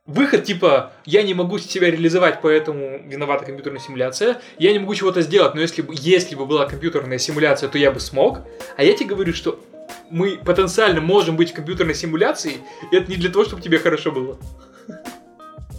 Выход 0.06 0.45
типа, 0.45 0.93
я 1.03 1.21
не 1.21 1.34
могу 1.34 1.60
себя 1.60 1.91
реализовать, 1.91 2.39
поэтому 2.41 3.01
виновата 3.06 3.43
компьютерная 3.43 3.82
симуляция. 3.82 4.39
Я 4.58 4.71
не 4.71 4.80
могу 4.80 4.95
чего-то 4.95 5.21
сделать, 5.21 5.53
но 5.53 5.60
если 5.60 5.82
бы, 5.82 5.93
если 5.97 6.36
бы 6.36 6.45
была 6.45 6.65
компьютерная 6.65 7.17
симуляция, 7.17 7.67
то 7.67 7.77
я 7.77 7.91
бы 7.91 7.99
смог. 7.99 8.39
А 8.77 8.84
я 8.86 8.93
тебе 8.93 9.10
говорю, 9.10 9.34
что 9.34 9.60
мы 10.09 10.37
потенциально 10.37 11.01
можем 11.01 11.35
быть 11.35 11.51
в 11.51 11.55
компьютерной 11.55 11.95
симуляции, 11.95 12.57
и 12.91 12.95
это 12.95 13.09
не 13.09 13.17
для 13.17 13.31
того, 13.31 13.45
чтобы 13.45 13.61
тебе 13.61 13.79
хорошо 13.79 14.11
было. 14.11 14.37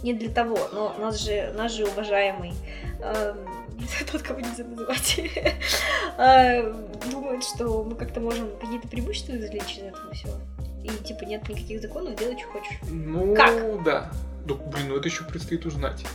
Не 0.03 0.13
для 0.13 0.29
того, 0.29 0.57
но 0.71 0.95
нас 0.99 1.19
же, 1.19 1.53
нас 1.57 1.73
же 1.73 1.85
уважаемый, 1.85 2.53
эм, 3.01 3.37
тот, 4.11 4.21
кого 4.21 4.39
нельзя 4.39 4.63
называть, 4.63 5.19
э, 6.17 6.73
думает, 7.11 7.43
что 7.43 7.83
мы 7.83 7.95
как-то 7.95 8.19
можем 8.19 8.49
какие-то 8.61 8.87
преимущества 8.87 9.35
извлечь 9.35 9.77
из 9.77 9.83
этого 9.83 10.13
всего. 10.13 10.33
И 10.83 10.89
типа 11.03 11.25
нет 11.25 11.47
никаких 11.49 11.81
законов, 11.81 12.15
делай, 12.15 12.37
что 12.39 12.47
хочешь. 12.47 12.79
Ну, 12.89 13.35
Как? 13.35 13.83
да. 13.83 14.11
Да, 14.45 14.53
блин, 14.55 14.87
ну 14.89 14.95
это 14.95 15.09
еще 15.09 15.23
предстоит 15.25 15.65
узнать. 15.65 16.05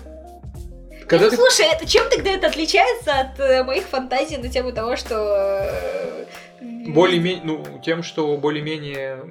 Когда 1.07 1.27
ну, 1.27 1.31
ты 1.31 1.37
слушай, 1.37 1.67
это 1.67 1.87
чем 1.87 2.09
тогда 2.09 2.31
это 2.31 2.47
отличается 2.47 3.12
от 3.21 3.38
э, 3.38 3.62
моих 3.62 3.85
фантазий 3.85 4.37
на 4.37 4.49
тему 4.49 4.73
того, 4.73 4.97
что... 4.97 5.14
э, 5.17 6.25
более-менее, 6.61 7.43
ну, 7.45 7.81
тем, 7.85 8.03
что 8.03 8.37
более-менее 8.37 9.25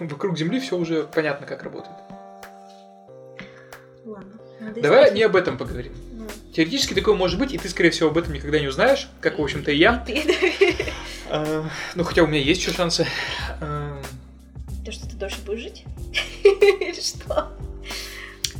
вокруг 0.00 0.36
Земли 0.36 0.60
все 0.60 0.76
уже 0.76 1.04
понятно, 1.04 1.46
как 1.46 1.62
работает. 1.62 1.96
Ладно, 4.04 4.32
Давай 4.76 5.04
искать. 5.04 5.14
не 5.14 5.22
об 5.22 5.36
этом 5.36 5.58
поговорим. 5.58 5.92
Ну, 6.12 6.26
Теоретически 6.52 6.94
такое 6.94 7.14
может 7.14 7.38
быть, 7.38 7.52
и 7.52 7.58
ты, 7.58 7.68
скорее 7.68 7.90
всего, 7.90 8.10
об 8.10 8.18
этом 8.18 8.32
никогда 8.32 8.58
не 8.58 8.66
узнаешь, 8.66 9.08
как, 9.20 9.38
в 9.38 9.42
общем-то, 9.42 9.70
и 9.70 9.76
я. 9.76 10.04
ты, 10.06 10.22
А, 11.28 11.68
Ну, 11.94 12.04
хотя 12.04 12.22
у 12.22 12.26
меня 12.26 12.40
есть 12.40 12.60
еще 12.60 12.72
шансы. 12.72 13.06
А, 13.60 14.00
То, 14.84 14.92
что 14.92 15.08
ты 15.08 15.16
дольше 15.16 15.40
будешь 15.44 15.60
жить? 15.60 15.84
Или 16.44 17.00
что? 17.00 17.55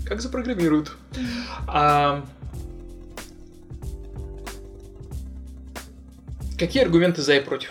Как 0.06 0.20
запрограммируют. 0.20 0.92
А, 1.66 2.24
Какие 6.58 6.84
аргументы 6.84 7.20
за 7.20 7.34
и 7.34 7.40
против? 7.40 7.70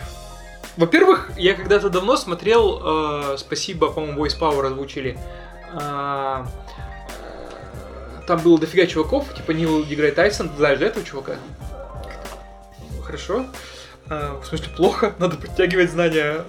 Во-первых, 0.76 1.30
я 1.36 1.54
когда-то 1.54 1.90
давно 1.90 2.16
смотрел, 2.16 3.32
э, 3.32 3.36
спасибо, 3.38 3.90
по-моему, 3.90 4.24
Voice 4.24 4.38
Power 4.38 4.66
озвучили. 4.66 5.18
а, 5.72 6.46
э, 7.18 8.26
там 8.26 8.40
было 8.40 8.58
дофига 8.58 8.86
чуваков, 8.86 9.34
типа 9.34 9.50
Нил 9.52 9.84
Дегрей 9.84 10.12
Тайсон, 10.12 10.48
ты 10.50 10.56
знаешь, 10.56 10.78
да, 10.78 10.86
этого 10.86 11.04
чувака? 11.04 11.36
Хорошо. 13.02 13.46
А, 14.08 14.38
в 14.38 14.46
смысле, 14.46 14.68
плохо, 14.76 15.14
надо 15.18 15.36
подтягивать 15.36 15.90
знания. 15.90 16.44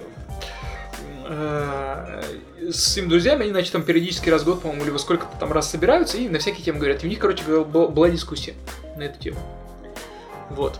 А, 1.24 2.22
с 2.70 2.92
своими 2.92 3.08
друзьями, 3.08 3.42
они, 3.42 3.50
значит, 3.50 3.72
там 3.72 3.82
периодически 3.82 4.30
раз 4.30 4.42
в 4.42 4.44
год, 4.44 4.62
по-моему, 4.62 4.84
или 4.84 4.90
во 4.90 4.98
сколько-то 4.98 5.36
там 5.38 5.52
раз 5.52 5.70
собираются 5.70 6.18
и 6.18 6.28
на 6.28 6.38
всякие 6.38 6.64
темы 6.64 6.78
говорят. 6.78 7.02
И 7.02 7.06
у 7.06 7.10
них, 7.10 7.18
короче, 7.18 7.44
была 7.44 8.10
дискуссия 8.10 8.54
на 8.96 9.02
эту 9.02 9.18
тему. 9.18 9.38
Вот. 10.50 10.78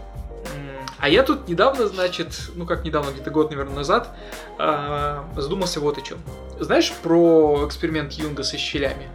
А 0.98 1.08
я 1.08 1.22
тут 1.22 1.46
недавно, 1.46 1.86
значит, 1.86 2.50
ну 2.56 2.66
как 2.66 2.84
недавно, 2.84 3.12
где-то 3.12 3.30
год, 3.30 3.50
наверное, 3.50 3.76
назад, 3.76 4.16
а, 4.58 5.24
задумался 5.36 5.78
вот 5.78 5.96
о 5.96 6.00
чем. 6.00 6.18
Знаешь 6.58 6.92
про 7.04 7.64
эксперимент 7.66 8.12
Юнга 8.14 8.42
со 8.42 8.58
щелями? 8.58 9.08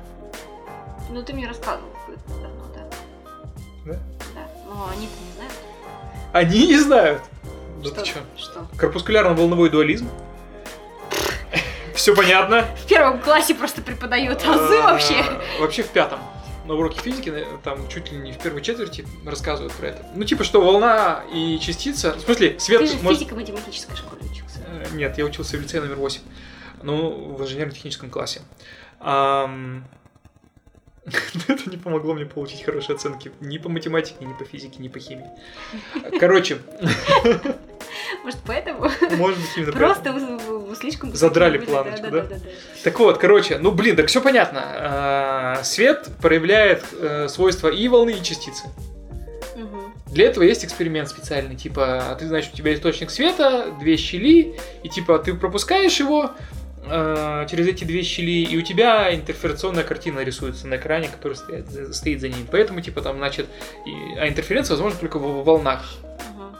Ну, 1.09 1.21
ты 1.23 1.33
мне 1.33 1.45
рассказывал 1.45 1.89
какое-то 1.99 2.23
давно, 2.41 2.63
да? 2.73 2.89
Да? 3.85 3.99
Да, 4.33 4.47
но 4.65 4.87
они-то 4.95 5.11
не 5.27 5.33
знают. 5.35 5.53
Они 6.31 6.67
не 6.67 6.79
знают. 6.79 7.21
Да 7.83 7.89
что, 7.89 7.95
ты 7.95 8.03
чё? 8.05 8.19
Что? 8.37 8.65
Корпускулярно-волновой 8.77 9.69
дуализм. 9.69 10.07
Все 11.95 12.15
понятно. 12.15 12.65
В 12.83 12.87
первом 12.87 13.19
классе 13.21 13.53
просто 13.55 13.81
преподают 13.81 14.43
азы 14.45 14.77
А, 14.79 14.91
вообще. 14.93 15.23
Вообще 15.59 15.83
в 15.83 15.89
пятом. 15.89 16.19
На 16.65 16.75
уроке 16.75 16.99
физики 17.01 17.29
на- 17.29 17.57
там 17.57 17.87
чуть 17.89 18.11
ли 18.11 18.17
не 18.17 18.31
в 18.31 18.37
первой 18.37 18.61
четверти 18.61 19.05
рассказывают 19.25 19.73
про 19.73 19.87
это. 19.89 20.05
Ну, 20.15 20.23
типа, 20.23 20.43
что 20.45 20.61
волна 20.61 21.23
и 21.33 21.59
частица... 21.59 22.13
В 22.13 22.21
смысле, 22.21 22.57
свет... 22.59 22.79
Ты 22.79 22.87
же 22.87 22.93
в 22.97 23.03
может- 23.03 23.19
физико-математической 23.19 23.95
школе 23.97 24.21
учился. 24.31 24.59
Э, 24.67 24.85
Нет, 24.93 25.17
я 25.17 25.25
учился 25.25 25.57
в 25.57 25.61
лицее 25.61 25.81
номер 25.81 25.95
8. 25.97 26.21
Ну, 26.83 27.35
в 27.35 27.41
инженерно-техническом 27.43 28.09
классе. 28.09 28.41
Ам, 29.01 29.85
Это 31.47 31.69
не 31.69 31.77
помогло 31.77 32.13
мне 32.13 32.25
получить 32.25 32.63
хорошие 32.63 32.95
оценки 32.95 33.31
ни 33.41 33.57
по 33.57 33.69
математике, 33.69 34.23
ни 34.25 34.33
по 34.33 34.45
физике, 34.45 34.75
ни 34.79 34.87
по 34.87 34.99
химии. 34.99 35.29
Короче, 36.19 36.59
Может, 38.23 38.39
поэтому? 38.45 38.89
может 39.17 39.39
быть, 39.39 39.49
именно 39.57 39.71
поэтому. 39.73 39.77
Просто 39.77 40.11
вы 40.13 40.75
слишком... 40.75 41.13
Задрали 41.13 41.57
планочку, 41.57 42.09
да? 42.09 42.21
да? 42.21 42.39
Так 42.83 42.99
вот, 42.99 43.17
короче, 43.17 43.57
ну 43.57 43.71
блин, 43.71 43.95
так 43.95 44.07
все 44.07 44.21
понятно. 44.21 44.61
А, 44.63 45.63
Свет 45.63 46.07
проявляет 46.21 46.83
э, 46.93 47.27
свойства 47.27 47.67
и 47.67 47.87
волны, 47.87 48.11
и 48.11 48.23
частицы. 48.23 48.63
Для 50.07 50.27
этого 50.27 50.43
есть 50.43 50.63
эксперимент 50.63 51.09
специальный, 51.09 51.55
типа, 51.55 52.11
а 52.11 52.15
ты, 52.15 52.27
значит, 52.27 52.53
у 52.53 52.57
тебя 52.57 52.73
источник 52.75 53.09
света, 53.09 53.73
две 53.79 53.97
щели, 53.97 54.55
и 54.83 54.89
типа 54.89 55.17
ты 55.17 55.33
пропускаешь 55.33 55.99
его 55.99 56.31
э, 56.85 57.47
через 57.49 57.67
эти 57.67 57.83
две 57.83 58.03
щели, 58.03 58.43
и 58.45 58.57
у 58.57 58.61
тебя 58.61 59.13
интерферационная 59.13 59.83
картина 59.83 60.19
рисуется 60.21 60.67
на 60.67 60.75
экране, 60.75 61.07
который 61.09 61.33
стоит, 61.35 61.69
за- 61.69 61.93
стоит 61.93 62.21
за 62.21 62.29
ним. 62.29 62.47
Поэтому, 62.51 62.81
типа, 62.81 63.01
там, 63.01 63.17
значит, 63.17 63.47
и- 63.85 64.17
а 64.17 64.27
интерференция 64.27 64.75
возможна 64.75 64.99
только 64.99 65.17
в 65.19 65.43
волнах. 65.43 65.83
Мгм. 66.35 66.55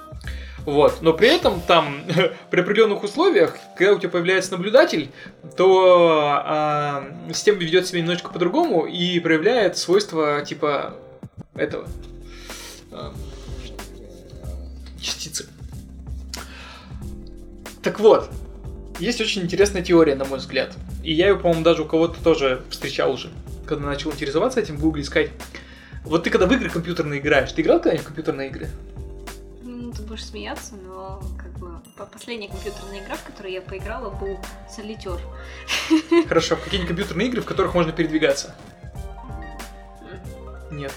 Вот. 0.66 1.02
Но 1.02 1.14
при 1.14 1.28
этом 1.28 1.62
там, 1.62 2.04
при 2.50 2.62
определенных 2.62 3.04
условиях, 3.04 3.58
когда 3.78 3.94
у 3.94 4.00
тебя 4.00 4.10
появляется 4.10 4.52
наблюдатель, 4.54 5.10
то 5.58 6.42
а, 6.46 7.08
система 7.34 7.60
ведет 7.60 7.86
себя 7.88 8.00
немножечко 8.00 8.30
по-другому 8.30 8.86
и 8.86 9.20
проявляет 9.20 9.78
свойства 9.78 10.42
типа 10.46 10.96
этого 11.56 11.86
а, 12.92 13.14
частицы. 15.02 15.48
Так 17.84 18.00
вот, 18.00 18.30
есть 19.00 19.22
очень 19.22 19.44
интересная 19.44 19.82
теория, 19.82 20.16
на 20.16 20.26
мой 20.26 20.40
взгляд. 20.40 20.76
И 21.04 21.14
я 21.14 21.28
ее, 21.28 21.36
по-моему, 21.36 21.64
даже 21.64 21.84
у 21.84 21.86
кого-то 21.86 22.22
тоже 22.24 22.64
встречал 22.70 23.12
уже, 23.12 23.30
когда 23.66 23.86
начал 23.86 24.12
интересоваться 24.12 24.60
этим, 24.60 24.78
в 24.78 24.82
гугле 24.82 25.04
искать. 25.04 25.32
Вот 26.04 26.24
ты 26.24 26.30
когда 26.30 26.46
в 26.48 26.54
игры 26.54 26.70
компьютерные 26.70 27.20
играешь, 27.20 27.52
ты 27.52 27.62
играл 27.62 27.78
когда-нибудь 27.78 28.04
в 28.04 28.08
компьютерные 28.08 28.50
игры? 28.50 28.70
Ну, 29.64 29.92
ты 29.92 30.02
будешь 30.02 30.26
смеяться, 30.26 30.76
но 30.76 31.24
как 31.38 31.58
бы 31.60 31.80
по- 31.98 32.06
последняя 32.06 32.50
компьютерная 32.50 33.04
игра, 33.04 33.16
в 33.16 33.24
которую 33.24 33.54
я 33.54 33.62
поиграла, 33.62 34.10
был 34.10 34.38
Солитер. 34.70 35.20
Хорошо, 36.28 36.58
какие-нибудь 36.58 36.90
компьютерные 36.90 37.28
игры, 37.28 37.42
в 37.42 37.46
которых 37.46 37.74
можно 37.74 37.92
передвигаться? 37.94 38.56
Нет. 40.72 40.92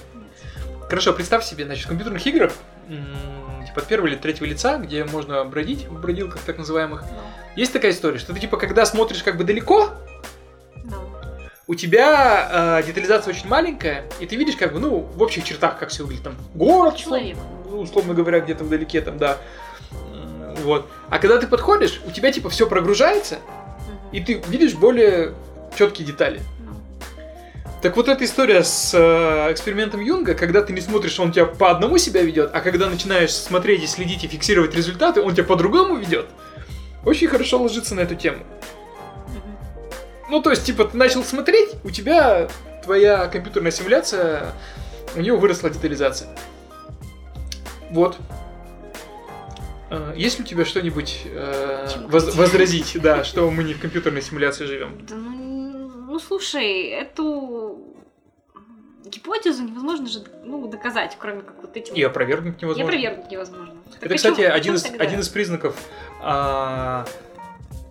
Хорошо, 0.89 1.13
представь 1.13 1.45
себе, 1.45 1.65
значит, 1.67 1.85
в 1.85 1.89
компьютерных 1.89 2.27
играх, 2.27 2.53
от 3.79 3.87
первого 3.87 4.09
или 4.09 4.17
третьего 4.17 4.47
лица, 4.47 4.79
где 4.79 5.05
можно 5.05 5.45
бродить, 5.45 5.87
в 5.87 6.01
бродилках 6.01 6.41
так 6.43 6.59
называемых, 6.59 7.05
есть 7.57 7.73
такая 7.73 7.93
история, 7.93 8.19
что 8.19 8.33
ты 8.33 8.41
типа 8.41 8.57
когда 8.57 8.85
смотришь 8.87 9.23
как 9.23 9.37
бы 9.37 9.45
далеко, 9.45 9.91
Да. 10.85 10.97
у 11.67 11.75
тебя 11.75 12.79
э, 12.81 12.87
детализация 12.87 13.33
очень 13.35 13.49
маленькая, 13.49 14.05
и 14.21 14.27
ты 14.27 14.37
видишь 14.37 14.57
как 14.57 14.73
бы, 14.73 14.79
ну, 14.79 15.01
в 15.01 15.23
общих 15.23 15.45
чертах, 15.45 15.79
как 15.79 15.89
все 15.91 16.03
выглядит, 16.03 16.25
там, 16.25 16.35
город, 16.55 16.95
условно, 16.97 17.19
Человек. 17.21 17.39
ну, 17.71 17.81
условно 17.81 18.15
говоря, 18.15 18.41
где-то 18.41 18.65
вдалеке, 18.65 19.01
там, 19.01 19.19
да, 19.19 19.39
вот. 20.63 20.89
А 21.11 21.19
когда 21.19 21.39
ты 21.39 21.47
подходишь, 21.47 22.01
у 22.07 22.11
тебя 22.11 22.33
типа 22.33 22.49
все 22.51 22.67
прогружается, 22.67 23.37
Мгм. 23.37 23.99
и 24.13 24.21
ты 24.21 24.35
видишь 24.49 24.75
более 24.75 25.33
четкие 25.77 26.07
детали. 26.07 26.41
Так 27.83 27.95
вот 27.97 28.09
эта 28.09 28.25
история 28.25 28.65
с 28.65 28.93
э, 28.95 29.53
экспериментом 29.53 30.01
Юнга, 30.01 30.35
когда 30.35 30.63
ты 30.63 30.73
не 30.73 30.81
смотришь, 30.81 31.21
он 31.21 31.31
тебя 31.31 31.45
по 31.45 31.71
одному 31.71 31.99
себя 31.99 32.23
ведет, 32.23 32.51
а 32.53 32.61
когда 32.61 32.89
начинаешь 32.89 33.33
смотреть 33.33 33.83
и 33.85 33.87
следить 33.87 34.25
и 34.25 34.29
фиксировать 34.29 34.75
результаты, 34.75 35.21
он 35.21 35.35
тебя 35.35 35.45
по-другому 35.45 35.97
ведет, 35.97 36.27
очень 37.05 37.29
хорошо 37.29 37.63
ложится 37.63 37.95
на 37.95 38.01
эту 38.01 38.15
тему. 38.15 38.45
Ну, 40.29 40.43
то 40.43 40.51
есть, 40.51 40.65
типа, 40.65 40.87
ты 40.87 40.97
начал 40.97 41.23
смотреть, 41.23 41.71
у 41.85 41.91
тебя 41.91 42.49
твоя 42.83 43.29
компьютерная 43.29 43.71
симуляция, 43.71 44.53
у 45.15 45.21
нее 45.21 45.37
выросла 45.37 45.71
детализация. 45.71 46.31
Вот. 47.91 48.17
Э, 49.91 50.15
Есть 50.17 50.39
ли 50.39 50.45
у 50.45 50.49
тебя 50.49 50.65
что-нибудь 50.65 51.23
э, 51.27 51.89
Чем 51.93 52.09
воз- 52.09 52.35
возразить, 52.35 52.97
да, 53.01 53.23
что 53.23 53.49
мы 53.51 53.63
не 53.63 53.75
в 53.75 53.81
компьютерной 53.81 54.23
симуляции 54.23 54.65
живем? 54.65 54.99
Да 55.09 55.15
ну, 55.15 55.46
ну, 56.17 56.21
слушай, 56.21 56.89
эту 56.89 57.79
гипотезу 59.05 59.65
невозможно 59.65 60.07
же 60.07 60.25
ну, 60.45 60.67
доказать, 60.67 61.15
кроме 61.21 61.43
как 61.43 61.61
вот 61.61 61.77
этим. 61.77 61.95
И 61.95 62.03
опровергнуть 62.03 62.55
И 62.57 62.65
невозможно. 62.65 62.85
опровергнуть 62.85 63.31
невозможно. 63.31 63.75
Так 63.93 64.03
Это, 64.05 64.15
о 64.15 64.17
кстати, 64.17 64.41
о 64.41 64.55
один 64.55 64.77
из, 64.77 64.83
тогда? 64.83 65.05
один 65.05 65.21
из 65.21 65.29
признаков 65.29 65.77
а, 66.23 67.07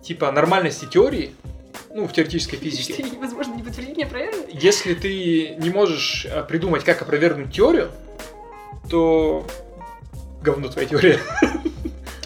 типа 0.02 0.32
нормальности 0.32 0.86
теории, 0.86 1.36
ну, 1.94 2.08
в 2.08 2.12
теоретической 2.12 2.58
Что 2.58 2.68
физике. 2.68 3.02
невозможно 3.04 3.54
не 3.54 3.62
подтвердить, 3.62 3.96
не 3.96 4.02
опровергнуть? 4.02 4.48
Если 4.52 4.94
ты 4.94 5.54
не 5.60 5.70
можешь 5.70 6.26
а, 6.28 6.42
придумать, 6.42 6.82
как 6.82 7.02
опровергнуть 7.02 7.54
теорию, 7.54 7.92
то 8.90 9.46
говно 10.42 10.66
твоя 10.66 10.88
теория. 10.88 11.20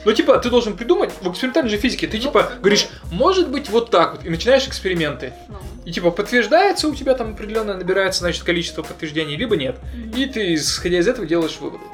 Ну, 0.05 0.13
типа, 0.15 0.39
ты 0.39 0.49
должен 0.49 0.79
придумать, 0.79 1.13
в 1.21 1.31
экспериментальной 1.31 1.71
же 1.71 1.77
физике, 1.77 2.07
ты, 2.07 2.17
Ну, 2.17 2.23
типа, 2.23 2.53
ну. 2.55 2.61
говоришь, 2.61 2.89
может 3.13 3.51
быть, 3.51 3.69
вот 3.69 3.91
так 3.91 4.13
вот, 4.13 4.25
и 4.25 4.31
начинаешь 4.31 4.67
эксперименты. 4.67 5.35
Ну. 5.49 5.59
И, 5.85 5.93
типа, 5.93 6.11
подтверждается 6.11 6.89
у 6.89 6.95
тебя 6.95 7.14
там 7.14 7.33
определенное, 7.33 7.76
набирается, 7.76 8.20
значит, 8.20 8.43
количество 8.45 8.83
подтверждений, 8.83 9.37
либо 9.37 9.57
нет. 9.57 9.78
И 10.16 10.26
ты, 10.26 10.55
исходя 10.55 10.99
из 10.99 11.09
этого, 11.09 11.26
делаешь 11.26 11.57
выводы. 11.61 11.85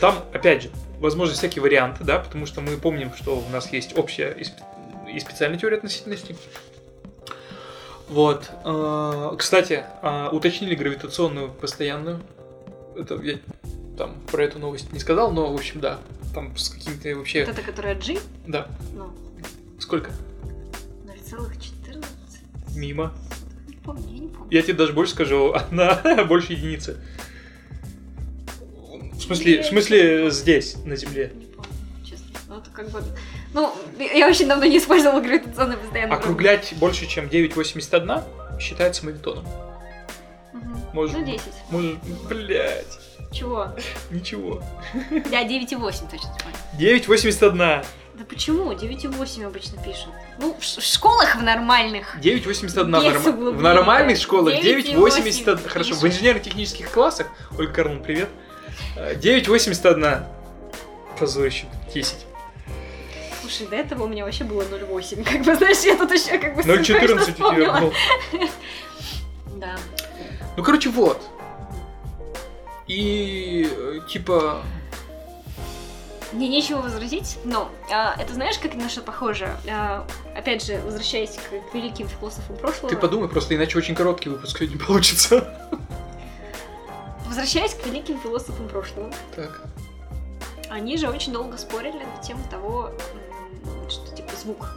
Там, 0.00 0.24
опять 0.32 0.62
же, 0.62 0.70
возможно, 1.00 1.34
всякие 1.34 1.60
варианты, 1.62 2.04
да, 2.04 2.20
потому 2.20 2.46
что 2.46 2.60
мы 2.60 2.76
помним, 2.76 3.12
что 3.14 3.36
у 3.38 3.48
нас 3.50 3.72
есть 3.72 3.98
общая 3.98 4.30
и, 4.30 4.42
спе- 4.42 5.12
и 5.12 5.18
специальная 5.18 5.58
теория 5.58 5.78
относительности. 5.78 6.36
Вот. 8.08 8.50
э, 8.64 9.34
Кстати, 9.36 9.84
э, 10.02 10.28
уточнили 10.30 10.74
гравитационную 10.74 11.50
постоянную. 11.50 12.20
Это 12.96 13.16
я 13.22 13.38
там 13.98 14.14
про 14.30 14.44
эту 14.44 14.58
новость 14.60 14.92
не 14.92 15.00
сказал, 15.00 15.32
но, 15.32 15.52
в 15.52 15.54
общем, 15.56 15.80
да. 15.80 15.98
Там 16.34 16.56
с 16.56 16.68
какими-то 16.68 17.16
вообще... 17.18 17.44
Вот 17.44 17.54
это, 17.58 17.62
которая 17.62 17.94
G, 17.96 18.18
Да. 18.46 18.68
ну, 18.94 19.10
Сколько? 19.80 20.10
0,14. 21.06 21.72
Мимо. 22.78 23.12
Не 23.66 23.76
помню, 23.76 24.02
я 24.08 24.18
не 24.20 24.28
помню. 24.28 24.46
Я 24.50 24.62
тебе 24.62 24.74
даже 24.74 24.92
больше 24.92 25.12
скажу, 25.12 25.52
она 25.70 26.24
больше 26.28 26.52
единицы. 26.52 26.96
В 29.14 29.20
смысле, 29.20 29.62
в 29.62 29.66
смысле 29.66 30.30
здесь, 30.30 30.76
на 30.84 30.94
Земле. 30.96 31.32
Не 31.34 31.46
помню, 31.46 31.70
честно. 32.04 32.26
Ну, 32.48 32.58
это 32.58 32.70
как 32.70 32.88
бы... 32.90 33.02
Ну, 33.52 33.74
я 33.98 34.28
очень 34.28 34.46
давно 34.46 34.64
не 34.66 34.78
использовала 34.78 35.20
гравитационное 35.20 35.76
постоянное 35.76 36.16
Округлять 36.16 36.72
больше, 36.78 37.06
чем 37.06 37.26
9,81 37.26 38.60
считается 38.60 39.04
мавитоном. 39.04 39.44
Мгм. 40.52 40.78
Может 40.92 41.16
Ну, 41.18 41.24
быть. 41.24 41.34
10. 41.34 41.46
Может, 41.70 41.98
блять, 42.28 42.98
Чего? 43.32 43.74
ничего. 44.10 44.62
Да, 45.30 45.44
9,8 45.44 46.10
точно 46.10 46.36
помню. 46.40 46.78
9,81. 46.78 47.84
Да 48.18 48.24
почему? 48.28 48.72
9,8 48.72 49.44
обычно 49.46 49.80
пишут. 49.82 50.08
Ну, 50.40 50.56
в, 50.58 50.64
ш- 50.64 50.80
в 50.80 50.84
школах 50.84 51.36
в 51.36 51.42
нормальных. 51.42 52.16
9,81 52.16 53.00
в, 53.00 53.14
Без 53.14 53.24
норма- 53.24 53.50
в 53.52 53.62
нормальных 53.62 54.18
школах 54.18 54.54
9,81. 54.54 54.94
9,8. 55.54 55.68
Хорошо, 55.68 55.94
в 55.94 56.04
инженерно-технических 56.04 56.90
классах, 56.90 57.28
Ольга 57.56 57.72
Карловна, 57.72 58.02
привет. 58.02 58.28
Э, 58.96 59.14
9,81. 59.14 60.26
Позорище. 61.18 61.66
10. 61.94 62.26
Слушай, 63.40 63.66
до 63.68 63.76
этого 63.76 64.04
у 64.04 64.08
меня 64.08 64.24
вообще 64.24 64.42
было 64.44 64.62
0,8. 64.62 65.22
Как 65.24 65.42
бы, 65.44 65.54
знаешь, 65.54 65.78
я 65.84 65.96
тут 65.96 66.10
еще 66.12 66.38
как 66.38 66.56
бы... 66.56 66.62
0,14 66.62 67.30
у 67.30 67.54
тебя 67.54 67.80
был. 67.80 67.92
Да. 69.56 69.76
Ну, 70.56 70.62
короче, 70.62 70.88
вот. 70.90 71.20
И, 72.86 73.68
э, 73.70 73.98
типа, 74.08 74.62
Мне 76.32 76.48
нечего 76.48 76.80
возразить, 76.82 77.38
но 77.44 77.70
а, 77.90 78.14
это 78.20 78.34
знаешь, 78.34 78.58
как 78.58 78.74
на 78.74 78.88
что 78.90 79.00
похоже? 79.00 79.56
А, 79.70 80.06
опять 80.36 80.64
же, 80.64 80.78
возвращаясь 80.84 81.36
к, 81.36 81.70
к 81.70 81.74
великим 81.74 82.06
философам 82.06 82.56
прошлого. 82.56 82.90
ты 82.90 82.96
подумай, 82.96 83.28
просто 83.28 83.56
иначе 83.56 83.78
очень 83.78 83.94
короткий 83.94 84.28
выпуск 84.28 84.58
сегодня 84.58 84.78
получится. 84.86 85.70
Возвращаясь 87.26 87.74
к 87.74 87.86
великим 87.86 88.20
философам 88.20 88.68
прошлого, 88.68 89.10
Так. 89.34 89.62
они 90.70 90.96
же 90.98 91.08
очень 91.08 91.32
долго 91.32 91.56
спорили 91.56 92.04
на 92.04 92.22
тему 92.22 92.42
того, 92.50 92.90
что 93.88 94.14
типа 94.14 94.30
звук. 94.36 94.68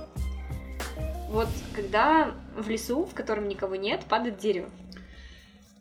Вот 1.30 1.50
когда 1.74 2.32
в 2.56 2.70
лесу, 2.70 3.06
в 3.06 3.14
котором 3.14 3.48
никого 3.48 3.76
нет, 3.76 4.02
падает 4.06 4.38
дерево. 4.38 4.70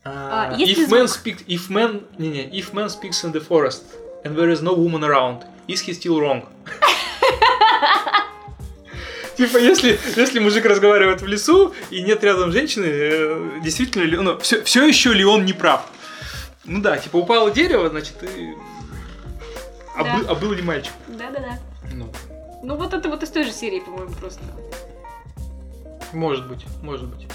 А, 0.04 0.54
есть 0.56 0.78
ли 0.78 0.86
if 0.86 0.88
man 0.90 1.06
звук? 1.06 1.26
speaks, 1.26 1.44
if 1.46 1.68
man, 1.70 2.06
не 2.18 2.28
не, 2.28 2.60
if 2.60 2.72
man 2.72 2.88
speaks 2.88 3.22
in 3.24 3.32
the 3.32 3.46
forest 3.46 3.84
and 4.24 4.36
there 4.36 4.50
is 4.50 4.62
no 4.62 4.74
woman 4.74 5.04
around, 5.04 5.44
is 5.68 5.80
he 5.80 5.92
still 5.92 6.20
wrong? 6.20 6.42
Типа, 9.36 9.56
если, 9.56 9.98
если 10.16 10.38
мужик 10.38 10.66
разговаривает 10.66 11.22
в 11.22 11.26
лесу 11.26 11.72
и 11.90 12.02
нет 12.02 12.22
рядом 12.22 12.52
женщины, 12.52 12.84
э, 12.86 13.60
действительно 13.62 14.02
ли, 14.02 14.16
ну, 14.18 14.38
все, 14.38 14.62
все 14.64 14.86
еще 14.86 15.14
ли 15.14 15.24
он 15.24 15.46
не 15.46 15.54
прав? 15.54 15.86
Ну 16.66 16.82
да, 16.82 16.98
типа 16.98 17.16
упало 17.16 17.50
дерево, 17.50 17.88
значит, 17.88 18.22
и... 18.22 18.52
А, 19.96 20.04
Да. 20.04 20.16
был, 20.18 20.30
а 20.30 20.34
был 20.34 20.52
ли 20.52 20.60
мальчик? 20.62 20.92
Да-да-да. 21.08 21.58
Ну, 21.94 22.12
Ну 22.62 22.76
вот 22.76 22.92
это 22.92 23.08
вот 23.08 23.22
из 23.22 23.30
той 23.30 23.44
же 23.44 23.52
серии, 23.52 23.80
по-моему, 23.80 24.12
просто. 24.12 24.42
может 26.12 26.46
быть, 26.46 26.66
может 26.82 27.06
быть. 27.08 27.26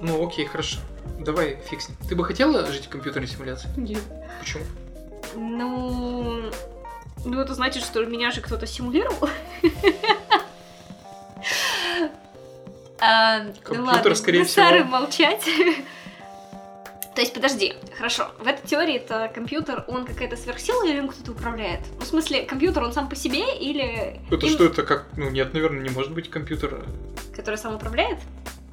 Ну, 0.00 0.26
окей, 0.26 0.46
хорошо. 0.46 0.78
Давай 1.20 1.58
фиксим. 1.68 1.94
Ты 2.08 2.14
бы 2.16 2.24
хотела 2.24 2.64
жить 2.72 2.86
в 2.86 2.88
компьютерной 2.88 3.28
симуляции? 3.28 3.68
Нет. 3.76 4.00
Почему? 4.40 4.64
Ну... 5.34 6.50
Ну, 7.24 7.40
это 7.40 7.54
значит, 7.54 7.82
что 7.82 8.04
меня 8.04 8.30
же 8.30 8.40
кто-то 8.40 8.66
симулировал. 8.66 9.28
А, 13.00 13.44
ну 13.44 13.52
Компьютер, 13.62 13.94
ладно, 13.94 14.14
скорее 14.16 14.44
всего. 14.44 14.52
старый 14.64 14.82
молчать. 14.84 15.44
То 17.14 17.20
есть, 17.20 17.32
подожди, 17.34 17.74
хорошо. 17.96 18.32
В 18.40 18.46
этой 18.46 18.66
теории 18.66 18.96
это 18.96 19.30
компьютер, 19.32 19.84
он 19.88 20.04
какая-то 20.04 20.36
сверхсила 20.36 20.84
или 20.86 21.00
он 21.00 21.08
кто-то 21.08 21.32
управляет? 21.32 21.80
Ну, 21.98 22.04
в 22.04 22.06
смысле, 22.06 22.42
компьютер 22.42 22.82
он 22.84 22.92
сам 22.92 23.08
по 23.08 23.16
себе 23.16 23.56
или... 23.56 24.20
Это 24.30 24.46
им- 24.46 24.52
что 24.52 24.64
это 24.64 24.82
как? 24.82 25.06
Ну 25.16 25.30
нет, 25.30 25.52
наверное, 25.52 25.82
не 25.82 25.90
может 25.90 26.12
быть 26.12 26.30
компьютер 26.30 26.84
Который 27.34 27.56
сам 27.56 27.74
управляет? 27.74 28.18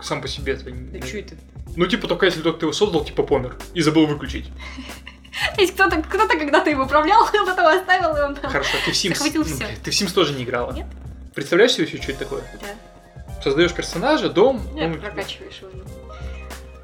сам 0.02 0.22
по 0.22 0.28
себе. 0.28 0.54
Это 0.54 0.70
не- 0.72 1.00
Да 1.00 1.08
чё 1.08 1.20
это? 1.20 1.36
Ну 1.76 1.88
типа 1.88 2.08
только 2.08 2.26
если 2.26 2.42
только 2.42 2.60
ты 2.60 2.66
его 2.66 2.74
создал, 2.74 3.04
типа 3.06 3.24
помер 3.24 3.58
и 3.74 3.82
забыл 3.82 4.06
выключить. 4.06 4.46
Есть 5.58 5.74
кто-то 5.74 6.02
кто 6.02 6.28
когда-то 6.28 6.70
им 6.70 6.82
управлял, 6.82 7.24
а 7.28 7.46
потом 7.46 7.66
оставил, 7.68 8.16
и 8.16 8.22
он 8.22 8.36
там... 8.36 8.52
Хорошо, 8.52 8.78
ты 8.86 8.92
в 8.92 8.96
Sims. 8.96 9.10
Захватил 9.16 9.44
ну, 9.44 9.56
всё. 9.56 9.66
ты 9.84 9.92
в 9.92 9.94
Sims 9.94 10.14
тоже 10.14 10.34
не 10.34 10.44
играла. 10.44 10.72
Нет. 10.72 10.86
Представляешь 11.34 11.74
себе 11.74 11.86
еще, 11.86 12.02
что 12.02 12.12
это 12.12 12.20
такое? 12.20 12.44
Да. 12.62 13.42
Создаешь 13.44 13.74
персонажа, 13.74 14.30
дом, 14.30 14.62
Нет, 14.74 14.92
ну, 14.96 14.98
прокачиваешь 15.02 15.62
его. 15.62 15.70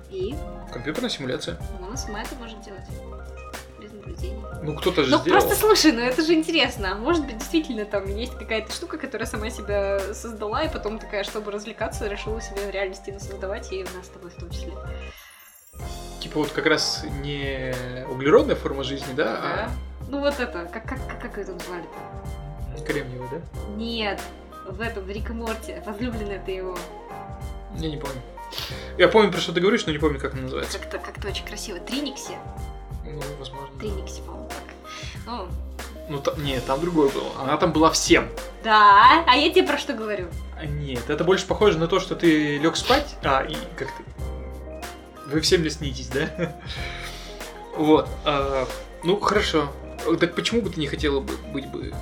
И 0.09 0.35
компьютерная 0.71 1.09
симуляция. 1.09 1.57
она 1.85 1.95
сама 1.95 2.21
это 2.21 2.35
может 2.35 2.61
делать. 2.61 2.83
Без 3.81 3.91
наблюдений. 3.93 4.43
Ну, 4.61 4.75
кто-то 4.75 5.03
же 5.03 5.11
Ну, 5.11 5.17
сделал. 5.19 5.39
просто 5.39 5.59
слушай, 5.59 5.91
ну 5.93 6.01
это 6.01 6.21
же 6.23 6.33
интересно. 6.33 6.95
Может 6.95 7.25
быть, 7.25 7.37
действительно 7.37 7.85
там 7.85 8.05
есть 8.15 8.35
какая-то 8.37 8.71
штука, 8.73 8.97
которая 8.97 9.25
сама 9.25 9.49
себя 9.49 9.99
создала, 10.13 10.63
и 10.63 10.71
потом 10.71 10.99
такая, 10.99 11.23
чтобы 11.23 11.51
развлекаться, 11.51 12.07
решила 12.07 12.41
себе 12.41 12.67
в 12.67 12.69
реальности 12.69 13.15
создавать, 13.17 13.71
и 13.71 13.83
нас 13.95 14.05
с 14.05 14.09
тобой 14.09 14.29
в 14.29 14.35
том 14.35 14.49
числе. 14.51 14.73
Типа 16.19 16.39
вот 16.39 16.51
как 16.51 16.65
раз 16.67 17.03
не 17.21 17.73
углеродная 18.09 18.55
форма 18.55 18.83
жизни, 18.83 19.13
да, 19.13 19.41
Да. 19.41 19.71
Ну 20.07 20.19
вот 20.19 20.39
это, 20.39 20.65
как, 20.71 20.83
как, 20.85 20.99
как, 21.07 21.21
как 21.21 21.37
это 21.37 21.57
звали-то? 21.65 21.97
а 22.77 22.81
кремниевая, 22.85 23.29
да? 23.29 23.37
Нет, 23.75 24.21
в 24.67 24.81
этом, 24.81 25.03
в 25.03 25.09
Рик 25.09 25.29
и 25.29 25.33
Морти, 25.33 25.75
возлюбленная 25.85 26.39
ты 26.45 26.51
его. 26.51 26.77
Я 27.77 27.89
не 27.89 27.97
помню. 27.97 28.21
Я 28.97 29.07
помню, 29.07 29.31
про 29.31 29.39
что 29.39 29.53
ты 29.53 29.61
говоришь, 29.61 29.85
но 29.85 29.93
не 29.93 29.97
помню, 29.97 30.19
как 30.19 30.33
она 30.33 30.43
называется. 30.43 30.77
Как-то 30.79 30.99
как 30.99 31.15
очень 31.25 31.45
красиво. 31.45 31.79
Триникси. 31.79 32.33
Ну, 33.05 33.21
возможно. 33.39 33.69
Триникси, 33.79 34.21
по-моему, 34.21 34.49
так. 34.49 34.63
Ну, 35.25 35.47
Ну, 36.09 36.19
там, 36.19 36.43
нет, 36.43 36.65
там 36.65 36.81
другое 36.81 37.09
было. 37.09 37.29
Она 37.39 37.55
там 37.57 37.71
была 37.71 37.89
всем. 37.91 38.27
да, 38.63 39.23
а 39.25 39.35
я 39.35 39.49
тебе 39.49 39.63
про 39.65 39.77
что 39.77 39.93
говорю? 39.93 40.27
А, 40.59 40.65
Нет, 40.65 41.09
это 41.09 41.23
больше 41.23 41.47
похоже 41.47 41.77
на 41.77 41.87
то, 41.87 41.99
что 42.01 42.15
ты 42.15 42.57
лег 42.57 42.75
спать, 42.75 43.15
а, 43.23 43.43
и 43.43 43.55
как 43.77 43.87
ты... 43.87 44.03
Вы 45.27 45.41
всем 45.41 45.63
леснитесь, 45.63 46.07
да? 46.07 46.55
Вот. 47.75 48.09
а, 48.25 48.67
ну, 49.03 49.19
хорошо. 49.19 49.71
Так 50.19 50.35
почему 50.35 50.61
бы 50.61 50.69
ты 50.69 50.79
не 50.79 50.87
хотела 50.87 51.19
бы 51.19 51.37
быть 51.53 51.67
бы 51.71 51.93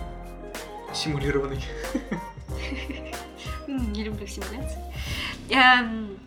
симулированной? 0.94 1.64
М, 3.68 3.92
Не 3.94 4.04
люблю 4.04 4.26
симуляции. 4.26 4.80
Эм, 5.50 6.18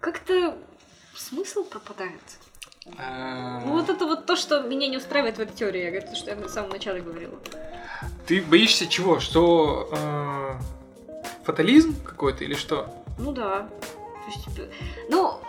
Как-то 0.00 0.56
смысл 1.14 1.64
пропадает. 1.64 2.20
А, 2.98 3.60
Ну 3.66 3.72
вот 3.72 3.90
это 3.90 4.06
вот 4.06 4.26
то, 4.26 4.34
что 4.36 4.62
меня 4.62 4.88
не 4.88 4.96
устраивает 4.96 5.36
в 5.36 5.40
этой 5.40 5.54
теории, 5.54 5.82
я 5.84 5.90
говорю, 5.90 6.06
то, 6.08 6.16
что 6.16 6.30
я 6.30 6.36
в 6.36 6.48
самом 6.48 6.70
начале 6.70 7.00
говорила. 7.02 7.34
Ты 8.26 8.40
боишься 8.42 8.86
чего? 8.86 9.20
Что 9.20 9.88
а, 9.92 10.60
фатализм 11.44 11.94
какой-то 12.02 12.44
или 12.44 12.54
что? 12.54 12.92
Ну 13.18 13.32
да. 13.32 13.68
То 14.28 14.34
есть, 14.34 14.44
типа, 14.44 14.68
ну, 15.08 15.40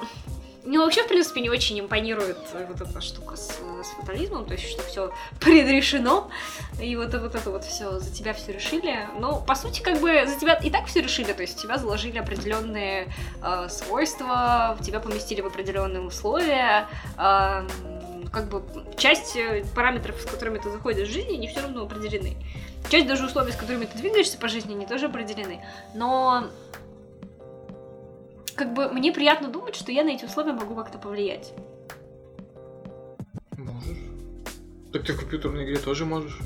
мне 0.64 0.80
вообще, 0.80 1.04
в 1.04 1.08
принципе, 1.08 1.42
не 1.42 1.50
очень 1.50 1.80
импонирует 1.80 2.38
э, 2.54 2.66
вот 2.70 2.80
эта 2.80 3.02
штука 3.02 3.36
с, 3.36 3.50
с 3.50 3.88
фатализмом, 4.00 4.46
то 4.46 4.54
есть, 4.54 4.70
что 4.70 4.84
все 4.84 5.14
предрешено, 5.40 6.30
и 6.82 6.96
вот, 6.96 7.14
вот 7.14 7.36
это 7.36 7.50
вот 7.50 7.66
все 7.66 8.00
за 8.00 8.14
тебя 8.14 8.34
все 8.34 8.54
решили. 8.54 9.08
Но, 9.20 9.42
по 9.42 9.56
сути, 9.56 9.82
как 9.82 10.00
бы 10.00 10.26
за 10.26 10.40
тебя 10.40 10.54
и 10.54 10.70
так 10.70 10.86
все 10.86 11.02
решили, 11.02 11.34
то 11.34 11.42
есть, 11.42 11.62
тебя 11.62 11.78
заложили 11.78 12.18
определенные 12.18 13.12
э, 13.42 13.68
свойства, 13.70 14.78
в 14.80 14.84
тебя 14.84 15.00
поместили 15.00 15.42
в 15.42 15.48
определенные 15.48 16.02
условия, 16.02 16.88
э, 17.18 17.68
как 18.32 18.48
бы 18.50 18.64
часть 18.98 19.36
э, 19.36 19.66
параметров, 19.76 20.22
с 20.22 20.26
которыми 20.26 20.60
ты 20.60 20.72
заходишь 20.72 21.10
в 21.10 21.12
жизнь, 21.12 21.34
они 21.34 21.48
все 21.48 21.62
равно 21.62 21.84
определены. 21.84 22.38
Часть 22.90 23.08
даже 23.08 23.26
условий, 23.26 23.52
с 23.52 23.56
которыми 23.56 23.86
ты 23.86 23.98
двигаешься 23.98 24.38
по 24.38 24.48
жизни, 24.48 24.74
они 24.74 24.86
тоже 24.86 25.08
определены. 25.08 25.66
Но 25.94 26.46
как 28.60 28.74
бы 28.74 28.90
мне 28.90 29.14
приятно 29.14 29.48
думать, 29.48 29.74
что 29.74 29.94
я 29.94 30.04
на 30.04 30.10
эти 30.10 30.26
условия 30.26 30.52
могу 30.52 30.76
как-то 30.76 30.98
повлиять. 30.98 31.54
Можешь. 33.58 33.98
Так 34.92 35.06
ты 35.06 35.14
в 35.14 35.20
компьютерной 35.20 35.64
игре 35.64 35.78
тоже 35.78 36.04
можешь. 36.04 36.38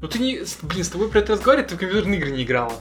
Ну 0.00 0.06
ты 0.06 0.20
не... 0.20 0.42
Блин, 0.62 0.84
с 0.84 0.88
тобой 0.88 1.08
про 1.08 1.18
это 1.18 1.32
разговаривать, 1.32 1.70
ты 1.70 1.74
в 1.74 1.78
компьютерные 1.78 2.20
игры 2.20 2.30
не 2.30 2.44
играла. 2.44 2.72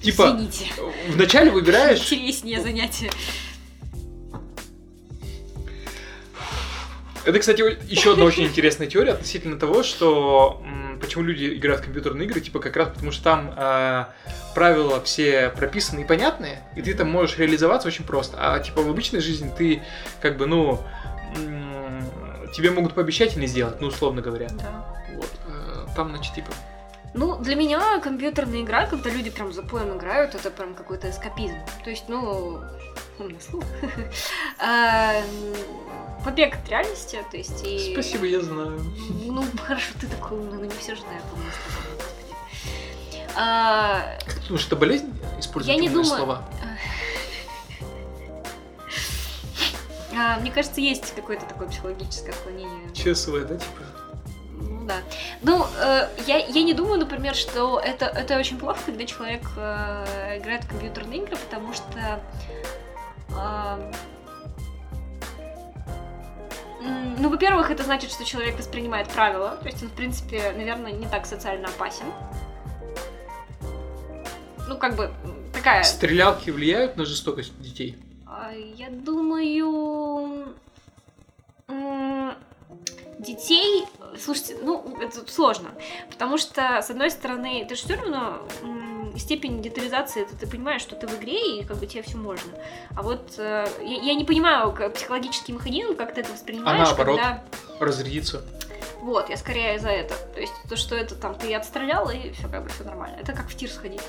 Типа, 0.00 0.28
Извините. 0.28 0.66
вначале 1.08 1.50
выбираешь... 1.50 1.98
Интереснее 1.98 2.60
занятие. 2.60 3.10
Это, 7.24 7.40
кстати, 7.40 7.76
еще 7.90 8.12
одна 8.12 8.24
очень 8.24 8.44
интересная 8.44 8.86
теория 8.86 9.14
относительно 9.14 9.58
того, 9.58 9.82
что 9.82 10.62
почему 11.00 11.24
люди 11.24 11.56
играют 11.56 11.80
в 11.80 11.84
компьютерные 11.84 12.26
игры, 12.26 12.40
типа 12.40 12.58
как 12.58 12.76
раз 12.76 12.88
потому 12.88 13.12
что 13.12 13.24
там 13.24 13.54
э, 13.56 14.04
правила 14.54 15.00
все 15.02 15.50
прописаны 15.50 16.00
и 16.00 16.04
понятные, 16.04 16.62
и 16.76 16.82
ты 16.82 16.94
там 16.94 17.10
можешь 17.10 17.38
реализоваться 17.38 17.88
очень 17.88 18.04
просто. 18.04 18.36
А 18.38 18.58
типа 18.60 18.82
в 18.82 18.88
обычной 18.88 19.20
жизни 19.20 19.52
ты 19.56 19.82
как 20.20 20.36
бы, 20.36 20.46
ну, 20.46 20.82
тебе 22.54 22.70
могут 22.70 22.94
пообещать 22.94 23.36
и 23.36 23.40
не 23.40 23.46
сделать, 23.46 23.80
ну, 23.80 23.88
условно 23.88 24.22
говоря. 24.22 24.48
Да. 24.52 24.96
Вот. 25.14 25.30
э, 25.48 25.86
там, 25.94 26.10
значит, 26.10 26.34
типа, 26.34 26.50
Ну, 27.14 27.38
для 27.38 27.54
меня 27.54 28.00
компьютерная 28.00 28.62
игра, 28.62 28.86
когда 28.86 29.10
люди 29.10 29.30
прям 29.30 29.52
запоем 29.52 29.96
играют, 29.96 30.34
это 30.34 30.50
прям 30.50 30.74
какой-то 30.74 31.10
эскапизм. 31.10 31.56
То 31.84 31.90
есть, 31.90 32.04
ну, 32.08 32.60
умное 33.20 33.40
слово. 33.40 33.64
Эм, 34.60 35.54
Побег 36.24 36.56
от 36.56 36.68
реальности, 36.68 37.24
то 37.30 37.36
есть 37.36 37.64
и... 37.64 37.92
спасибо, 37.92 38.26
я 38.26 38.40
знаю. 38.40 38.80
Ну, 39.24 39.44
хорошо, 39.64 39.92
ты 40.00 40.06
такой 40.08 40.38
умный, 40.38 40.58
но 40.58 40.64
не 40.64 40.76
все 40.78 40.94
же 40.96 41.02
знают 41.02 41.24
умные 41.32 41.52
слова, 41.52 41.96
господи. 41.96 43.24
А, 43.36 44.18
Как 44.24 44.34
ты 44.34 44.40
думаешь, 44.48 44.66
это 44.66 44.76
болезнь 44.76 45.12
использовать 45.38 45.76
Я 45.76 45.80
не 45.80 45.88
думаю. 45.88 46.04
слова? 46.04 46.48
а, 50.16 50.38
Мне 50.40 50.50
кажется, 50.50 50.80
есть 50.80 51.14
какое-то 51.14 51.46
такое 51.46 51.68
психологическое 51.68 52.32
отклонение. 52.32 52.92
ЧСВ, 52.92 53.44
да, 53.46 53.56
типа? 53.56 53.82
Ну 54.60 54.86
да. 54.86 54.96
Ну, 55.42 55.64
э, 55.80 56.08
я, 56.26 56.38
я 56.38 56.62
не 56.64 56.74
думаю, 56.74 56.98
например, 56.98 57.34
что 57.36 57.78
это, 57.78 58.06
это 58.06 58.36
очень 58.38 58.58
плохо, 58.58 58.80
когда 58.86 59.04
человек 59.06 59.42
э, 59.56 60.38
играет 60.40 60.64
в 60.64 60.68
компьютерные 60.68 61.22
игры, 61.22 61.36
потому 61.36 61.72
что... 61.74 62.20
ну, 67.18 67.28
во-первых, 67.28 67.70
это 67.70 67.82
значит, 67.82 68.10
что 68.10 68.24
человек 68.24 68.58
воспринимает 68.58 69.08
правила, 69.08 69.56
то 69.60 69.66
есть 69.66 69.82
он, 69.82 69.88
в 69.88 69.92
принципе, 69.92 70.52
наверное, 70.56 70.92
не 70.92 71.06
так 71.06 71.26
социально 71.26 71.68
опасен. 71.68 72.06
Ну, 74.68 74.76
как 74.78 74.96
бы, 74.96 75.10
такая... 75.52 75.82
Стрелялки 75.82 76.50
влияют 76.50 76.96
на 76.96 77.04
жестокость 77.04 77.58
детей? 77.60 77.96
А, 78.26 78.52
Я 78.52 78.90
думаю, 78.90 80.54
детей, 83.18 83.84
слушайте, 84.20 84.56
ну, 84.62 84.96
это 85.00 85.30
сложно, 85.30 85.70
потому 86.10 86.38
что, 86.38 86.80
с 86.82 86.90
одной 86.90 87.10
стороны, 87.10 87.64
ты 87.68 87.74
же 87.74 87.82
все 87.82 87.94
равно 87.96 88.42
степень 89.16 89.60
детализации, 89.62 90.22
это 90.22 90.36
ты 90.36 90.46
понимаешь, 90.46 90.82
что 90.82 90.94
ты 90.94 91.06
в 91.06 91.14
игре, 91.18 91.58
и 91.60 91.64
как 91.64 91.78
бы 91.78 91.86
тебе 91.86 92.02
все 92.02 92.16
можно. 92.16 92.52
А 92.94 93.02
вот 93.02 93.34
э, 93.38 93.66
я, 93.80 94.02
я 94.02 94.14
не 94.14 94.24
понимаю 94.24 94.72
как 94.72 94.94
психологический 94.94 95.52
механизм, 95.52 95.96
как 95.96 96.14
ты 96.14 96.20
это 96.20 96.32
воспринимаешь, 96.32 96.88
А 96.88 96.90
наоборот? 96.90 97.16
когда... 97.18 97.44
Разрядиться? 97.80 98.44
Вот, 99.00 99.28
я 99.30 99.36
скорее 99.36 99.78
за 99.78 99.90
это. 99.90 100.14
То 100.34 100.40
есть 100.40 100.52
то, 100.68 100.76
что 100.76 100.94
это 100.94 101.14
там 101.14 101.34
ты 101.34 101.54
отстрелял, 101.54 102.10
и 102.10 102.30
все 102.32 102.48
как 102.48 102.64
бы 102.64 102.68
все 102.68 102.84
нормально. 102.84 103.16
Это 103.20 103.32
как 103.32 103.48
в 103.48 103.56
тир 103.56 103.70
сходить. 103.70 104.02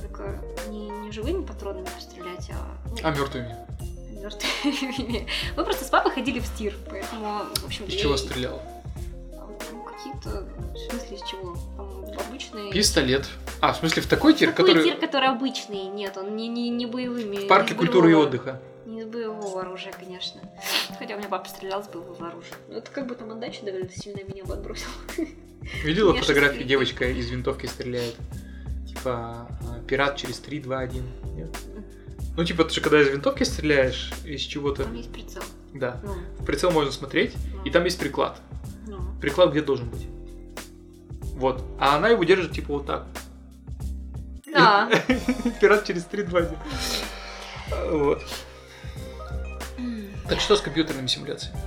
Только 0.00 0.40
не, 0.68 0.88
не 0.88 1.10
живыми 1.10 1.44
патронами 1.44 1.86
пострелять, 1.86 2.50
а... 2.50 2.76
ну, 2.90 2.96
А 3.02 3.10
мертвыми? 3.10 3.56
Мертвыми. 4.18 5.26
Мы 5.56 5.64
просто 5.64 5.84
с 5.84 5.88
папой 5.88 6.12
ходили 6.12 6.40
в 6.40 6.46
стир, 6.46 6.74
поэтому, 6.88 7.44
в 7.54 7.66
общем... 7.66 7.86
Из 7.86 7.94
чего 7.94 8.16
стрелял? 8.16 8.62
Какие-то... 9.86 10.48
В 10.74 10.90
смысле, 10.90 11.16
из 11.16 11.22
чего? 11.22 11.56
Там 11.76 12.26
обычные... 12.28 12.72
Пистолет. 12.72 13.28
А, 13.60 13.72
в 13.72 13.78
смысле, 13.78 14.02
в 14.02 14.06
такой 14.06 14.34
тир, 14.34 14.50
Такой 14.50 14.66
который 14.66 14.84
тир, 14.84 14.96
который 14.96 15.28
обычный. 15.28 15.84
Нет, 15.84 16.16
он 16.16 16.36
не, 16.36 16.48
не, 16.48 16.70
не 16.70 16.86
боевыми. 16.86 17.36
в 17.36 17.48
парке 17.48 17.74
культуры 17.74 18.12
и 18.12 18.14
отдыха. 18.14 18.60
Не 18.86 19.02
с 19.02 19.06
боевого 19.06 19.60
оружия, 19.62 19.92
конечно. 19.92 20.40
Хотя 20.98 21.14
у 21.14 21.18
меня 21.18 21.28
папа 21.28 21.48
стрелял 21.48 21.82
с 21.82 21.88
боевого 21.88 22.28
оружия. 22.28 22.54
Ну, 22.68 22.76
это 22.76 22.90
как 22.90 23.06
бы 23.06 23.14
там 23.14 23.30
отдача 23.32 23.64
довольно 23.64 23.90
сильно 23.90 24.22
меня 24.22 24.44
бы 24.44 24.54
отбросил. 24.54 24.88
Видела 25.84 26.14
Я 26.16 26.20
фотографии, 26.20 26.62
девочка 26.62 27.06
из 27.06 27.30
винтовки 27.30 27.66
стреляет? 27.66 28.16
Типа, 28.86 29.48
а, 29.60 29.80
пират 29.86 30.16
через 30.16 30.38
3, 30.38 30.60
2, 30.60 30.78
1. 30.78 31.02
Нет? 31.36 31.48
Ну, 32.38 32.44
типа, 32.44 32.62
ты 32.64 32.72
же 32.74 32.80
когда 32.80 33.00
из 33.02 33.08
винтовки 33.08 33.42
стреляешь, 33.42 34.12
из 34.24 34.42
чего-то, 34.42 34.84
Там 34.84 34.94
есть 34.94 35.10
прицел. 35.12 35.42
да, 35.74 36.00
Ну, 36.04 36.14
в 36.38 36.44
прицел 36.44 36.70
можно 36.70 36.92
смотреть, 36.92 37.34
ну, 37.52 37.64
и 37.64 37.70
там 37.70 37.82
есть 37.84 37.98
приклад. 37.98 38.40
ну. 38.86 39.00
Приклад 39.20 39.50
где 39.50 39.60
должен 39.60 39.88
быть? 39.90 40.06
Вот. 41.34 41.64
А 41.80 41.96
она 41.96 42.10
его 42.10 42.22
держит, 42.22 42.52
типа, 42.52 42.74
вот 42.74 42.86
так. 42.86 43.06
Да. 44.52 44.88
Пират 45.60 45.84
через 45.84 46.04
3, 46.04 46.22
2, 46.22 46.38
1. 46.38 46.56
Вот. 47.90 48.22
Так 50.28 50.38
что 50.40 50.54
с 50.54 50.60
компьютерными 50.60 51.08
симуляциями? 51.08 51.58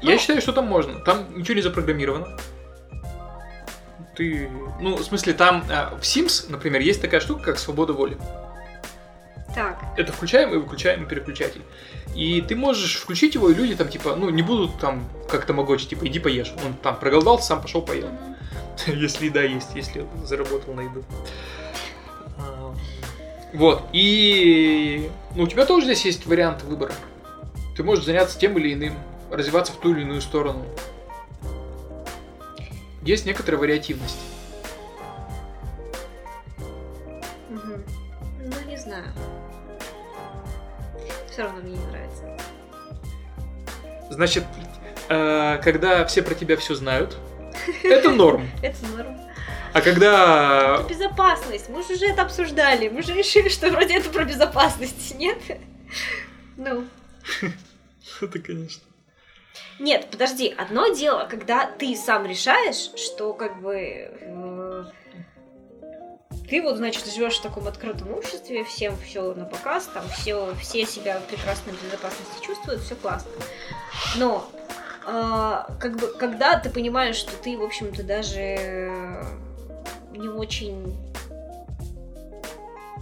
Я 0.00 0.14
Ну- 0.14 0.18
считаю, 0.18 0.40
что 0.40 0.52
там 0.52 0.66
можно. 0.66 0.94
Там 1.00 1.36
ничего 1.38 1.56
не 1.56 1.62
запрограммировано. 1.62 2.38
Ты... 4.16 4.48
Ну, 4.80 4.96
в 4.96 5.04
смысле, 5.04 5.34
там 5.34 5.62
а, 5.70 5.94
в 5.96 6.02
Sims, 6.04 6.46
например, 6.50 6.80
есть 6.80 7.02
такая 7.02 7.20
штука, 7.20 7.42
как 7.42 7.58
свобода 7.58 7.92
воли. 7.92 8.16
Так. 9.54 9.82
Это 9.96 10.12
включаем 10.12 10.54
и 10.54 10.56
выключаем 10.56 11.06
переключатель. 11.06 11.62
И 12.14 12.40
ты 12.40 12.56
можешь 12.56 12.96
включить 12.96 13.34
его, 13.34 13.50
и 13.50 13.54
люди 13.54 13.74
там, 13.74 13.88
типа, 13.88 14.16
ну, 14.16 14.30
не 14.30 14.42
будут 14.42 14.78
там 14.78 15.08
как-то 15.28 15.52
могочь, 15.52 15.86
типа, 15.86 16.06
иди 16.06 16.18
поешь. 16.18 16.52
Он 16.64 16.74
там 16.74 16.98
проголодался, 16.98 17.48
сам 17.48 17.62
пошел 17.62 17.82
поел. 17.82 18.08
Если 18.86 19.26
еда 19.26 19.42
есть, 19.42 19.70
если 19.74 20.06
заработал 20.24 20.74
на 20.74 20.82
еду. 20.82 21.04
А, 22.38 22.74
Вот. 23.52 23.82
И 23.92 25.10
ну, 25.34 25.44
у 25.44 25.46
тебя 25.46 25.66
тоже 25.66 25.86
здесь 25.86 26.04
есть 26.04 26.26
вариант 26.26 26.62
выбора. 26.62 26.92
Ты 27.76 27.82
можешь 27.82 28.04
заняться 28.04 28.38
тем 28.38 28.58
или 28.58 28.72
иным, 28.72 28.94
развиваться 29.30 29.72
в 29.72 29.76
ту 29.76 29.92
или 29.92 30.02
иную 30.02 30.20
сторону. 30.20 30.64
есть 33.02 33.26
некоторая 33.26 33.60
вариативность. 33.60 34.18
Все 41.30 41.42
равно 41.42 41.60
мне 41.60 41.76
не 41.76 41.86
нравится. 41.86 42.36
Значит, 44.10 44.44
э, 45.08 45.58
когда 45.62 46.04
все 46.04 46.22
про 46.22 46.34
тебя 46.34 46.56
все 46.56 46.74
знают, 46.74 47.16
это 47.82 48.10
норм. 48.10 48.48
Это 48.62 48.86
норм. 48.86 49.16
А 49.72 49.80
когда... 49.80 50.80
Это 50.80 50.88
безопасность. 50.88 51.68
Мы 51.68 51.84
же 51.84 51.94
уже 51.94 52.06
это 52.06 52.22
обсуждали. 52.22 52.88
Мы 52.88 53.02
же 53.02 53.14
решили, 53.14 53.48
что 53.48 53.70
вроде 53.70 53.98
это 53.98 54.10
про 54.10 54.24
безопасность, 54.24 55.14
нет? 55.18 55.38
Ну. 56.56 56.86
Это, 58.20 58.38
конечно. 58.40 58.82
Нет, 59.78 60.08
подожди, 60.10 60.52
одно 60.58 60.88
дело, 60.88 61.26
когда 61.30 61.66
ты 61.66 61.94
сам 61.96 62.26
решаешь, 62.26 62.90
что 63.00 63.32
как 63.32 63.60
бы 63.62 63.76
э, 63.76 64.84
ты 66.50 66.60
вот, 66.60 66.76
значит, 66.76 67.06
живешь 67.06 67.38
в 67.38 67.42
таком 67.42 67.68
открытом 67.68 68.12
обществе, 68.12 68.64
всем 68.64 68.98
все 68.98 69.32
на 69.34 69.44
показ, 69.44 69.88
там 69.94 70.02
все, 70.08 70.52
все 70.60 70.84
себя 70.84 71.20
в 71.20 71.24
прекрасной 71.24 71.72
безопасности 71.72 72.44
чувствуют, 72.44 72.82
все 72.82 72.96
классно. 72.96 73.30
Но 74.16 74.50
э, 75.06 75.72
как 75.78 75.96
бы, 75.96 76.08
когда 76.18 76.58
ты 76.58 76.68
понимаешь, 76.68 77.14
что 77.14 77.36
ты, 77.36 77.56
в 77.56 77.62
общем-то, 77.62 78.02
даже 78.02 79.22
не 80.10 80.28
очень 80.28 80.96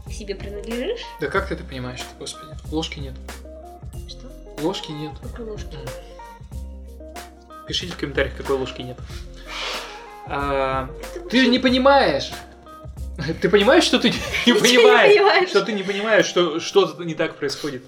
к 0.07 0.12
себе 0.12 0.34
принадлежишь, 0.34 1.01
Да 1.18 1.28
как 1.28 1.49
ты 1.49 1.55
это 1.55 1.64
понимаешь, 1.64 2.05
господи? 2.18 2.53
Ложки 2.70 2.99
нет. 2.99 3.14
что? 4.09 4.30
Ложки 4.62 4.92
нет. 4.92 5.12
Какой 5.22 5.46
ложки? 5.46 5.78
Пишите 7.66 7.94
в 7.94 7.96
комментариях, 7.96 8.36
какой 8.36 8.57
ложки 8.57 8.82
нет. 8.82 8.99
А, 10.26 10.90
ты 11.30 11.40
же 11.40 11.49
не 11.49 11.59
понимаешь. 11.59 12.30
Ты 13.41 13.49
понимаешь, 13.49 13.85
что 13.85 13.99
ты 13.99 14.09
не 14.11 14.16
Ничего 14.47 14.66
не 14.66 14.77
понимаешь? 14.77 15.12
понимаешь. 15.12 15.49
Что 15.49 15.64
ты 15.64 15.73
не 15.73 15.83
понимаешь, 15.83 16.27
что 16.27 16.61
что-то 16.61 17.05
не 17.05 17.14
так 17.14 17.37
происходит. 17.37 17.83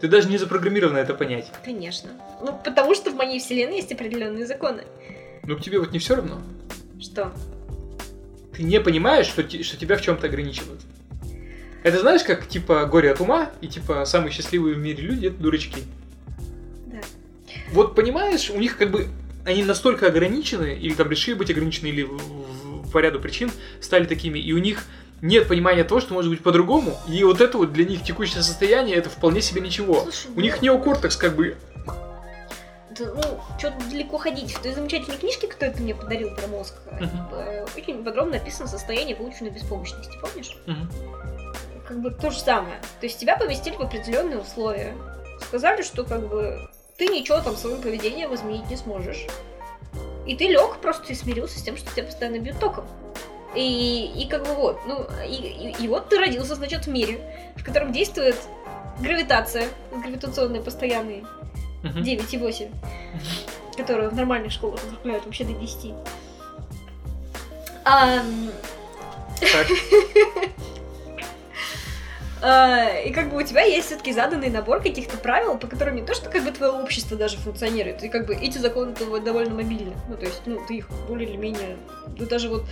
Ты 0.00 0.08
даже 0.08 0.28
не 0.28 0.36
запрограммирована 0.38 0.98
это 0.98 1.14
понять. 1.14 1.50
Конечно. 1.64 2.10
Ну, 2.42 2.58
потому 2.64 2.94
что 2.94 3.10
в 3.10 3.14
моей 3.14 3.38
вселенной 3.40 3.76
есть 3.76 3.92
определенные 3.92 4.46
законы. 4.46 4.84
Ну 5.44 5.56
к 5.56 5.62
тебе 5.62 5.78
вот 5.78 5.92
не 5.92 5.98
все 5.98 6.16
равно. 6.16 6.40
Что? 7.00 7.32
Ты 8.54 8.62
не 8.62 8.80
понимаешь, 8.80 9.26
что, 9.26 9.42
что 9.42 9.76
тебя 9.76 9.96
в 9.96 10.02
чем-то 10.02 10.26
ограничивают. 10.26 10.80
Это 11.82 12.00
знаешь, 12.00 12.24
как 12.24 12.48
типа 12.48 12.84
горе 12.86 13.12
от 13.12 13.20
ума, 13.20 13.50
и 13.60 13.68
типа 13.68 14.04
самые 14.06 14.32
счастливые 14.32 14.74
в 14.74 14.78
мире 14.78 15.02
люди 15.04 15.26
это 15.28 15.36
дурачки. 15.36 15.82
Да. 16.86 16.98
Вот 17.70 17.94
понимаешь, 17.94 18.50
у 18.50 18.58
них 18.58 18.76
как 18.76 18.90
бы 18.90 19.06
они 19.44 19.62
настолько 19.62 20.08
ограничены, 20.08 20.76
или 20.76 20.94
там 20.94 21.08
решили 21.08 21.34
быть 21.34 21.50
ограничены, 21.50 21.86
или 21.86 22.08
по 22.96 23.00
ряду 23.00 23.20
причин 23.20 23.52
стали 23.82 24.06
такими, 24.06 24.38
и 24.38 24.54
у 24.54 24.58
них 24.58 24.86
нет 25.20 25.48
понимания 25.48 25.84
того, 25.84 26.00
что 26.00 26.14
может 26.14 26.30
быть 26.30 26.42
по-другому, 26.42 26.96
и 27.06 27.22
вот 27.24 27.42
это 27.42 27.58
вот 27.58 27.74
для 27.74 27.84
них 27.84 28.02
текущее 28.02 28.42
состояние, 28.42 28.96
это 28.96 29.10
вполне 29.10 29.42
себе 29.42 29.60
ничего. 29.60 30.00
Слушай, 30.04 30.30
У 30.34 30.40
них 30.40 30.62
ну, 30.62 30.62
неокортекс 30.62 31.18
как 31.18 31.36
бы... 31.36 31.58
да, 31.86 33.12
ну, 33.12 33.38
что-то 33.58 33.76
далеко 33.90 34.16
ходить. 34.16 34.54
В 34.54 34.62
той 34.62 34.72
замечательной 34.72 35.18
книжке, 35.18 35.46
которую 35.46 35.76
ты 35.76 35.82
мне 35.82 35.94
подарил 35.94 36.34
про 36.34 36.46
мозг, 36.46 36.72
э, 36.90 37.66
очень 37.76 38.02
подробно 38.02 38.38
описано 38.38 38.66
состояние 38.66 39.14
выученной 39.14 39.50
беспомощности, 39.50 40.16
помнишь? 40.18 40.56
Мгм. 40.64 40.90
Как 41.86 42.00
бы 42.00 42.10
то 42.12 42.30
же 42.30 42.38
самое. 42.38 42.80
То 43.00 43.04
есть 43.04 43.18
тебя 43.18 43.36
поместили 43.36 43.76
в 43.76 43.82
определенные 43.82 44.38
условия. 44.38 44.94
Сказали, 45.42 45.82
что 45.82 46.02
как 46.04 46.26
бы 46.30 46.66
ты 46.96 47.08
ничего 47.08 47.42
там 47.42 47.56
своим 47.56 47.82
поведением 47.82 48.34
изменить 48.34 48.70
не 48.70 48.76
сможешь. 48.76 49.26
И 50.26 50.34
ты 50.36 50.48
лег 50.48 50.78
просто 50.78 51.12
и 51.12 51.14
смирился 51.16 51.58
с 51.58 51.62
тем, 51.62 51.76
что 51.76 51.90
тебя 51.92 52.04
постоянно 52.04 52.38
бьют 52.38 52.58
током. 52.58 52.84
И, 53.54 54.12
и 54.16 54.28
как 54.28 54.46
бы 54.46 54.54
вот, 54.54 54.78
ну, 54.86 55.06
и, 55.26 55.34
и- 55.34 55.84
и 55.84 55.88
вот 55.88 56.08
ты 56.08 56.18
родился, 56.18 56.56
значит, 56.56 56.86
в 56.86 56.90
мире, 56.90 57.20
в 57.56 57.64
котором 57.64 57.92
действует 57.92 58.36
гравитация, 59.00 59.68
гравитационные 59.92 60.62
постоянные 60.62 61.24
Мгм. 61.82 62.02
9,8, 62.02 62.70
которую 63.76 64.10
в 64.10 64.14
нормальных 64.14 64.52
школах 64.52 64.80
закрепляют 64.82 65.24
вообще 65.24 65.44
до 65.44 65.52
10. 65.54 65.94
Ам, 67.84 68.50
Так. 69.40 69.66
а, 72.48 73.00
и 73.00 73.10
как 73.10 73.30
бы 73.30 73.38
у 73.38 73.42
тебя 73.42 73.62
есть 73.62 73.88
все-таки 73.88 74.12
заданный 74.12 74.50
набор 74.50 74.80
каких-то 74.80 75.16
правил, 75.16 75.58
по 75.58 75.66
которым 75.66 75.96
не 75.96 76.02
то, 76.02 76.14
что 76.14 76.30
как 76.30 76.44
бы 76.44 76.52
твое 76.52 76.70
общество 76.70 77.16
даже 77.16 77.38
функционирует, 77.38 78.04
и 78.04 78.08
как 78.08 78.26
бы 78.26 78.36
эти 78.36 78.58
законы 78.58 78.94
довольно 78.94 79.52
мобильны. 79.52 79.94
Ну, 80.08 80.16
то 80.16 80.26
есть, 80.26 80.42
ну, 80.46 80.64
ты 80.64 80.76
их 80.76 80.88
более 81.08 81.28
или 81.28 81.36
менее... 81.36 81.76
Ну, 82.16 82.24
даже 82.24 82.48
вот 82.48 82.62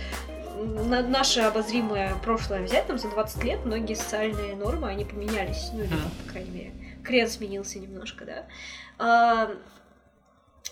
на 0.55 1.01
наше 1.01 1.41
обозримое 1.41 2.15
прошлое 2.23 2.63
взять, 2.63 2.87
там, 2.87 2.97
за 2.97 3.09
20 3.09 3.43
лет 3.43 3.65
многие 3.65 3.95
социальные 3.95 4.55
нормы, 4.55 4.87
они 4.87 5.03
поменялись. 5.03 5.71
Ну, 5.73 5.81
или, 5.81 5.89
там, 5.89 6.09
по 6.25 6.31
крайней 6.31 6.51
мере, 6.51 6.71
крен 7.03 7.27
сменился 7.27 7.77
немножко, 7.77 8.23
да. 8.23 8.45
А, 8.97 9.51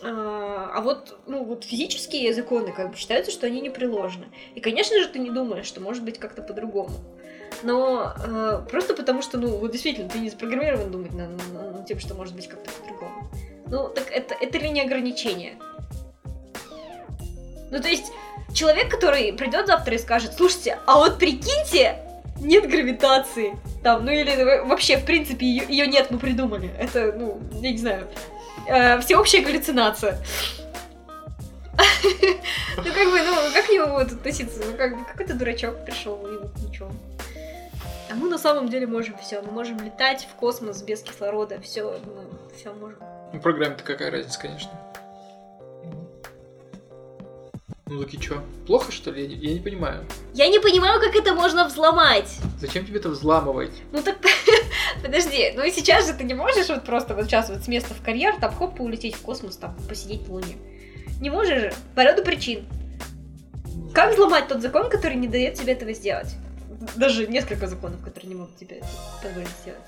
а 0.02 0.72
а 0.74 0.82
вот, 0.82 1.20
ну, 1.28 1.44
вот 1.44 1.66
физические 1.66 2.34
законы, 2.34 2.72
как 2.72 2.92
бы, 2.92 2.96
считаются, 2.96 3.34
что 3.34 3.48
они 3.48 3.60
непреложны. 3.60 4.28
И, 4.56 4.62
конечно 4.62 4.98
же, 5.02 5.10
ты 5.10 5.20
не 5.20 5.30
думаешь, 5.30 5.66
что 5.66 5.82
может 5.82 6.06
быть 6.06 6.20
как-то 6.20 6.42
по-другому. 6.42 6.94
Но 7.62 8.14
э, 8.26 8.62
просто 8.70 8.94
потому, 8.96 9.22
что, 9.22 9.38
ну, 9.38 9.58
вот 9.58 9.72
действительно, 9.72 10.10
ты 10.10 10.20
не 10.20 10.30
запрограммирован 10.30 10.92
думать 10.92 11.14
над, 11.14 11.30
над- 11.30 11.74
над 11.76 11.86
тем, 11.86 12.00
что 12.00 12.16
может 12.16 12.36
быть 12.36 12.48
как-то 12.48 12.72
по-другому. 12.72 13.30
Ну, 13.68 13.90
так 13.90 14.12
это, 14.12 14.36
это 14.40 14.58
ли 14.58 14.70
не 14.70 14.82
ограничение? 14.82 15.54
Ну, 17.72 17.82
то 17.82 17.88
есть, 17.88 18.12
человек, 18.54 18.90
который 18.90 19.34
придет 19.34 19.68
завтра 19.68 19.96
и 19.96 19.98
скажет, 19.98 20.34
слушайте, 20.36 20.78
а 20.86 20.98
вот 20.98 21.18
прикиньте, 21.18 22.00
нет 22.40 22.70
гравитации. 22.70 23.58
Там, 23.84 24.06
ну 24.06 24.12
или 24.12 24.62
вообще, 24.66 24.98
в 24.98 25.06
принципе, 25.06 25.46
ее, 25.46 25.88
нет, 25.88 26.12
мы 26.12 26.20
придумали. 26.20 26.70
Это, 26.78 27.14
ну, 27.18 27.42
я 27.54 27.72
не 27.72 27.78
знаю, 27.78 28.08
э, 28.68 29.00
всеобщая 29.02 29.42
галлюцинация. 29.44 30.18
Ну, 32.76 32.84
как 32.84 33.12
бы, 33.12 33.22
ну, 33.22 33.36
как 33.54 33.66
к 33.66 33.70
нему 33.70 33.98
относиться? 33.98 34.60
Ну, 34.66 34.76
как 34.78 34.98
бы, 34.98 35.06
какой-то 35.06 35.36
дурачок 35.36 35.86
пришел, 35.86 36.16
и 36.28 36.38
вот 36.38 36.52
ничего. 36.68 36.92
А 38.14 38.16
мы 38.16 38.30
на 38.30 38.38
самом 38.38 38.70
деле 38.70 38.86
можем 38.86 39.18
все. 39.18 39.42
Мы 39.42 39.52
можем 39.52 39.80
летать 39.80 40.28
в 40.32 40.36
космос 40.36 40.84
без 40.84 41.02
кислорода. 41.02 41.60
Все, 41.62 42.00
мы 42.06 42.56
все 42.56 42.72
можем. 42.72 43.00
Ну, 43.34 43.40
программе-то 43.42 43.84
какая 43.84 44.12
разница, 44.12 44.40
конечно. 44.40 44.70
Ну 47.88 48.04
так 48.04 48.14
и 48.14 48.20
чё? 48.20 48.44
Плохо, 48.68 48.92
что 48.92 49.10
ли? 49.10 49.24
Я 49.24 49.28
не, 49.30 49.36
я 49.36 49.54
не 49.54 49.60
понимаю. 49.60 50.06
Я 50.36 50.48
не 50.48 50.60
понимаю, 50.60 51.02
как 51.02 51.16
это 51.16 51.34
можно 51.34 51.66
взломать. 51.66 52.30
Зачем 52.60 52.86
тебе 52.86 53.00
это 53.00 53.10
взламывать? 53.10 53.74
Ну 53.92 54.04
так, 54.04 54.18
подожди, 55.02 55.52
ну 55.56 55.64
и 55.64 55.72
сейчас 55.72 56.06
же 56.06 56.14
ты 56.14 56.24
не 56.24 56.36
можешь 56.36 56.70
вот 56.70 56.86
просто 56.86 57.16
вот 57.16 57.26
сейчас 57.26 57.50
вот 57.50 57.64
с 57.64 57.68
места 57.68 57.96
в 57.96 58.04
карьер, 58.04 58.36
там 58.40 58.54
хоп, 58.54 58.80
улететь 58.80 59.16
в 59.16 59.22
космос, 59.24 59.58
там 59.58 59.76
посидеть 59.90 60.28
в 60.28 60.32
Луне. 60.32 60.56
Не 61.20 61.32
можешь 61.32 61.60
же, 61.60 61.74
по 61.96 62.02
ряду 62.02 62.24
причин. 62.24 62.68
Как 63.92 64.14
взломать 64.14 64.48
тот 64.48 64.62
закон, 64.62 64.92
который 64.92 65.16
не 65.16 65.28
дает 65.28 65.56
тебе 65.56 65.74
этого 65.74 65.94
сделать? 65.94 66.36
Даже 66.96 67.28
несколько 67.28 67.68
законов, 67.68 68.02
которые 68.04 68.30
не 68.30 68.36
могут 68.36 68.56
тебе 68.58 68.82
позволить 69.22 69.50
сделать. 69.62 69.80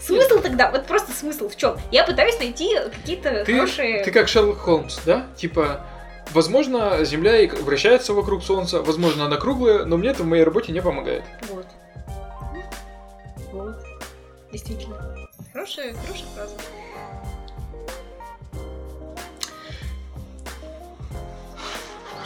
Смысл 0.00 0.40
тогда, 0.40 0.70
вот 0.70 0.86
просто 0.86 1.12
смысл 1.12 1.48
в 1.48 1.56
чем? 1.56 1.76
Я 1.92 2.04
пытаюсь 2.04 2.38
найти 2.38 2.76
какие-то 2.92 3.44
Ты, 3.44 3.54
хорошие... 3.54 4.04
ты 4.04 4.10
как 4.10 4.28
Шерлок 4.28 4.58
Холмс, 4.58 4.98
да? 5.06 5.28
Типа, 5.36 5.86
возможно, 6.32 7.04
Земля 7.04 7.38
и 7.38 7.48
вращается 7.48 8.12
вокруг 8.12 8.42
Солнца, 8.42 8.82
возможно, 8.82 9.26
она 9.26 9.36
круглая, 9.36 9.84
но 9.84 9.96
мне 9.96 10.08
это 10.08 10.24
в 10.24 10.26
моей 10.26 10.42
работе 10.42 10.72
не 10.72 10.80
помогает. 10.80 11.22
Вот. 11.48 11.66
Вот. 13.52 13.76
Действительно. 14.52 14.96
Хорошая, 15.52 15.94
хорошая 15.94 16.26
фраза. 16.34 16.54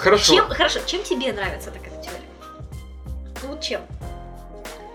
Хорошо. 0.07 0.35
Чем, 0.35 0.49
хорошо, 0.51 0.79
чем 0.87 1.03
тебе 1.03 1.33
нравится 1.33 1.73
так 1.73 1.83
эта 1.85 2.01
теория? 2.01 2.21
Ну 3.43 3.49
вот 3.49 3.61
чем? 3.61 3.81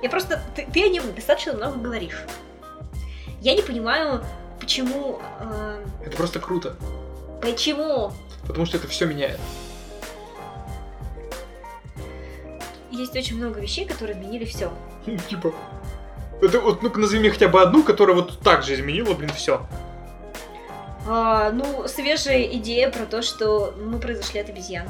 Я 0.01 0.09
просто... 0.09 0.41
Ты, 0.55 0.65
ты 0.71 0.85
о 0.85 0.87
нем 0.87 1.13
достаточно 1.13 1.51
много 1.51 1.77
говоришь. 1.77 2.23
Я 3.41 3.53
не 3.53 3.61
понимаю, 3.61 4.23
почему... 4.57 5.19
э, 5.41 5.85
Это 6.05 6.15
просто 6.15 6.39
круто, 6.39 6.77
почему 7.41 8.13
потому 8.47 8.65
что 8.65 8.77
это 8.77 8.87
все 8.87 9.05
меняет. 9.05 9.37
есть 12.89 13.13
очень 13.15 13.35
много 13.35 13.59
вещей, 13.59 13.85
которые 13.85 14.17
изменили 14.17 14.45
все. 14.45 14.71
Типа, 15.29 15.53
это 16.41 16.59
вот, 16.61 16.83
ну 16.83 16.89
назови 16.89 17.19
мне 17.19 17.31
хотя 17.31 17.49
бы 17.49 17.61
одну, 17.61 17.83
которая 17.83 18.15
вот 18.15 18.39
так 18.39 18.63
же 18.63 18.75
изменила, 18.75 19.13
блин, 19.13 19.31
все. 19.35 19.67
Ну, 21.05 21.87
свежая 21.87 22.43
идея 22.53 22.89
про 22.91 23.05
то, 23.05 23.21
что 23.21 23.73
мы 23.77 23.99
произошли 23.99 24.39
от 24.39 24.49
обезьян. 24.49 24.87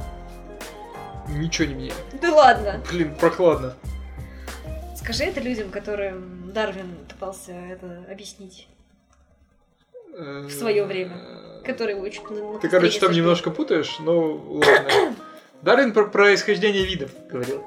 Ничего 1.29 1.67
не 1.67 1.73
меняет. 1.75 1.95
Да 2.21 2.33
ладно. 2.33 2.81
Блин, 2.91 3.15
прохладно. 3.15 3.75
Скажи 4.95 5.23
это 5.23 5.39
людям, 5.39 5.69
которым 5.69 6.51
Дарвин 6.53 6.95
пытался 7.09 7.53
это 7.53 8.03
объяснить. 8.11 8.67
В 10.13 10.49
своё 10.49 10.85
время. 10.85 11.15
Э, 11.15 11.63
который 11.63 11.95
очень 11.95 12.21
Ты, 12.59 12.67
короче, 12.69 12.99
там 12.99 13.11
немножко 13.13 13.49
путаешь, 13.49 13.97
но 13.99 14.33
ладно. 14.33 15.15
Дарвин 15.61 15.93
про 15.93 16.05
происхождение 16.05 16.85
видов 16.85 17.11
говорил. 17.29 17.63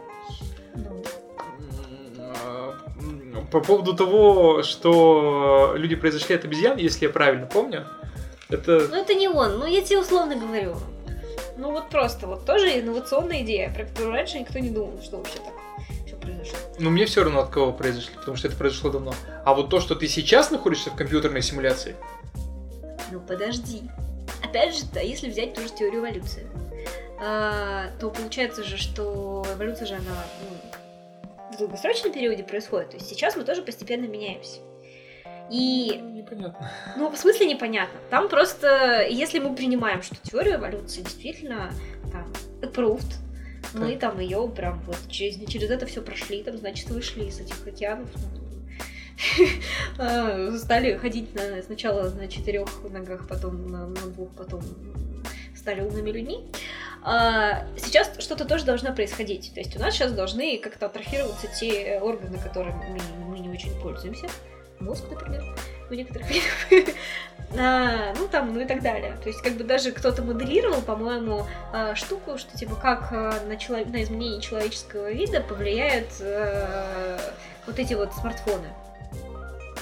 М, 3.00 3.46
По 3.50 3.60
поводу 3.60 3.94
того, 3.94 4.62
что 4.62 5.74
люди 5.76 5.96
произошли 5.96 6.34
от 6.34 6.44
обезьян, 6.44 6.76
если 6.76 7.06
я 7.06 7.10
правильно 7.10 7.46
помню, 7.46 7.86
это... 8.54 8.88
Ну, 8.88 8.96
это 8.96 9.14
не 9.14 9.28
он, 9.28 9.58
ну, 9.58 9.66
я 9.66 9.82
тебе 9.82 9.98
условно 9.98 10.36
говорю. 10.36 10.76
Ну, 11.56 11.70
вот 11.70 11.88
просто, 11.88 12.26
вот 12.26 12.44
тоже 12.44 12.80
инновационная 12.80 13.42
идея, 13.42 13.72
про 13.72 13.84
которую 13.84 14.12
раньше 14.12 14.38
никто 14.38 14.58
не 14.58 14.70
думал, 14.70 15.00
что 15.02 15.18
вообще 15.18 15.38
так 15.38 15.54
все 16.06 16.16
произошло. 16.16 16.58
Ну, 16.78 16.90
мне 16.90 17.06
все 17.06 17.22
равно 17.22 17.40
от 17.40 17.50
кого 17.50 17.72
произошли, 17.72 18.14
потому 18.16 18.36
что 18.36 18.48
это 18.48 18.56
произошло 18.56 18.90
давно. 18.90 19.14
А 19.44 19.54
вот 19.54 19.70
то, 19.70 19.80
что 19.80 19.94
ты 19.94 20.08
сейчас 20.08 20.50
находишься 20.50 20.90
в 20.90 20.96
компьютерной 20.96 21.42
симуляции, 21.42 21.94
Ну, 23.12 23.20
подожди. 23.20 23.82
Опять 24.42 24.76
же, 24.76 24.84
да, 24.92 25.00
если 25.00 25.28
взять 25.28 25.54
ту 25.54 25.62
же 25.62 25.68
теорию 25.68 26.00
эволюции, 26.00 26.46
а, 27.20 27.90
то 28.00 28.10
получается 28.10 28.64
же, 28.64 28.76
что 28.76 29.46
эволюция 29.54 29.86
же, 29.86 29.94
она 29.94 30.24
ну, 30.42 31.54
в 31.54 31.58
долгосрочном 31.58 32.12
периоде 32.12 32.42
происходит. 32.42 32.90
То 32.90 32.96
есть 32.96 33.08
сейчас 33.08 33.36
мы 33.36 33.44
тоже 33.44 33.62
постепенно 33.62 34.06
меняемся. 34.06 34.60
И 35.50 36.00
непонятно. 36.02 36.70
Ну, 36.96 37.10
в 37.10 37.16
смысле 37.16 37.46
непонятно. 37.46 37.98
Там 38.10 38.28
просто, 38.28 39.06
если 39.08 39.38
мы 39.38 39.54
принимаем, 39.54 40.02
что 40.02 40.16
теория 40.22 40.56
эволюции 40.56 41.02
действительно 41.02 41.70
там 42.10 42.32
approved, 42.62 43.14
мы 43.72 43.92
Так. 43.92 44.00
там 44.00 44.20
ее 44.20 44.48
прям 44.48 44.80
вот 44.86 44.98
через, 45.08 45.36
через 45.48 45.70
это 45.70 45.86
все 45.86 46.02
прошли, 46.02 46.42
там, 46.42 46.56
значит, 46.56 46.88
вышли 46.90 47.24
из 47.24 47.40
этих 47.40 47.66
океанов, 47.66 48.08
а, 49.98 50.56
стали 50.56 50.96
ходить 50.96 51.34
на, 51.34 51.62
сначала 51.62 52.10
на 52.10 52.28
четырех 52.28 52.68
ногах, 52.90 53.28
потом 53.28 53.70
на, 53.70 53.86
на 53.86 54.00
двух, 54.08 54.30
потом 54.30 54.62
стали 55.56 55.80
умными 55.80 56.10
людьми. 56.10 56.44
А, 57.02 57.66
Сейчас 57.76 58.10
что-то 58.18 58.44
тоже 58.44 58.64
должно 58.64 58.94
происходить. 58.94 59.52
То 59.54 59.60
есть 59.60 59.76
у 59.76 59.78
нас 59.78 59.94
сейчас 59.94 60.12
должны 60.12 60.58
как-то 60.58 60.86
атрофироваться 60.86 61.48
те 61.48 61.98
органы, 62.00 62.38
которыми 62.38 62.98
мы, 63.18 63.26
мы 63.26 63.38
не 63.38 63.48
очень 63.48 63.78
пользуемся. 63.80 64.26
Мозг, 64.80 65.04
например, 65.10 65.42
у 65.90 65.94
некоторых 65.94 66.28
видов. 66.30 66.94
А, 67.56 68.12
ну 68.18 68.26
там, 68.26 68.52
ну 68.52 68.60
и 68.60 68.64
так 68.64 68.82
далее. 68.82 69.16
То 69.22 69.28
есть, 69.28 69.40
как 69.40 69.52
бы 69.52 69.62
даже 69.62 69.92
кто-то 69.92 70.22
моделировал, 70.22 70.82
по-моему, 70.82 71.46
а, 71.72 71.94
штуку, 71.94 72.36
что 72.36 72.56
типа 72.56 72.74
как 72.74 73.12
а, 73.12 73.40
на, 73.46 73.56
чело- 73.56 73.84
на 73.84 74.02
изменение 74.02 74.40
человеческого 74.40 75.12
вида 75.12 75.40
повлияют 75.40 76.08
э, 76.18 77.18
вот 77.66 77.78
эти 77.78 77.94
вот 77.94 78.12
смартфоны. 78.12 78.66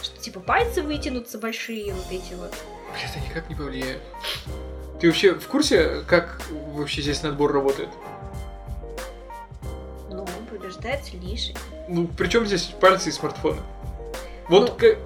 Что 0.03 0.20
типа 0.20 0.40
пальцы 0.40 0.82
вытянутся 0.82 1.38
большие, 1.38 1.95
вот 1.95 2.07
эти 2.11 2.34
вот. 2.34 2.53
Бля, 2.93 3.09
это 3.09 3.20
никак 3.26 3.49
не 3.49 3.55
повлияет. 3.55 4.03
Ты 5.01 5.07
вообще 5.07 5.34
в 5.34 5.49
курсе, 5.49 6.03
как 6.07 6.43
вообще 6.74 7.01
здесь 7.01 7.22
надбор 7.22 7.53
работает? 7.53 7.88
Ну, 10.11 10.26
побеждает 10.51 11.05
сильнейший. 11.05 11.57
Ну, 11.88 12.07
причем 12.07 12.45
здесь 12.47 12.66
пальцы 12.80 13.09
и 13.09 13.12
смартфоны? 13.12 13.62
Вот 14.49 14.68
Ну. 14.70 14.74
ка- 14.76 14.99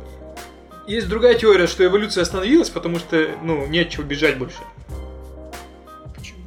есть 0.86 1.08
другая 1.08 1.34
теория, 1.34 1.66
что 1.66 1.84
эволюция 1.84 2.22
остановилась, 2.22 2.70
потому 2.70 2.98
что, 2.98 3.30
ну, 3.42 3.66
не 3.66 3.80
от 3.80 3.90
чего 3.90 4.04
бежать 4.04 4.38
больше. 4.38 4.58
Почему? 6.14 6.38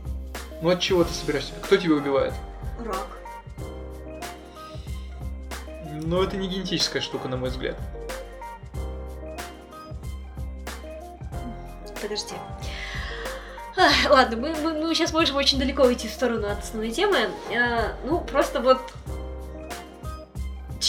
Ну, 0.62 0.70
от 0.70 0.80
чего 0.80 1.04
ты 1.04 1.14
собираешься? 1.14 1.54
Кто 1.62 1.78
тебя 1.78 1.96
убивает? 1.96 2.34
Рак. 2.86 3.08
Ну, 6.02 6.24
это 6.24 6.38
не 6.38 6.48
генетическая 6.48 7.02
штука, 7.02 7.28
на 7.28 7.36
мой 7.38 7.50
взгляд. 7.50 7.76
Подожди. 12.02 12.34
Ах, 13.78 14.10
ладно, 14.10 14.38
мы, 14.38 14.56
мы, 14.56 14.74
мы 14.74 14.96
сейчас 14.96 15.14
можем 15.14 15.36
очень 15.36 15.60
далеко 15.60 15.84
уйти 15.84 16.08
в 16.08 16.12
сторону 16.12 16.50
от 16.50 16.60
основной 16.60 16.92
темы. 16.92 17.30
А, 17.56 17.94
ну, 18.06 18.20
просто 18.22 18.60
вот... 18.62 18.80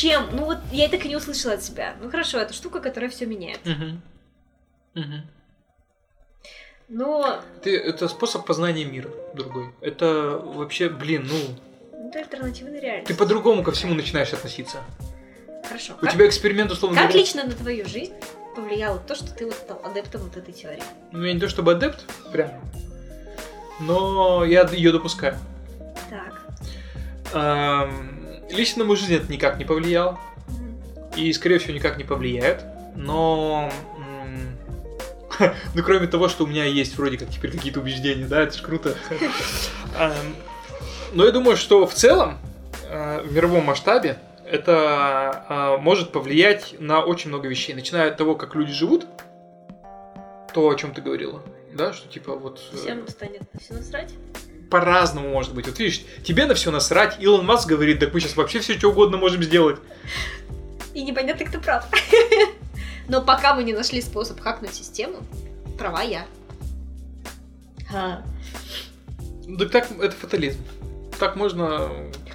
Чем? 0.00 0.28
Ну 0.32 0.46
вот 0.46 0.58
я 0.72 0.86
и 0.86 0.88
так 0.88 1.04
и 1.04 1.08
не 1.10 1.16
услышала 1.16 1.52
от 1.54 1.62
себя. 1.62 1.94
Ну 2.00 2.10
хорошо, 2.10 2.38
это 2.38 2.54
штука, 2.54 2.80
которая 2.80 3.10
все 3.10 3.26
меняет. 3.26 3.60
Мгм. 3.66 4.00
Мгм. 4.94 5.26
Но 6.88 7.42
Ты, 7.62 7.76
это 7.76 8.08
способ 8.08 8.46
познания 8.46 8.86
мира 8.86 9.10
другой. 9.34 9.74
Это 9.82 10.40
вообще, 10.42 10.88
блин, 10.88 11.28
ну, 11.30 12.08
это 12.08 12.20
альтернативная 12.20 12.80
реальность. 12.80 13.08
ты 13.08 13.14
по-другому 13.14 13.62
ко 13.62 13.72
всему 13.72 13.92
начинаешь 13.92 14.32
относиться. 14.32 14.78
Хорошо. 15.68 15.92
У 15.92 15.96
Как, 15.98 16.14
тебя 16.14 16.26
эксперимент, 16.26 16.72
условно 16.72 16.96
как 16.96 17.08
говоря, 17.08 17.20
лично 17.20 17.44
на 17.44 17.52
твою 17.52 17.86
жизнь 17.86 18.14
повлияло 18.56 18.98
то, 19.00 19.14
что 19.14 19.30
ты 19.34 19.44
вот 19.44 19.54
стал 19.54 19.82
адептом 19.84 20.22
вот 20.22 20.34
этой 20.34 20.54
теории? 20.54 20.82
Ну, 21.12 21.22
я 21.24 21.34
не 21.34 21.40
то 21.40 21.48
чтобы 21.50 21.72
адепт, 21.72 22.06
прям, 22.32 22.50
но 23.80 24.46
я 24.46 24.66
ее 24.66 24.92
допускаю. 24.92 25.36
Так. 26.08 26.42
Эм, 27.34 28.19
Лично 28.50 28.80
на 28.80 28.84
мою 28.84 28.96
жизнь 28.96 29.14
это 29.14 29.30
никак 29.32 29.58
не 29.58 29.64
повлияло. 29.64 30.18
И, 31.16 31.32
скорее 31.32 31.58
всего, 31.58 31.74
никак 31.74 31.98
не 31.98 32.04
повлияет. 32.04 32.64
Но... 32.96 33.70
Ну, 35.74 35.82
кроме 35.82 36.06
того, 36.06 36.28
что 36.28 36.44
у 36.44 36.46
меня 36.46 36.64
есть 36.64 36.98
вроде 36.98 37.16
как 37.16 37.30
теперь 37.30 37.50
какие-то 37.52 37.80
убеждения, 37.80 38.26
да, 38.26 38.42
это 38.42 38.58
ж 38.58 38.60
круто. 38.60 38.94
Эм, 39.98 40.36
Но 41.14 41.24
я 41.24 41.32
думаю, 41.32 41.56
что 41.56 41.86
в 41.86 41.94
целом, 41.94 42.38
э, 42.90 43.22
в 43.22 43.32
мировом 43.32 43.64
масштабе, 43.64 44.18
это 44.44 45.46
э, 45.48 45.80
может 45.80 46.12
повлиять 46.12 46.74
на 46.78 47.02
очень 47.02 47.30
много 47.30 47.48
вещей. 47.48 47.74
Начиная 47.74 48.08
от 48.10 48.18
того, 48.18 48.34
как 48.34 48.54
люди 48.54 48.72
живут, 48.72 49.06
то, 50.52 50.68
о 50.68 50.74
чем 50.74 50.92
ты 50.92 51.00
говорила, 51.00 51.42
да, 51.72 51.92
что 51.94 52.06
типа 52.08 52.34
вот... 52.34 52.60
э, 52.72 52.76
Всем 52.76 53.08
станет 53.08 53.42
все 53.58 53.74
насрать? 53.74 54.12
По-разному 54.70 55.28
может 55.28 55.52
быть. 55.52 55.66
Вот 55.66 55.78
видишь, 55.78 56.02
тебе 56.24 56.46
на 56.46 56.54
все 56.54 56.70
насрать, 56.70 57.16
Илон 57.20 57.44
Маск 57.44 57.68
говорит, 57.68 57.98
так 57.98 58.14
мы 58.14 58.20
сейчас 58.20 58.36
вообще 58.36 58.60
все 58.60 58.78
что 58.78 58.88
угодно 58.88 59.18
можем 59.18 59.42
сделать. 59.42 59.78
И 60.94 61.02
непонятно, 61.02 61.44
кто 61.44 61.60
прав. 61.60 61.86
Но 63.08 63.20
пока 63.20 63.54
мы 63.54 63.64
не 63.64 63.72
нашли 63.72 64.00
способ 64.00 64.40
хакнуть 64.40 64.74
систему, 64.74 65.18
права 65.76 66.02
я. 66.02 66.26
Ха. 67.88 68.22
Ну, 69.46 69.58
Так 69.58 69.70
так, 69.72 69.90
это 70.00 70.14
фатализм. 70.14 70.60
Так 71.18 71.36
можно 71.36 71.90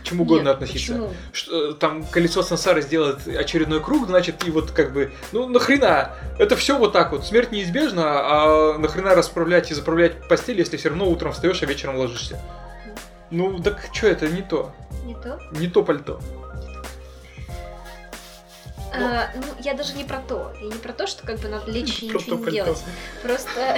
чему 0.06 0.24
угодно 0.24 0.49
Нет, 0.49 0.56
относиться. 0.56 0.93
Почему? 0.93 1.14
Что, 1.34 1.72
э, 1.72 1.74
там 1.74 2.06
колесо 2.06 2.43
сансары 2.43 2.82
сделает 2.82 3.28
очередной 3.28 3.82
круг, 3.82 4.08
значит, 4.08 4.47
и 4.47 4.51
вот 4.51 4.72
как 4.72 4.93
бы, 4.93 5.12
ну 5.32 5.47
нахрена? 5.47 6.14
Это 6.39 6.56
все 6.56 6.78
вот 6.78 6.93
так 6.93 7.12
вот. 7.12 7.26
Смерть 7.26 7.51
неизбежна, 7.51 8.03
а 8.06 8.78
нахрена 8.78 9.16
расправлять 9.16 9.72
и 9.72 9.74
заправлять 9.74 10.28
постель, 10.28 10.58
если 10.58 10.78
все 10.78 10.89
равно 10.89 11.10
утром 11.10 11.34
встаешь, 11.34 11.62
а 11.62 11.66
вечером 11.66 11.97
ложишься. 11.97 12.41
Ну, 13.32 13.60
так 13.60 13.89
что 13.91 14.08
это 14.08 14.28
не 14.28 14.41
то. 14.41 14.72
Не 15.03 15.16
то? 15.16 15.39
Не 15.51 15.68
то 15.68 15.84
пальто. 15.84 16.20
А, 18.93 19.30
ну, 19.36 19.43
я 19.60 19.74
даже 19.74 19.93
не 19.93 20.03
про 20.03 20.20
то. 20.20 20.53
Я 20.62 20.68
не 20.68 20.74
про 20.74 20.93
то, 20.93 21.08
что 21.08 21.26
как 21.26 21.39
бы 21.39 21.49
надо 21.49 21.70
лечь 21.70 22.01
и 22.01 22.08
ничего 22.10 22.38
не 22.38 22.51
делать. 22.51 22.84
Просто... 23.22 23.78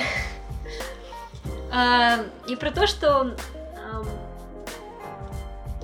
а, 1.72 2.20
И 2.48 2.56
про 2.56 2.72
то, 2.72 2.88
что... 2.88 3.36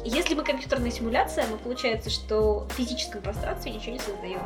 Если 0.05 0.33
мы 0.33 0.43
компьютерная 0.43 0.91
симуляция, 0.91 1.47
мы 1.47 1.57
получается, 1.57 2.09
что 2.09 2.67
в 2.69 2.73
физическом 2.73 3.21
пространстве 3.21 3.71
ничего 3.71 3.93
не 3.93 3.99
создаем. 3.99 4.41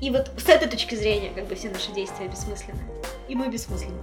И 0.00 0.10
вот 0.10 0.30
с 0.36 0.48
этой 0.48 0.68
точки 0.68 0.94
зрения, 0.94 1.30
как 1.34 1.46
бы 1.46 1.54
все 1.54 1.70
наши 1.70 1.92
действия 1.92 2.28
бессмысленны. 2.28 2.82
И 3.28 3.34
мы 3.34 3.48
бессмысленны. 3.48 3.98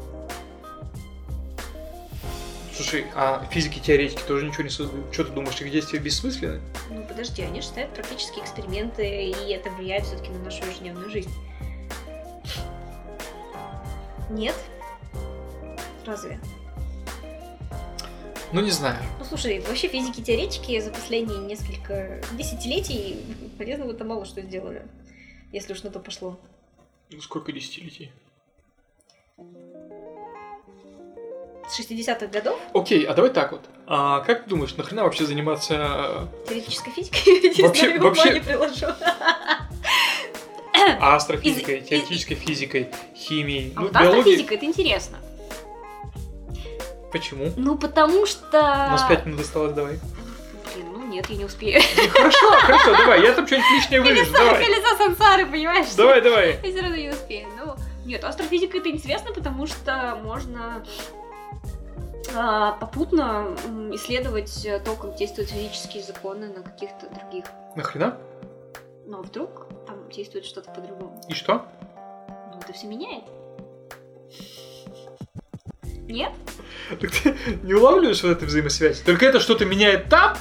Слушай, 2.74 3.08
а 3.16 3.46
физики 3.52 3.80
теоретики 3.80 4.22
тоже 4.22 4.46
ничего 4.46 4.64
не 4.64 4.70
создают. 4.70 5.14
Что 5.14 5.26
ты 5.26 5.32
думаешь, 5.32 5.60
их 5.60 5.72
действия 5.72 6.00
бессмысленны? 6.00 6.62
Ну 6.90 7.04
подожди, 7.04 7.42
они 7.42 7.62
же 7.62 7.68
ставят 7.68 7.94
практические 7.94 8.44
эксперименты, 8.44 9.06
и 9.06 9.52
это 9.52 9.70
влияет 9.72 10.06
все-таки 10.06 10.30
на 10.32 10.40
нашу 10.40 10.66
ежедневную 10.66 11.10
жизнь. 11.10 11.32
Нет? 14.30 14.56
Разве? 16.06 16.40
Ну, 18.52 18.62
не 18.62 18.72
знаю. 18.72 18.98
Ну 19.20 19.26
слушай, 19.26 19.60
вообще 19.60 19.88
физики-теоретики 19.88 20.80
за 20.80 20.90
последние 20.90 21.38
несколько 21.40 22.22
десятилетий 22.34 23.18
полезного-то 23.58 24.04
мало 24.06 24.26
что 24.26 24.42
сделали. 24.42 24.86
Если 25.52 25.74
уж 25.74 25.84
на 25.84 25.92
то 25.92 26.00
пошло. 26.00 26.40
Ну, 27.12 27.22
Сколько 27.22 27.52
десятилетий? 27.52 28.12
С 31.70 31.80
60-х 31.80 32.26
годов 32.28 32.60
Окей, 32.74 33.04
а 33.06 33.14
давай 33.14 33.30
так 33.32 33.52
вот. 33.52 33.62
А 33.86 34.22
как 34.22 34.44
ты 34.46 34.50
думаешь, 34.50 34.76
нахрена 34.76 35.04
вообще 35.04 35.26
заниматься 35.26 36.28
теоретической 36.48 36.92
физикой, 36.94 37.54
я 37.58 37.68
Вообще- 37.68 37.86
знаю, 37.86 38.02
вообще- 38.02 38.34
не 38.34 38.40
приложу. 38.40 38.88
астрофизикой, 41.00 41.78
Из- 41.78 41.84
из- 41.84 41.90
теоретической 41.90 42.36
физикой, 42.36 42.90
химией, 43.16 43.74
А 43.76 43.82
ну, 43.82 43.88
вот 43.88 43.96
астрофизика, 43.96 44.56
это 44.56 44.66
интересно. 44.66 45.18
Почему? 47.12 47.52
Ну, 47.56 47.78
потому 47.78 48.26
что... 48.26 48.60
У 48.60 48.92
нас 48.92 49.04
пять 49.04 49.26
минут 49.26 49.42
осталось, 49.42 49.74
давай. 49.74 50.00
Блин, 50.74 50.88
ну 50.94 51.08
нет, 51.08 51.28
я 51.30 51.36
не 51.38 51.46
успею. 51.46 51.82
Ну, 51.98 52.10
хорошо, 52.10 52.52
хорошо, 52.62 52.92
давай, 52.98 53.24
я 53.24 53.34
там 53.34 53.48
что-нибудь 53.48 53.72
лишнее 53.72 54.02
вырежу, 54.02 54.34
давай. 54.34 54.64
колесо 54.64 54.98
сансары, 54.98 55.46
понимаешь? 55.46 55.94
Давай, 55.96 56.22
давай. 56.22 56.60
Я 56.64 56.72
все 56.72 56.82
равно 56.82 56.96
не 56.96 57.10
успею. 57.10 57.48
Ну, 57.58 57.76
Нет, 58.06 58.24
астрофизика 58.24 58.78
это 58.78 58.90
интересно, 58.90 59.34
потому 59.34 59.66
что 59.66 60.20
можно 60.24 60.84
а, 62.36 62.74
попутно 62.74 63.56
исследовать 63.94 64.68
то, 64.86 64.96
как 64.96 65.16
действуют 65.16 65.50
физические 65.50 66.04
законы 66.04 66.48
на 66.48 66.62
каких-то 66.62 67.08
других. 67.10 67.46
Нахрена? 67.76 68.18
Но 69.08 69.22
вдруг 69.24 69.68
там 69.88 70.08
действует 70.10 70.46
что-то 70.46 70.70
по-другому. 70.72 71.20
И 71.28 71.34
что? 71.34 71.66
Ну, 72.54 72.60
это 72.60 72.74
все 72.74 72.86
меняет. 72.86 73.24
Нет? 76.10 76.32
Так 77.00 77.12
ты 77.12 77.36
не 77.64 77.74
улавливаешь 77.74 78.24
вот 78.24 78.32
этой 78.32 78.46
взаимосвязи? 78.48 79.04
Только 79.04 79.26
это 79.28 79.40
что-то 79.40 79.64
меняет 79.66 80.10
там, 80.10 80.36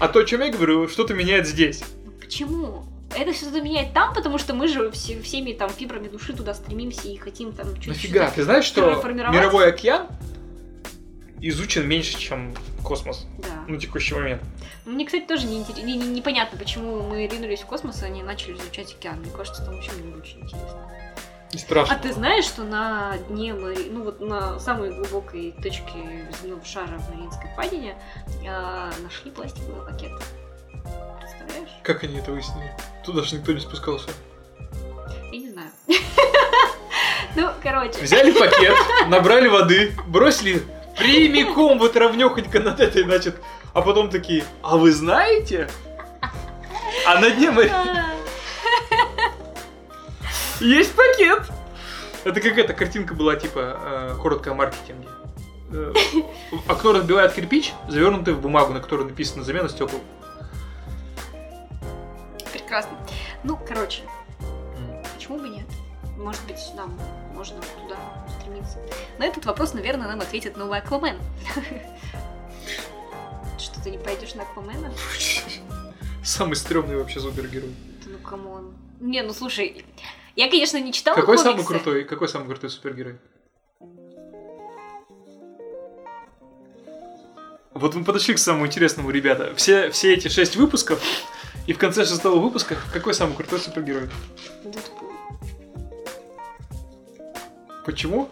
а 0.00 0.08
то, 0.08 0.18
о 0.20 0.24
чем 0.24 0.40
я 0.42 0.50
говорю, 0.50 0.88
что-то 0.88 1.14
меняет 1.14 1.46
здесь. 1.46 1.82
Ну, 2.04 2.10
Почему? 2.20 2.84
Это 3.16 3.32
что-то 3.32 3.62
меняет 3.62 3.94
там, 3.94 4.12
потому 4.12 4.38
что 4.38 4.52
мы 4.54 4.68
же 4.68 4.90
все- 4.90 5.22
всеми 5.22 5.52
там 5.52 5.70
фибрами 5.70 6.08
души 6.08 6.32
туда 6.34 6.52
стремимся 6.52 7.08
и 7.08 7.16
хотим 7.16 7.52
там 7.52 7.68
чуть-чуть... 7.76 7.88
Нафига? 7.88 8.30
Ты 8.30 8.42
знаешь, 8.42 8.64
что 8.64 9.00
мировой 9.32 9.68
океан 9.68 10.08
изучен 11.40 11.86
меньше, 11.88 12.18
чем 12.18 12.54
космос 12.82 13.26
Да. 13.38 13.64
на 13.72 13.78
текущий 13.78 14.14
момент? 14.14 14.42
Ну, 14.84 14.92
Мне, 14.92 15.06
кстати, 15.06 15.24
тоже 15.26 15.46
не 15.46 15.58
интерес- 15.62 15.84
не- 15.84 15.96
не- 15.96 16.08
непонятно, 16.08 16.58
почему 16.58 17.02
мы 17.02 17.26
ринулись 17.28 17.60
в 17.60 17.66
космос, 17.66 18.02
а 18.02 18.08
не 18.08 18.22
начали 18.22 18.54
изучать 18.54 18.92
океан. 18.98 19.20
Мне 19.20 19.30
кажется, 19.30 19.64
там 19.64 19.74
вообще 19.76 19.92
много 19.92 20.18
очень 20.20 20.40
интересно. 20.40 20.90
И 21.52 21.58
страшно. 21.58 21.94
А 21.94 21.98
ты 21.98 22.12
знаешь, 22.12 22.44
что 22.44 22.62
на 22.62 23.16
дне, 23.28 23.54
Мари- 23.54 23.88
ну 23.90 24.04
вот 24.04 24.20
на 24.20 24.58
самой 24.58 24.90
глубокой 24.94 25.52
точке 25.62 26.28
земного 26.42 26.62
шара 26.64 26.98
в 26.98 27.08
Мариинской 27.14 27.50
впадине 27.52 27.96
а, 28.46 28.90
нашли 29.02 29.30
пластиковый 29.30 29.84
пакет? 29.86 30.12
Представляешь? 31.20 31.70
Как 31.82 32.04
они 32.04 32.18
это 32.18 32.32
выяснили? 32.32 32.70
Туда 33.04 33.22
же 33.22 33.36
никто 33.36 33.52
не 33.52 33.60
спускался. 33.60 34.10
Я 35.32 35.38
не 35.38 35.50
знаю. 35.50 35.70
Ну, 37.36 37.50
короче. 37.62 38.00
Взяли 38.00 38.32
пакет, 38.32 38.74
набрали 39.08 39.48
воды, 39.48 39.92
бросили 40.06 40.62
прямиком 40.96 41.78
вот 41.78 41.96
ровнёхонько 41.96 42.58
над 42.58 42.80
этой, 42.80 43.04
значит, 43.04 43.36
а 43.74 43.82
потом 43.82 44.10
такие, 44.10 44.44
а 44.62 44.76
вы 44.76 44.92
знаете? 44.92 45.68
А 47.06 47.20
на 47.20 47.30
дне 47.30 47.50
А, 47.50 47.54
есть 50.60 50.94
пакет. 50.94 51.42
Это 52.24 52.40
как 52.40 52.58
эта 52.58 52.74
картинка 52.74 53.14
была, 53.14 53.36
типа, 53.36 53.78
э, 53.80 54.16
коротко 54.20 54.50
о 54.50 54.54
маркетинге. 54.54 55.08
Э, 55.70 55.92
окно 56.66 56.92
разбивает 56.92 57.32
кирпич, 57.32 57.72
завернутый 57.88 58.34
в 58.34 58.40
бумагу, 58.40 58.72
на 58.72 58.80
которой 58.80 59.04
написано 59.04 59.44
замена 59.44 59.68
стекол. 59.68 60.00
Прекрасно. 62.52 62.98
Ну, 63.44 63.56
короче, 63.56 64.02
почему 65.14 65.38
бы 65.38 65.48
нет? 65.48 65.66
Может 66.16 66.44
быть, 66.46 66.58
нам 66.74 66.98
можно 67.34 67.60
туда 67.60 67.96
стремиться. 68.40 68.78
На 69.18 69.26
этот 69.26 69.46
вопрос, 69.46 69.74
наверное, 69.74 70.08
нам 70.08 70.20
ответит 70.20 70.56
новый 70.56 70.80
Аквамен. 70.80 71.18
Что, 73.58 73.80
ты 73.82 73.90
не 73.90 73.98
пойдешь 73.98 74.34
на 74.34 74.42
Аквамена? 74.42 74.92
Самый 76.24 76.56
стрёмный 76.56 76.96
вообще 76.96 77.20
супергерой. 77.20 77.74
Да 78.04 78.10
ну 78.10 78.18
come 78.18 78.50
on. 78.50 78.74
Не, 79.00 79.22
ну 79.22 79.32
слушай, 79.32 79.84
я, 80.38 80.48
конечно, 80.48 80.78
не 80.80 80.92
читала 80.92 81.16
Какой 81.16 81.36
самый 81.36 81.64
комиксы. 81.64 81.74
крутой? 81.74 82.04
Какой 82.04 82.28
самый 82.28 82.46
крутой 82.46 82.70
супергерой? 82.70 83.18
Вот 87.74 87.94
мы 87.96 88.04
подошли 88.04 88.34
к 88.34 88.38
самому 88.38 88.66
интересному, 88.66 89.10
ребята. 89.10 89.52
Все, 89.56 89.90
все 89.90 90.14
эти 90.14 90.28
шесть 90.28 90.54
выпусков, 90.54 91.02
и 91.66 91.72
в 91.72 91.78
конце 91.78 92.04
шестого 92.04 92.38
выпуска 92.38 92.76
какой 92.92 93.14
самый 93.14 93.34
крутой 93.34 93.58
супергерой? 93.58 94.08
Дэдпул. 94.62 95.12
Почему? 97.84 98.28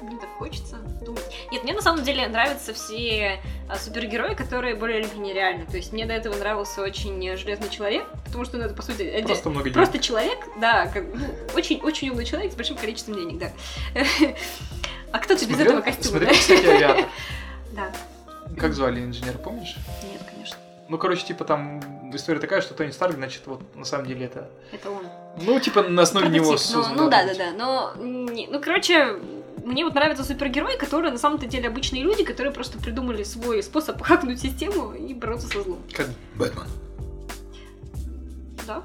Мне 0.00 0.18
так 0.18 0.30
хочется 0.38 0.76
думать. 1.04 1.22
Нет, 1.50 1.62
мне 1.62 1.74
на 1.74 1.82
самом 1.82 2.04
деле 2.04 2.26
нравятся 2.28 2.72
все 2.72 3.38
супергерои, 3.76 4.34
которые 4.34 4.74
более 4.74 5.00
или 5.00 5.08
менее 5.14 5.34
реальны. 5.34 5.66
То 5.66 5.76
есть 5.76 5.92
мне 5.92 6.06
до 6.06 6.12
этого 6.12 6.34
нравился 6.36 6.82
очень 6.82 7.36
Железный 7.36 7.68
Человек, 7.70 8.04
потому 8.24 8.44
что 8.44 8.56
ну, 8.58 8.64
это, 8.64 8.74
по 8.74 8.82
сути, 8.82 9.22
Просто 9.24 9.50
много 9.50 9.64
денег. 9.64 9.76
Просто 9.76 9.98
человек, 9.98 10.38
да, 10.60 10.86
как, 10.86 11.04
ну, 11.14 11.26
очень, 11.54 11.80
очень 11.82 12.10
умный 12.10 12.24
человек 12.24 12.52
с 12.52 12.54
большим 12.56 12.76
количеством 12.76 13.14
денег, 13.14 13.38
да. 13.38 13.50
А 15.12 15.18
кто-то 15.18 15.44
без 15.46 15.60
этого 15.60 15.80
костюма, 15.82 16.18
Смотрел, 16.18 16.28
да? 16.30 16.34
кстати, 16.38 16.66
«Авиатор». 16.66 17.04
Да, 17.72 17.90
Как 18.58 18.72
звали 18.74 19.00
инженера, 19.00 19.36
помнишь? 19.38 19.76
нет, 20.02 20.22
конечно, 20.30 20.56
Ну, 20.88 20.96
короче, 20.98 21.24
типа 21.26 21.44
там 21.44 21.80
история 22.14 22.38
такая, 22.40 22.60
что 22.62 22.74
Тони 22.74 22.90
Старк, 22.90 23.14
значит, 23.16 23.42
вот 23.46 23.62
на 23.76 23.84
самом 23.84 24.06
деле 24.06 24.26
это... 24.26 24.48
это 24.72 24.90
он. 24.90 25.06
Ну, 25.40 25.58
типа 25.60 25.82
на 25.82 26.02
основе 26.02 26.28
него 26.28 26.48
Прототип, 26.50 26.74
ну, 26.76 26.82
создан. 26.82 26.96
ну 26.96 27.10
да, 27.10 27.24
да, 27.26 27.34
да, 27.34 27.50
но, 27.52 27.92
не- 28.02 28.46
ну, 28.48 28.60
короче, 28.60 29.16
мне 29.64 29.84
вот 29.84 29.94
нравятся 29.94 30.24
супергерои, 30.24 30.76
которые 30.76 31.12
на 31.12 31.18
самом-то 31.18 31.46
деле 31.46 31.68
обычные 31.68 32.02
люди, 32.02 32.24
которые 32.24 32.52
просто 32.52 32.78
придумали 32.78 33.22
свой 33.22 33.62
способ 33.62 34.00
хакнуть 34.02 34.40
систему 34.40 34.92
и 34.92 35.14
бороться 35.14 35.48
со 35.48 35.62
злом. 35.62 35.80
Как 35.92 36.08
Бэтмен. 36.36 36.66
Да, 38.66 38.82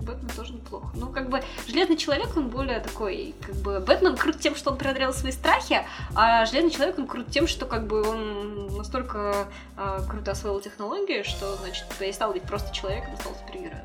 Бэтмен 0.00 0.30
тоже 0.36 0.52
неплохо. 0.52 0.88
Ну, 0.94 1.08
как 1.08 1.28
бы, 1.28 1.42
Железный 1.66 1.96
Человек, 1.96 2.36
он 2.36 2.48
более 2.48 2.80
такой, 2.80 3.34
как 3.40 3.54
бы, 3.56 3.80
Бэтмен 3.80 4.16
крут 4.16 4.40
тем, 4.40 4.54
что 4.54 4.70
он 4.70 4.78
преодолел 4.78 5.12
свои 5.12 5.32
страхи, 5.32 5.84
а 6.14 6.44
Железный 6.46 6.70
Человек, 6.70 6.98
он 6.98 7.06
крут 7.06 7.28
тем, 7.28 7.46
что, 7.46 7.66
как 7.66 7.86
бы, 7.86 8.02
он 8.02 8.76
настолько 8.76 9.48
а, 9.76 10.02
круто 10.08 10.32
освоил 10.32 10.60
технологии, 10.60 11.22
что, 11.22 11.56
значит, 11.56 11.86
перестал 11.98 12.32
быть 12.32 12.42
просто 12.42 12.74
человеком, 12.74 13.16
стал 13.16 13.34
супергероем. 13.34 13.84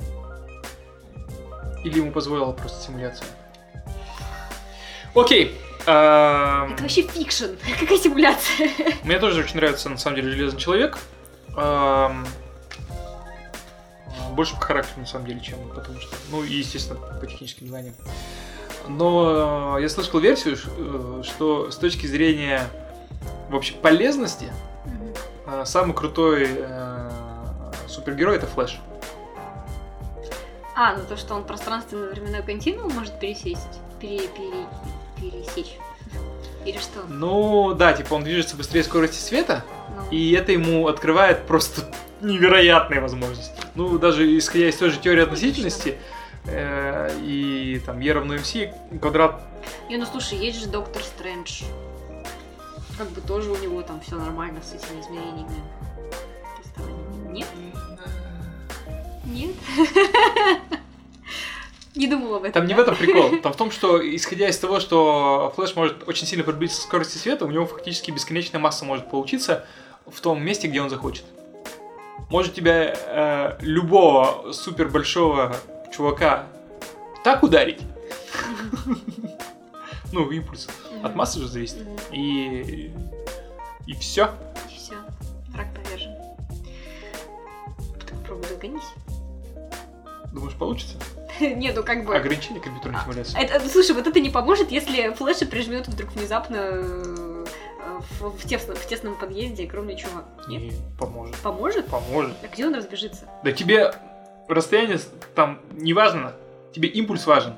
Или 1.84 2.00
ему 2.00 2.12
позволила 2.12 2.52
просто 2.52 2.86
симуляция. 2.88 3.28
Окей. 5.16 5.58
Это 5.82 6.76
вообще 6.80 7.04
fiction. 7.04 7.56
Какая 7.80 7.98
симуляция? 7.98 8.70
Мне 9.04 9.20
тоже 9.20 9.42
очень 9.42 9.56
нравится, 9.56 9.90
на 9.90 9.98
самом 9.98 10.18
деле, 10.18 10.32
Железный 10.32 10.60
Человек. 10.60 10.98
Больше 14.32 14.56
по 14.56 14.62
характеру, 14.62 15.02
на 15.02 15.06
самом 15.06 15.26
деле, 15.26 15.40
чем 15.42 15.58
потому 15.74 16.00
что... 16.00 16.16
Ну, 16.32 16.44
и, 16.44 16.54
естественно, 16.54 17.00
по 17.20 17.26
техническим 17.26 17.68
знаниям. 17.68 17.96
Но 18.88 19.78
я 19.80 19.90
слышал 19.90 20.20
версию, 20.20 20.58
э, 20.58 21.22
что 21.24 21.70
с 21.72 21.78
точки 21.78 22.08
зрения 22.08 22.64
вообще 23.50 23.74
полезности, 23.74 24.52
э, 25.46 25.64
самый 25.66 25.94
крутой 25.94 26.48
э, 26.50 27.12
супергерой 27.88 28.38
это 28.38 28.48
Флэш. 28.48 28.80
А, 30.76 30.96
ну 30.96 31.04
то, 31.04 31.18
что 31.18 31.36
он 31.36 31.44
пространственно-временной 31.44 32.42
континуум 32.42 32.94
может 32.94 33.20
пересесть, 33.20 33.82
пере, 34.00 34.28
пере, 34.30 34.66
пересечь. 35.20 35.78
Или 36.66 36.78
что? 36.78 37.04
Ну, 37.08 37.74
да, 37.74 37.94
типа 37.94 38.14
он 38.16 38.24
движется 38.24 38.56
быстрее 38.56 38.84
скорости 38.84 39.20
света, 39.20 39.64
Ну, 39.96 40.12
и 40.12 40.32
это 40.34 40.52
ему 40.52 40.88
открывает 40.88 41.48
просто 41.48 41.90
невероятные 42.22 43.00
возможности. 43.00 43.62
Ну, 43.76 43.98
даже 43.98 44.38
исходя 44.38 44.68
из 44.68 44.76
той 44.76 44.90
же 44.90 45.00
теории 45.00 45.24
относительности, 45.24 45.98
э, 46.46 47.18
и 47.24 47.82
там 47.86 48.00
Е 48.00 48.14
равно 48.14 48.36
МС, 48.36 48.54
квадрат... 49.02 49.42
Не, 49.90 49.98
ну 49.98 50.06
слушай, 50.06 50.38
есть 50.38 50.60
же 50.60 50.68
Доктор 50.68 51.02
Стрэндж. 51.02 51.64
Как 52.98 53.10
бы 53.12 53.22
тоже 53.22 53.52
у 53.52 53.58
него 53.58 53.82
там 53.82 54.02
все 54.02 54.16
нормально 54.16 54.62
с 54.62 54.74
этими 54.74 55.00
измерениями. 55.00 55.64
Нет? 57.30 57.48
Нет? 59.26 59.56
Не 62.00 62.08
думала 62.08 62.38
об 62.38 62.44
этом. 62.44 62.54
Там 62.54 62.66
не 62.66 62.74
в 62.74 62.78
да? 62.78 62.84
этом 62.84 62.96
прикол. 62.96 63.38
Там 63.44 63.52
в 63.52 63.58
том, 63.58 63.72
что, 63.72 64.00
исходя 64.16 64.48
из 64.48 64.58
того, 64.58 64.80
что 64.80 65.52
Флэш 65.58 65.76
может 65.76 66.08
очень 66.08 66.26
сильно 66.26 66.46
приблизиться 66.46 66.84
к 66.84 66.86
скорости 66.86 67.18
света, 67.18 67.44
у 67.44 67.52
него 67.52 67.66
фактически 67.66 68.10
бесконечная 68.10 68.62
масса 68.62 68.86
может 68.86 69.10
получиться 69.12 69.66
в 70.08 70.22
том 70.22 70.42
месте, 70.42 70.70
где 70.70 70.82
он 70.82 70.90
захочет. 70.90 71.26
Может 72.30 72.54
тебя 72.54 72.96
э, 72.96 73.58
любого 73.60 74.54
супер 74.54 74.88
большого 74.88 75.54
чувака 75.92 76.46
так 77.26 77.44
ударить, 77.44 77.82
ну, 80.14 80.32
импульс, 80.32 80.70
от 81.04 81.16
массы 81.16 81.40
же 81.40 81.50
зависит, 81.50 81.80
и... 82.14 82.94
и 83.86 83.94
все. 83.96 84.30
И 84.70 84.78
все. 84.78 84.94
Враг 85.50 85.68
повержен. 85.76 86.16
Попробуй 88.10 88.48
догонись. 88.48 89.19
Думаешь, 90.32 90.56
получится? 90.56 90.98
Не, 91.40 91.72
ну 91.72 91.84
как 91.84 92.06
бы... 92.06 92.16
Ограничение 92.16 92.62
компьютерной 92.62 93.00
симуляции. 93.02 93.40
Это, 93.40 93.68
слушай, 93.68 93.96
вот 93.96 94.06
это 94.06 94.20
не 94.20 94.30
поможет, 94.30 94.72
если 94.72 95.12
флеша 95.14 95.46
прижмет 95.46 95.88
вдруг 95.88 96.12
внезапно 96.12 96.58
э, 96.58 97.46
в, 98.20 98.30
в 98.38 98.48
тесном, 98.48 98.76
в 98.76 98.86
тесном 98.86 99.16
подъезде 99.16 99.64
огромный 99.64 99.96
чувак. 99.96 100.26
Нет? 100.48 100.62
Не 100.62 100.72
поможет. 100.98 101.36
Поможет? 101.38 101.88
Поможет. 101.88 102.36
А 102.44 102.48
где 102.48 102.68
он 102.68 102.76
разбежится? 102.76 103.26
Да 103.44 103.52
тебе 103.52 103.92
расстояние 104.48 105.00
там 105.36 105.60
не 105.72 105.94
важно, 105.94 106.34
тебе 106.74 106.90
импульс 106.90 107.26
важен. 107.26 107.56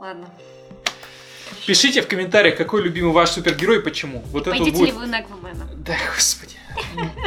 Ладно. 0.00 0.26
Пишите 1.66 2.02
в 2.02 2.08
комментариях, 2.08 2.56
какой 2.56 2.82
любимый 2.82 3.12
ваш 3.12 3.30
супергерой 3.30 3.78
и 3.78 3.80
почему. 3.80 4.22
Вот 4.30 4.42
это 4.42 4.50
Пойдете 4.50 4.76
будет... 4.76 4.86
ли 4.88 4.92
вы 4.92 5.06
на 5.06 5.18
Аквамена? 5.18 5.66
Да, 5.76 5.96
господи. 6.14 6.54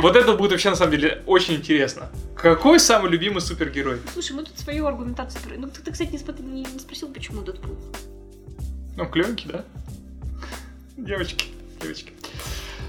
Вот 0.01 0.15
это 0.15 0.33
будет 0.33 0.51
вообще 0.51 0.69
на 0.69 0.75
самом 0.75 0.91
деле 0.91 1.23
очень 1.25 1.55
интересно. 1.55 2.09
Какой 2.35 2.79
самый 2.79 3.09
любимый 3.09 3.41
супергерой? 3.41 3.99
Слушай, 4.13 4.33
мы 4.33 4.43
тут 4.43 4.57
свою 4.59 4.85
аргументацию... 4.85 5.41
Ну, 5.57 5.69
ты, 5.69 5.91
кстати, 5.91 6.11
не, 6.41 6.65
спросил, 6.79 7.07
почему 7.09 7.41
Дэдпул. 7.41 7.75
Ну, 8.95 9.05
клевенький, 9.05 9.49
да? 9.49 9.65
Девочки, 10.97 11.47
девочки. 11.81 12.11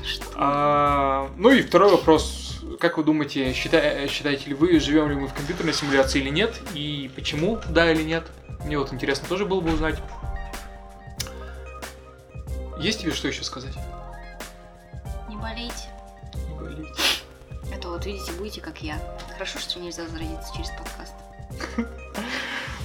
Что? 0.05 0.25
А, 0.35 1.31
ну 1.37 1.51
и 1.51 1.63
второй 1.63 1.91
вопрос. 1.91 2.63
Как 2.81 2.99
вы 2.99 3.05
думаете, 3.05 3.53
счита- 3.53 4.07
считаете 4.09 4.49
ли 4.49 4.55
вы, 4.55 4.79
живем 4.81 5.09
ли 5.09 5.15
мы 5.15 5.29
в 5.29 5.35
компьютерной 5.35 5.73
симуляции 5.73 6.21
или 6.21 6.31
нет? 6.31 6.61
И 6.75 7.11
почему, 7.15 7.59
да 7.69 7.91
или 7.91 8.03
нет? 8.03 8.27
Мне 8.65 8.79
вот 8.79 8.93
интересно 8.93 9.27
тоже 9.29 9.47
было 9.47 9.61
бы 9.61 9.73
узнать. 9.73 9.97
Есть 12.81 13.01
тебе 13.01 13.13
что 13.13 13.29
еще 13.29 13.43
сказать? 13.43 13.75
Не 15.29 15.37
болейте. 15.37 15.89
Не 16.49 16.55
болейте. 16.55 17.03
А 17.75 17.79
то 17.79 17.89
вот 17.89 18.07
видите, 18.07 18.33
будете 18.33 18.61
как 18.61 18.83
я. 18.83 19.01
Хорошо, 19.33 19.59
что 19.59 19.81
нельзя 19.81 20.07
заразиться 20.07 20.53
через 20.55 20.71
подкаст. 20.71 21.15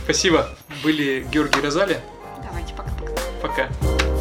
Спасибо. 0.04 0.50
Были 0.84 1.26
Георгий 1.32 1.62
Розали. 1.62 2.02
Давайте, 2.44 2.74
пока-пока. 2.74 3.14
Пока. 3.42 4.13